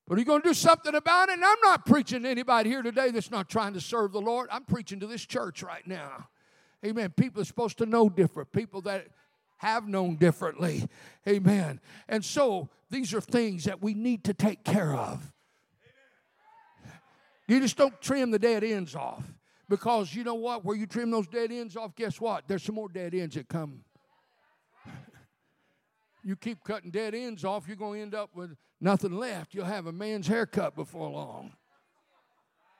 But 0.07 0.15
are 0.15 0.19
you 0.19 0.25
going 0.25 0.41
to 0.41 0.49
do 0.49 0.53
something 0.53 0.95
about 0.95 1.29
it? 1.29 1.33
And 1.33 1.45
I'm 1.45 1.57
not 1.63 1.85
preaching 1.85 2.23
to 2.23 2.29
anybody 2.29 2.69
here 2.69 2.81
today 2.81 3.11
that's 3.11 3.31
not 3.31 3.49
trying 3.49 3.73
to 3.73 3.81
serve 3.81 4.11
the 4.11 4.21
Lord. 4.21 4.49
I'm 4.51 4.63
preaching 4.63 4.99
to 5.01 5.07
this 5.07 5.25
church 5.25 5.61
right 5.61 5.85
now. 5.85 6.27
Amen. 6.85 7.13
People 7.15 7.41
are 7.41 7.45
supposed 7.45 7.77
to 7.77 7.85
know 7.85 8.09
different. 8.09 8.51
People 8.51 8.81
that 8.81 9.07
have 9.57 9.87
known 9.87 10.15
differently. 10.15 10.87
Amen. 11.27 11.79
And 12.09 12.25
so 12.25 12.69
these 12.89 13.13
are 13.13 13.21
things 13.21 13.65
that 13.65 13.81
we 13.81 13.93
need 13.93 14.23
to 14.23 14.33
take 14.33 14.63
care 14.63 14.95
of. 14.95 15.31
You 17.47 17.59
just 17.59 17.77
don't 17.77 17.99
trim 18.01 18.31
the 18.31 18.39
dead 18.39 18.63
ends 18.63 18.95
off. 18.95 19.23
Because 19.71 20.13
you 20.13 20.25
know 20.25 20.35
what? 20.35 20.65
Where 20.65 20.75
you 20.75 20.85
trim 20.85 21.11
those 21.11 21.27
dead 21.27 21.49
ends 21.49 21.77
off, 21.77 21.95
guess 21.95 22.19
what? 22.19 22.43
There's 22.45 22.61
some 22.61 22.75
more 22.75 22.89
dead 22.89 23.15
ends 23.15 23.35
that 23.35 23.47
come. 23.47 23.85
you 26.25 26.35
keep 26.35 26.61
cutting 26.65 26.91
dead 26.91 27.15
ends 27.15 27.45
off, 27.45 27.69
you're 27.69 27.77
going 27.77 27.99
to 27.99 28.01
end 28.01 28.13
up 28.13 28.31
with 28.35 28.57
nothing 28.81 29.13
left. 29.13 29.53
You'll 29.53 29.63
have 29.63 29.87
a 29.87 29.93
man's 29.93 30.27
haircut 30.27 30.75
before 30.75 31.09
long. 31.09 31.53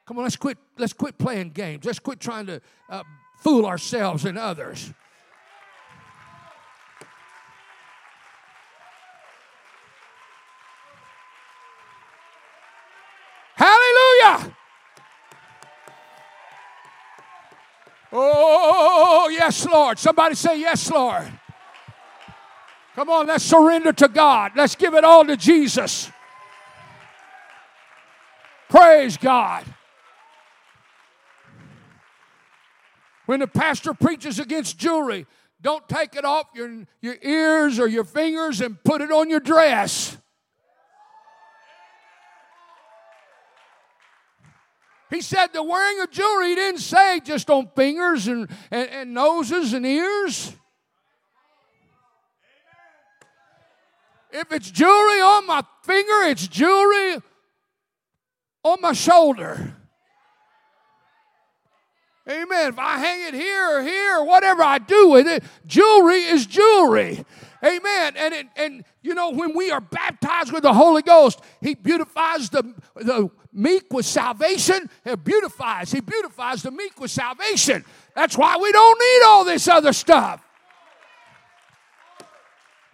Come 0.06 0.18
on, 0.18 0.26
let's 0.26 0.36
quit. 0.36 0.58
Let's 0.78 0.92
quit 0.92 1.18
playing 1.18 1.52
games. 1.52 1.86
Let's 1.86 2.00
quit 2.00 2.20
trying 2.20 2.48
to 2.48 2.60
uh, 2.90 3.04
fool 3.38 3.66
ourselves 3.66 4.26
and 4.26 4.38
others. 4.38 4.92
Oh, 18.12 19.30
yes, 19.32 19.66
Lord. 19.66 19.98
Somebody 19.98 20.36
say, 20.36 20.60
Yes, 20.60 20.92
Lord. 20.92 21.32
Come 22.96 23.10
on, 23.10 23.28
let's 23.28 23.46
surrender 23.46 23.94
to 23.94 24.08
God. 24.10 24.52
Let's 24.56 24.76
give 24.76 24.94
it 24.94 25.06
all 25.06 25.26
to 25.26 25.38
Jesus. 25.38 26.12
Praise 28.70 29.18
God. 29.18 29.66
When 33.26 33.40
the 33.40 33.48
pastor 33.48 33.94
preaches 33.94 34.40
against 34.40 34.78
jewelry, 34.78 35.26
don't 35.62 35.88
take 35.88 36.16
it 36.16 36.26
off 36.26 36.48
your, 36.54 36.86
your 37.02 37.16
ears 37.22 37.80
or 37.80 37.88
your 37.88 38.04
fingers 38.04 38.60
and 38.60 38.82
put 38.84 39.00
it 39.00 39.12
on 39.12 39.30
your 39.30 39.40
dress. 39.40 40.18
He 45.12 45.22
said 45.22 45.48
the 45.48 45.62
wearing 45.62 46.00
of 46.00 46.10
jewelry, 46.10 46.50
he 46.50 46.56
didn't 46.56 46.80
say 46.80 47.20
just 47.20 47.50
on 47.50 47.70
fingers 47.76 48.28
and, 48.28 48.50
and, 48.72 48.90
and 48.90 49.14
noses 49.14 49.74
and 49.74 49.86
ears. 49.86 50.56
If 54.32 54.54
it's 54.54 54.72
jewelry 54.72 55.20
on 55.20 55.46
my 55.46 55.64
finger, 55.84 56.30
it's 56.30 56.48
jewelry 56.48 57.22
on 58.64 58.78
my 58.80 58.94
shoulder. 58.94 59.76
Amen. 62.30 62.70
If 62.70 62.80
I 62.80 62.98
hang 62.98 63.28
it 63.28 63.34
here 63.34 63.78
or 63.78 63.82
here 63.82 64.20
or 64.20 64.26
whatever 64.26 64.64
I 64.64 64.78
do 64.78 65.10
with 65.10 65.28
it, 65.28 65.44
jewelry 65.66 66.20
is 66.20 66.46
jewelry. 66.46 67.26
Amen. 67.64 68.14
And, 68.18 68.34
it, 68.34 68.48
and 68.56 68.84
you 69.02 69.14
know, 69.14 69.30
when 69.32 69.56
we 69.56 69.70
are 69.72 69.82
baptized 69.82 70.52
with 70.52 70.64
the 70.64 70.74
Holy 70.74 71.02
Ghost, 71.02 71.40
He 71.62 71.76
beautifies 71.76 72.50
the, 72.50 72.74
the 72.96 73.30
meek 73.54 73.92
with 73.94 74.06
salvation. 74.06 74.90
He 75.04 75.16
beautifies. 75.16 75.92
He 75.92 76.02
beautifies 76.02 76.64
the 76.64 76.72
meek 76.72 77.00
with 77.00 77.12
salvation. 77.12 77.86
That's 78.16 78.38
why 78.38 78.58
we 78.58 78.72
don't 78.72 79.00
need 79.00 79.26
all 79.26 79.46
this 79.46 79.68
other 79.68 79.94
stuff. 79.94 80.44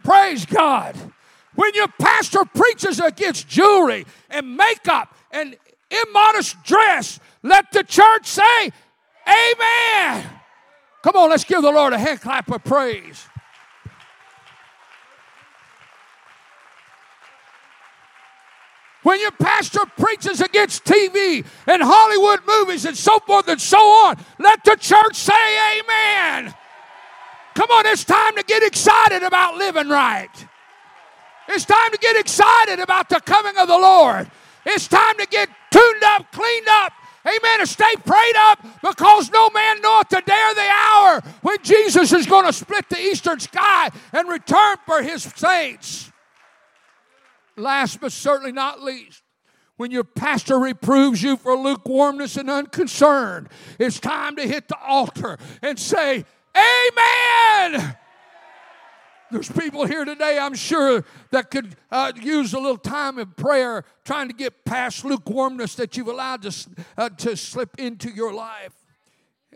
Praise 0.03 0.45
God. 0.45 0.95
When 1.55 1.73
your 1.73 1.87
pastor 1.99 2.45
preaches 2.45 2.99
against 2.99 3.47
jewelry 3.47 4.05
and 4.29 4.55
makeup 4.55 5.15
and 5.31 5.55
immodest 5.89 6.61
dress, 6.63 7.19
let 7.41 7.71
the 7.71 7.83
church 7.83 8.27
say, 8.27 8.71
Amen. 9.27 10.25
Come 11.03 11.15
on, 11.15 11.29
let's 11.29 11.43
give 11.43 11.61
the 11.61 11.71
Lord 11.71 11.93
a 11.93 11.99
hand 11.99 12.21
clap 12.21 12.51
of 12.51 12.63
praise. 12.63 13.26
When 19.07 19.21
your 19.21 19.31
pastor 19.31 19.85
preaches 19.95 20.41
against 20.41 20.83
TV 20.83 21.45
and 21.65 21.81
Hollywood 21.81 22.41
movies 22.45 22.83
and 22.83 22.97
so 22.97 23.19
forth 23.19 23.47
and 23.47 23.61
so 23.61 23.77
on, 23.77 24.17
let 24.37 24.65
the 24.65 24.75
church 24.75 25.15
say 25.15 25.79
amen. 25.79 26.53
Come 27.55 27.71
on, 27.71 27.85
it's 27.85 28.03
time 28.03 28.35
to 28.35 28.43
get 28.43 28.63
excited 28.63 29.23
about 29.23 29.55
living 29.55 29.87
right. 29.87 30.27
It's 31.47 31.63
time 31.63 31.91
to 31.91 31.97
get 31.99 32.17
excited 32.17 32.81
about 32.81 33.07
the 33.07 33.21
coming 33.21 33.55
of 33.57 33.69
the 33.69 33.77
Lord. 33.77 34.29
It's 34.65 34.89
time 34.89 35.15
to 35.19 35.27
get 35.27 35.47
tuned 35.71 36.03
up, 36.03 36.29
cleaned 36.33 36.67
up, 36.67 36.91
Amen. 37.25 37.59
And 37.61 37.69
stay 37.69 37.93
prayed 38.05 38.35
up 38.37 38.59
because 38.81 39.31
no 39.31 39.49
man 39.51 39.81
knoweth 39.81 40.09
the 40.09 40.21
day 40.25 40.43
or 40.49 40.53
the 40.53 40.69
hour 40.69 41.21
when 41.43 41.57
Jesus 41.63 42.11
is 42.11 42.25
going 42.25 42.45
to 42.45 42.53
split 42.53 42.89
the 42.89 42.99
eastern 42.99 43.39
sky 43.39 43.89
and 44.11 44.27
return 44.27 44.77
for 44.85 45.01
his 45.01 45.23
saints. 45.23 46.11
Last 47.57 47.99
but 47.99 48.11
certainly 48.11 48.51
not 48.51 48.83
least, 48.83 49.23
when 49.77 49.91
your 49.91 50.03
pastor 50.03 50.59
reproves 50.59 51.21
you 51.21 51.37
for 51.37 51.55
lukewarmness 51.57 52.37
and 52.37 52.49
unconcern, 52.49 53.49
it's 53.79 53.99
time 53.99 54.35
to 54.35 54.47
hit 54.47 54.67
the 54.67 54.77
altar 54.79 55.37
and 55.61 55.79
say, 55.79 56.23
Amen. 56.55 57.95
There's 59.29 59.51
people 59.51 59.85
here 59.85 60.05
today, 60.05 60.39
I'm 60.39 60.55
sure, 60.55 61.03
that 61.31 61.51
could 61.51 61.75
uh, 61.91 62.13
use 62.15 62.53
a 62.53 62.59
little 62.59 62.77
time 62.77 63.17
of 63.17 63.35
prayer 63.35 63.83
trying 64.05 64.29
to 64.29 64.33
get 64.33 64.63
past 64.63 65.03
lukewarmness 65.03 65.75
that 65.75 65.97
you've 65.97 66.07
allowed 66.07 66.43
to, 66.43 66.69
uh, 66.97 67.09
to 67.09 67.35
slip 67.35 67.77
into 67.77 68.09
your 68.09 68.33
life. 68.33 68.73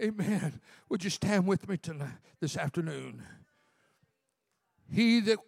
Amen. 0.02 0.60
Would 0.90 1.04
you 1.04 1.10
stand 1.10 1.48
with 1.48 1.70
me 1.70 1.78
tonight, 1.78 2.18
this 2.42 2.58
afternoon? 2.58 3.24
He 4.92 5.22
that 5.22 5.40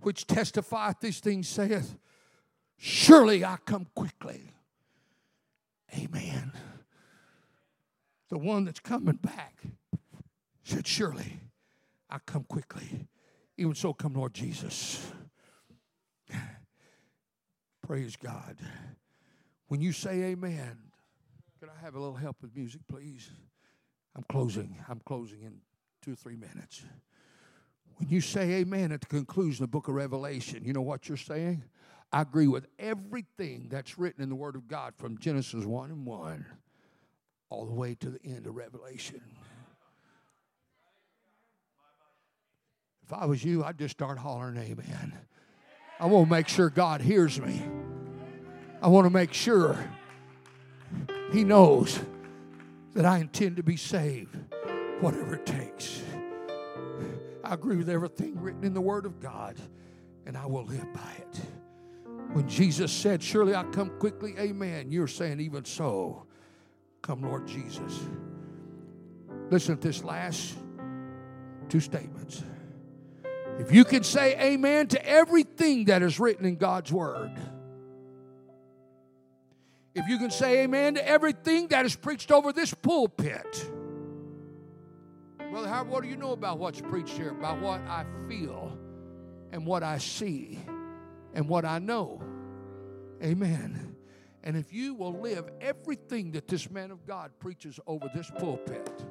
which 0.00 0.26
testifieth 0.26 1.00
these 1.00 1.20
things 1.20 1.48
saith, 1.48 1.96
Surely 2.76 3.44
I 3.44 3.56
come 3.64 3.86
quickly. 3.94 4.50
Amen. 5.96 6.52
The 8.28 8.38
one 8.38 8.64
that's 8.64 8.80
coming 8.80 9.16
back 9.16 9.62
said, 10.62 10.86
Surely 10.86 11.40
I 12.08 12.18
come 12.24 12.44
quickly. 12.44 13.06
Even 13.58 13.74
so, 13.74 13.92
come, 13.92 14.14
Lord 14.14 14.34
Jesus. 14.34 15.12
Praise 17.86 18.16
God. 18.16 18.56
When 19.68 19.80
you 19.80 19.92
say 19.92 20.22
amen, 20.24 20.78
can 21.60 21.68
I 21.68 21.84
have 21.84 21.94
a 21.94 21.98
little 21.98 22.16
help 22.16 22.36
with 22.42 22.54
music, 22.56 22.80
please? 22.88 23.30
I'm 24.16 24.24
closing. 24.28 24.76
I'm 24.88 25.00
closing 25.04 25.42
in 25.42 25.60
two 26.02 26.12
or 26.12 26.16
three 26.16 26.36
minutes. 26.36 26.82
When 27.96 28.08
you 28.08 28.20
say 28.20 28.52
amen 28.54 28.92
at 28.92 29.00
the 29.00 29.06
conclusion 29.06 29.64
of 29.64 29.70
the 29.70 29.76
book 29.76 29.88
of 29.88 29.94
Revelation, 29.94 30.64
you 30.64 30.72
know 30.72 30.82
what 30.82 31.08
you're 31.08 31.16
saying? 31.16 31.64
I 32.12 32.20
agree 32.20 32.46
with 32.46 32.66
everything 32.78 33.68
that's 33.70 33.98
written 33.98 34.22
in 34.22 34.28
the 34.28 34.34
Word 34.34 34.54
of 34.54 34.68
God 34.68 34.94
from 34.96 35.18
Genesis 35.18 35.64
1 35.64 35.90
and 35.90 36.04
1 36.04 36.46
all 37.48 37.64
the 37.64 37.72
way 37.72 37.94
to 37.94 38.10
the 38.10 38.22
end 38.24 38.46
of 38.46 38.54
Revelation. 38.54 39.22
If 43.04 43.12
I 43.12 43.24
was 43.24 43.42
you, 43.42 43.64
I'd 43.64 43.78
just 43.78 43.92
start 43.92 44.18
hollering 44.18 44.58
amen. 44.58 45.14
I 45.98 46.06
want 46.06 46.28
to 46.28 46.30
make 46.30 46.48
sure 46.48 46.68
God 46.68 47.00
hears 47.00 47.40
me. 47.40 47.62
I 48.82 48.88
want 48.88 49.06
to 49.06 49.10
make 49.10 49.32
sure 49.32 49.78
He 51.30 51.44
knows 51.44 51.98
that 52.94 53.06
I 53.06 53.18
intend 53.18 53.56
to 53.56 53.62
be 53.62 53.76
saved, 53.76 54.36
whatever 55.00 55.36
it 55.36 55.46
takes. 55.46 56.02
I 57.44 57.54
agree 57.54 57.76
with 57.76 57.88
everything 57.88 58.40
written 58.40 58.64
in 58.64 58.74
the 58.74 58.80
Word 58.80 59.06
of 59.06 59.20
God, 59.20 59.56
and 60.26 60.36
I 60.36 60.46
will 60.46 60.64
live 60.64 60.92
by 60.92 61.12
it. 61.18 61.40
When 62.32 62.48
Jesus 62.48 62.90
said, 62.90 63.22
Surely 63.22 63.54
I 63.54 63.62
come 63.64 63.90
quickly, 63.98 64.34
amen, 64.38 64.90
you're 64.90 65.08
saying, 65.08 65.40
Even 65.40 65.66
so, 65.66 66.26
come, 67.02 67.22
Lord 67.22 67.46
Jesus. 67.46 68.00
Listen 69.50 69.76
to 69.76 69.88
this 69.88 70.02
last 70.02 70.54
two 71.68 71.80
statements. 71.80 72.42
If 73.58 73.70
you 73.70 73.84
can 73.84 74.02
say 74.02 74.38
amen 74.40 74.88
to 74.88 75.06
everything 75.06 75.84
that 75.86 76.02
is 76.02 76.18
written 76.18 76.46
in 76.46 76.56
God's 76.56 76.90
Word, 76.90 77.32
if 79.94 80.08
you 80.08 80.16
can 80.16 80.30
say 80.30 80.62
amen 80.62 80.94
to 80.94 81.06
everything 81.06 81.68
that 81.68 81.84
is 81.84 81.94
preached 81.94 82.32
over 82.32 82.50
this 82.50 82.72
pulpit, 82.72 83.70
Brother 85.50 85.68
Howard, 85.68 85.88
what 85.90 86.02
do 86.02 86.08
you 86.08 86.16
know 86.16 86.32
about 86.32 86.58
what's 86.58 86.80
preached 86.80 87.10
here? 87.10 87.28
About 87.28 87.60
what 87.60 87.82
I 87.82 88.06
feel 88.26 88.78
and 89.52 89.66
what 89.66 89.82
I 89.82 89.98
see 89.98 90.58
and 91.34 91.48
what 91.48 91.64
I 91.64 91.78
know. 91.78 92.22
Amen. 93.22 93.96
And 94.44 94.56
if 94.56 94.72
you 94.72 94.94
will 94.94 95.12
live 95.20 95.48
everything 95.60 96.32
that 96.32 96.48
this 96.48 96.70
man 96.70 96.90
of 96.90 97.06
God 97.06 97.30
preaches 97.38 97.78
over 97.86 98.10
this 98.14 98.30
pulpit 98.38 99.04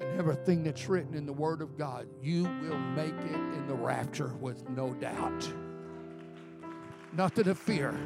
and 0.00 0.18
everything 0.18 0.62
that's 0.62 0.88
written 0.88 1.14
in 1.14 1.26
the 1.26 1.32
Word 1.32 1.60
of 1.60 1.76
God, 1.76 2.06
you 2.22 2.44
will 2.44 2.78
make 2.78 3.14
it 3.14 3.34
in 3.34 3.66
the 3.66 3.74
rapture 3.74 4.34
with 4.40 4.68
no 4.70 4.94
doubt. 4.94 5.52
Nothing 7.12 7.44
to 7.44 7.54
fear. 7.54 7.98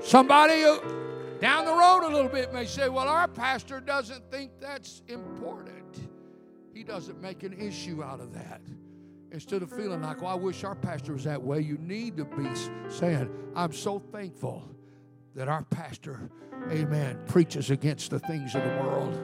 Somebody 0.00 0.62
down 1.40 1.64
the 1.64 1.72
road 1.72 2.04
a 2.04 2.08
little 2.14 2.30
bit 2.30 2.52
may 2.52 2.66
say, 2.66 2.90
well, 2.90 3.08
our 3.08 3.26
pastor 3.26 3.80
doesn't 3.80 4.30
think 4.30 4.52
that's 4.60 5.02
important. 5.08 6.08
He 6.74 6.84
doesn't 6.84 7.20
make 7.20 7.42
an 7.42 7.54
issue 7.54 8.02
out 8.02 8.20
of 8.20 8.34
that. 8.34 8.60
Instead 9.34 9.62
of 9.62 9.70
feeling 9.72 10.00
like, 10.00 10.22
well, 10.22 10.30
I 10.30 10.36
wish 10.36 10.62
our 10.62 10.76
pastor 10.76 11.12
was 11.12 11.24
that 11.24 11.42
way, 11.42 11.60
you 11.60 11.76
need 11.78 12.16
to 12.18 12.24
be 12.24 12.48
saying, 12.88 13.28
I'm 13.56 13.72
so 13.72 13.98
thankful 13.98 14.62
that 15.34 15.48
our 15.48 15.64
pastor, 15.64 16.30
amen, 16.70 17.18
preaches 17.26 17.70
against 17.70 18.12
the 18.12 18.20
things 18.20 18.54
of 18.54 18.62
the 18.62 18.68
world. 18.80 19.20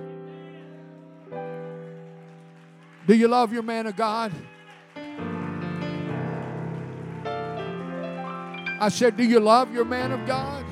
Do 3.07 3.15
you 3.15 3.29
love 3.29 3.53
your 3.53 3.63
man 3.63 3.87
of 3.87 3.95
God? 3.95 4.33
I 8.81 8.89
said, 8.91 9.17
Do 9.17 9.23
you 9.23 9.39
love 9.39 9.73
your 9.73 9.85
man 9.85 10.11
of 10.11 10.27
God? 10.27 10.65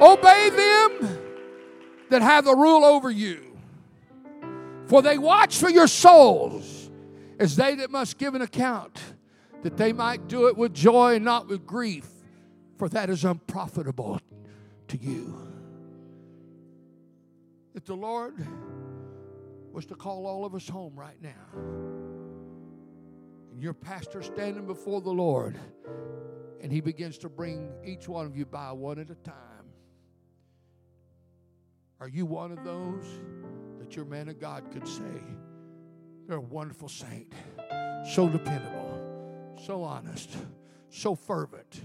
Obey 0.00 0.50
them 0.50 1.18
that 2.10 2.22
have 2.22 2.44
the 2.44 2.54
rule 2.54 2.84
over 2.84 3.10
you. 3.10 3.49
For 4.90 5.02
they 5.02 5.18
watch 5.18 5.56
for 5.56 5.70
your 5.70 5.86
souls 5.86 6.90
as 7.38 7.54
they 7.54 7.76
that 7.76 7.92
must 7.92 8.18
give 8.18 8.34
an 8.34 8.42
account, 8.42 9.00
that 9.62 9.76
they 9.76 9.92
might 9.92 10.26
do 10.26 10.48
it 10.48 10.56
with 10.56 10.74
joy 10.74 11.14
and 11.14 11.24
not 11.24 11.46
with 11.46 11.64
grief, 11.64 12.08
for 12.76 12.88
that 12.88 13.08
is 13.08 13.24
unprofitable 13.24 14.20
to 14.88 14.96
you. 14.96 15.46
If 17.72 17.84
the 17.84 17.94
Lord 17.94 18.44
was 19.72 19.86
to 19.86 19.94
call 19.94 20.26
all 20.26 20.44
of 20.44 20.56
us 20.56 20.68
home 20.68 20.98
right 20.98 21.22
now, 21.22 21.60
and 23.52 23.62
your 23.62 23.74
pastor 23.74 24.22
standing 24.22 24.66
before 24.66 25.00
the 25.00 25.12
Lord, 25.12 25.56
and 26.60 26.72
he 26.72 26.80
begins 26.80 27.16
to 27.18 27.28
bring 27.28 27.70
each 27.84 28.08
one 28.08 28.26
of 28.26 28.36
you 28.36 28.44
by 28.44 28.72
one 28.72 28.98
at 28.98 29.08
a 29.08 29.14
time. 29.14 29.36
Are 32.00 32.08
you 32.08 32.26
one 32.26 32.50
of 32.50 32.64
those 32.64 33.04
your 33.94 34.04
man 34.04 34.28
of 34.28 34.40
God 34.40 34.70
could 34.72 34.86
say, 34.86 35.24
They're 36.26 36.36
a 36.36 36.40
wonderful 36.40 36.88
saint, 36.88 37.32
so 38.12 38.28
dependable, 38.28 39.56
so 39.66 39.82
honest, 39.82 40.36
so 40.90 41.14
fervent, 41.14 41.82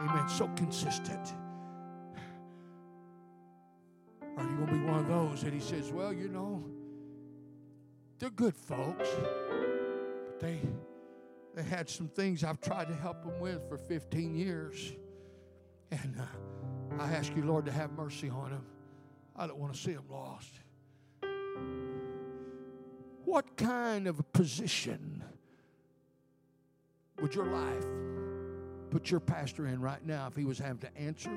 amen, 0.00 0.28
so 0.28 0.48
consistent? 0.56 1.34
Are 4.36 4.44
you 4.44 4.56
going 4.56 4.66
to 4.66 4.72
be 4.72 4.80
one 4.80 4.98
of 4.98 5.08
those 5.08 5.44
And 5.44 5.52
he 5.52 5.60
says, 5.60 5.92
Well, 5.92 6.12
you 6.12 6.28
know, 6.28 6.64
they're 8.18 8.30
good 8.30 8.56
folks, 8.56 9.08
but 10.28 10.40
they, 10.40 10.60
they 11.54 11.62
had 11.62 11.88
some 11.88 12.08
things 12.08 12.42
I've 12.42 12.60
tried 12.60 12.88
to 12.88 12.94
help 12.94 13.22
them 13.24 13.38
with 13.40 13.68
for 13.68 13.78
15 13.78 14.34
years. 14.34 14.92
And 15.90 16.16
uh, 16.18 17.02
I 17.02 17.12
ask 17.12 17.34
you, 17.36 17.44
Lord, 17.44 17.66
to 17.66 17.72
have 17.72 17.92
mercy 17.92 18.28
on 18.28 18.50
them. 18.50 18.66
I 19.36 19.46
don't 19.46 19.58
want 19.58 19.74
to 19.74 19.78
see 19.78 19.92
them 19.92 20.04
lost. 20.10 20.60
What 23.24 23.56
kind 23.56 24.06
of 24.06 24.18
a 24.18 24.22
position 24.22 25.24
would 27.20 27.34
your 27.34 27.46
life 27.46 27.86
put 28.90 29.10
your 29.10 29.20
pastor 29.20 29.66
in 29.66 29.80
right 29.80 30.04
now 30.04 30.26
if 30.28 30.36
he 30.36 30.44
was 30.44 30.58
having 30.58 30.78
to 30.78 30.96
answer 30.96 31.30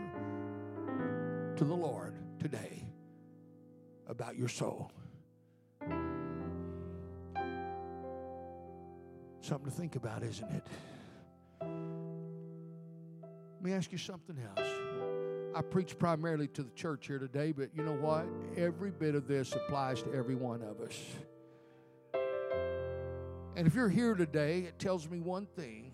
to 1.55 1.63
the 1.63 1.73
Lord 1.73 2.13
today 2.39 2.83
about 4.07 4.37
your 4.37 4.49
soul? 4.49 4.91
Something 9.41 9.65
to 9.65 9.71
think 9.71 9.95
about, 9.95 10.23
isn't 10.23 10.51
it? 10.51 10.63
Let 11.61 13.63
me 13.63 13.73
ask 13.73 13.91
you 13.91 13.97
something 13.97 14.37
else. 14.55 14.69
I 15.57 15.63
preach 15.63 15.97
primarily 15.97 16.47
to 16.49 16.61
the 16.61 16.69
church 16.75 17.07
here 17.07 17.17
today, 17.17 17.51
but 17.51 17.69
you 17.75 17.83
know 17.83 17.95
what? 17.95 18.27
Every 18.55 18.91
bit 18.91 19.15
of 19.15 19.27
this 19.27 19.53
applies 19.53 20.03
to 20.03 20.13
every 20.13 20.35
one 20.35 20.61
of 20.61 20.79
us. 20.81 20.95
And 23.55 23.65
if 23.65 23.73
you're 23.73 23.89
here 23.89 24.13
today, 24.13 24.59
it 24.59 24.77
tells 24.77 25.09
me 25.09 25.19
one 25.19 25.47
thing 25.47 25.93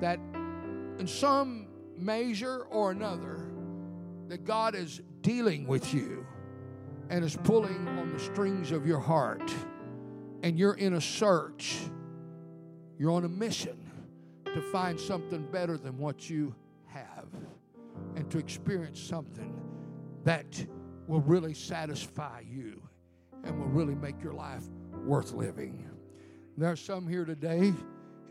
that 0.00 0.20
in 0.98 1.06
some 1.06 1.68
measure 1.96 2.66
or 2.68 2.90
another, 2.90 3.40
that 4.28 4.44
God 4.44 4.74
is 4.74 5.00
dealing 5.22 5.66
with 5.66 5.94
you 5.94 6.26
and 7.08 7.24
is 7.24 7.38
pulling 7.42 7.88
on 7.88 8.12
the 8.12 8.18
strings 8.18 8.70
of 8.70 8.86
your 8.86 9.00
heart, 9.00 9.50
and 10.42 10.58
you're 10.58 10.74
in 10.74 10.92
a 10.92 11.00
search, 11.00 11.78
you're 12.98 13.12
on 13.12 13.24
a 13.24 13.30
mission 13.30 13.90
to 14.44 14.60
find 14.60 15.00
something 15.00 15.46
better 15.50 15.78
than 15.78 15.96
what 15.96 16.28
you 16.28 16.54
have 16.84 17.24
and 18.16 18.30
to 18.30 18.38
experience 18.38 19.00
something 19.00 19.54
that 20.24 20.66
will 21.06 21.20
really 21.20 21.54
satisfy 21.54 22.40
you 22.48 22.82
and 23.44 23.58
will 23.58 23.68
really 23.68 23.94
make 23.94 24.22
your 24.22 24.32
life 24.32 24.64
worth 25.04 25.32
living. 25.32 25.88
There 26.56 26.70
are 26.70 26.76
some 26.76 27.06
here 27.06 27.24
today, 27.24 27.72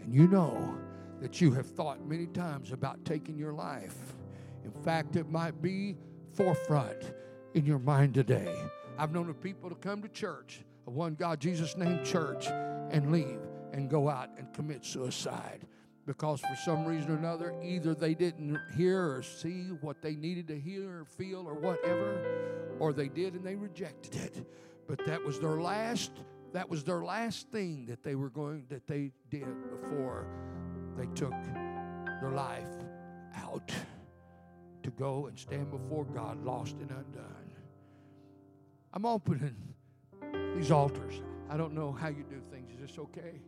and 0.01 0.13
you 0.13 0.27
know 0.27 0.77
that 1.21 1.39
you 1.39 1.51
have 1.51 1.67
thought 1.67 2.05
many 2.05 2.25
times 2.27 2.71
about 2.71 3.05
taking 3.05 3.37
your 3.37 3.53
life. 3.53 4.15
In 4.63 4.71
fact, 4.83 5.15
it 5.15 5.29
might 5.29 5.61
be 5.61 5.95
forefront 6.33 7.13
in 7.53 7.65
your 7.65 7.79
mind 7.79 8.13
today. 8.13 8.53
I've 8.97 9.13
known 9.13 9.29
of 9.29 9.39
people 9.39 9.69
to 9.69 9.75
come 9.75 10.01
to 10.01 10.09
church, 10.09 10.61
a 10.87 10.89
one 10.89 11.15
God 11.15 11.39
Jesus 11.39 11.77
name 11.77 12.03
church, 12.03 12.47
and 12.47 13.11
leave 13.11 13.39
and 13.73 13.89
go 13.89 14.09
out 14.09 14.29
and 14.37 14.51
commit 14.53 14.83
suicide 14.83 15.65
because 16.05 16.39
for 16.41 16.55
some 16.63 16.85
reason 16.85 17.11
or 17.11 17.17
another, 17.17 17.53
either 17.63 17.95
they 17.95 18.13
didn't 18.13 18.59
hear 18.75 19.15
or 19.15 19.23
see 19.23 19.69
what 19.81 20.01
they 20.01 20.15
needed 20.15 20.47
to 20.47 20.59
hear 20.59 21.01
or 21.01 21.05
feel 21.05 21.47
or 21.47 21.55
whatever, 21.55 22.75
or 22.79 22.93
they 22.93 23.07
did 23.07 23.33
and 23.33 23.43
they 23.43 23.55
rejected 23.55 24.15
it. 24.15 24.45
But 24.87 25.05
that 25.05 25.23
was 25.23 25.39
their 25.39 25.59
last. 25.59 26.11
That 26.53 26.69
was 26.69 26.83
their 26.83 27.03
last 27.03 27.49
thing 27.49 27.85
that 27.87 28.03
they 28.03 28.15
were 28.15 28.29
going 28.29 28.65
that 28.69 28.87
they 28.87 29.11
did 29.29 29.47
before 29.69 30.25
they 30.95 31.07
took 31.07 31.33
their 32.21 32.31
life 32.31 32.69
out 33.35 33.73
to 34.83 34.91
go 34.91 35.25
and 35.25 35.37
stand 35.37 35.71
before 35.71 36.05
God, 36.05 36.45
lost 36.45 36.77
and 36.79 36.91
undone. 36.91 37.51
I'm 38.93 39.05
opening 39.05 39.55
these 40.55 40.71
altars. 40.71 41.21
I 41.49 41.57
don't 41.57 41.73
know 41.73 41.91
how 41.91 42.07
you 42.07 42.23
do 42.29 42.41
things. 42.51 42.71
Is 42.71 42.89
this 42.89 42.99
okay? 42.99 43.41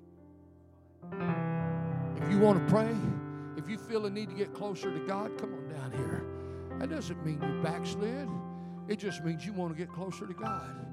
If 2.21 2.31
you 2.31 2.39
want 2.39 2.65
to 2.65 2.73
pray, 2.73 2.95
if 3.57 3.69
you 3.69 3.77
feel 3.77 4.05
a 4.05 4.09
need 4.09 4.29
to 4.29 4.35
get 4.35 4.53
closer 4.53 4.91
to 4.91 4.99
God, 5.05 5.37
come 5.37 5.53
on 5.53 5.67
down 5.67 5.91
here. 5.91 6.23
That 6.79 6.89
doesn't 6.89 7.23
mean 7.25 7.41
you 7.41 7.61
backslid. 7.63 8.27
It 8.87 8.99
just 8.99 9.23
means 9.23 9.45
you 9.45 9.53
want 9.53 9.73
to 9.73 9.77
get 9.77 9.91
closer 9.91 10.25
to 10.25 10.33
God. 10.33 10.87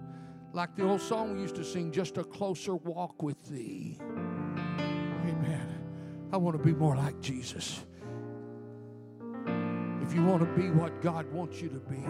Like 0.52 0.76
the 0.76 0.88
old 0.88 1.00
song 1.00 1.34
we 1.34 1.42
used 1.42 1.56
to 1.56 1.64
sing, 1.64 1.92
just 1.92 2.16
a 2.16 2.24
closer 2.24 2.76
walk 2.76 3.22
with 3.22 3.42
thee. 3.44 3.98
Amen. 4.78 5.68
I 6.32 6.36
want 6.36 6.56
to 6.56 6.62
be 6.62 6.72
more 6.72 6.96
like 6.96 7.20
Jesus. 7.20 7.84
If 10.02 10.14
you 10.14 10.24
want 10.24 10.40
to 10.40 10.60
be 10.60 10.70
what 10.70 11.00
God 11.02 11.30
wants 11.32 11.60
you 11.60 11.68
to 11.70 11.80
be, 11.80 12.04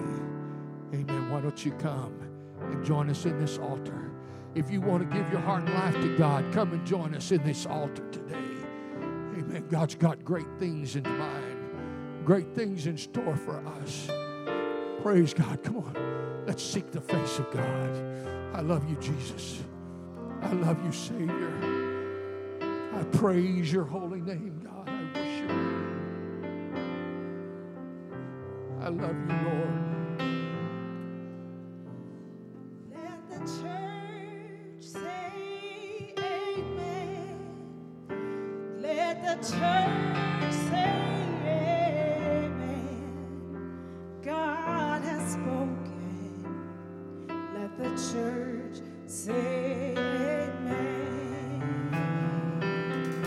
amen, 0.95 1.31
why 1.31 1.41
don't 1.41 1.65
you 1.65 1.73
come 1.73 2.15
and 2.61 2.85
join 2.85 3.09
us 3.09 3.25
in 3.25 3.39
this 3.39 3.59
altar? 3.59 4.13
If 4.55 4.71
you 4.71 4.81
want 4.81 5.11
to 5.11 5.17
give 5.17 5.31
your 5.33 5.41
heart 5.41 5.65
and 5.65 5.75
life 5.75 5.95
to 5.95 6.17
God, 6.17 6.53
come 6.53 6.73
and 6.73 6.87
join 6.87 7.15
us 7.15 7.33
in 7.33 7.43
this 7.45 7.67
altar 7.67 8.09
today. 8.11 8.54
God's 9.61 9.95
got 9.95 10.25
great 10.25 10.47
things 10.59 10.97
in 10.97 11.03
mind, 11.05 12.25
great 12.25 12.55
things 12.55 12.87
in 12.87 12.97
store 12.99 13.37
for 13.37 13.65
us. 13.81 14.09
Praise 15.03 15.35
God. 15.35 15.63
Come 15.63 15.77
on. 15.77 16.45
Let's 16.47 16.63
seek 16.63 16.91
the 16.91 17.01
face 17.01 17.39
of 17.39 17.51
God. 17.53 17.97
I 18.55 18.61
love 18.61 18.89
you, 18.89 18.97
Jesus. 18.97 19.63
I 20.43 20.53
love 20.53 20.83
you, 20.85 20.93
Savior. 20.93 21.53
I 22.95 23.03
praise 23.17 23.73
your 23.73 23.85
holy 23.85 24.21
name, 24.21 24.61
God. 24.65 24.89
I 24.89 25.03
worship 25.19 25.51
you. 25.51 25.95
I 28.81 28.89
love 28.89 29.17
you, 29.29 29.37
Lord. 29.51 29.94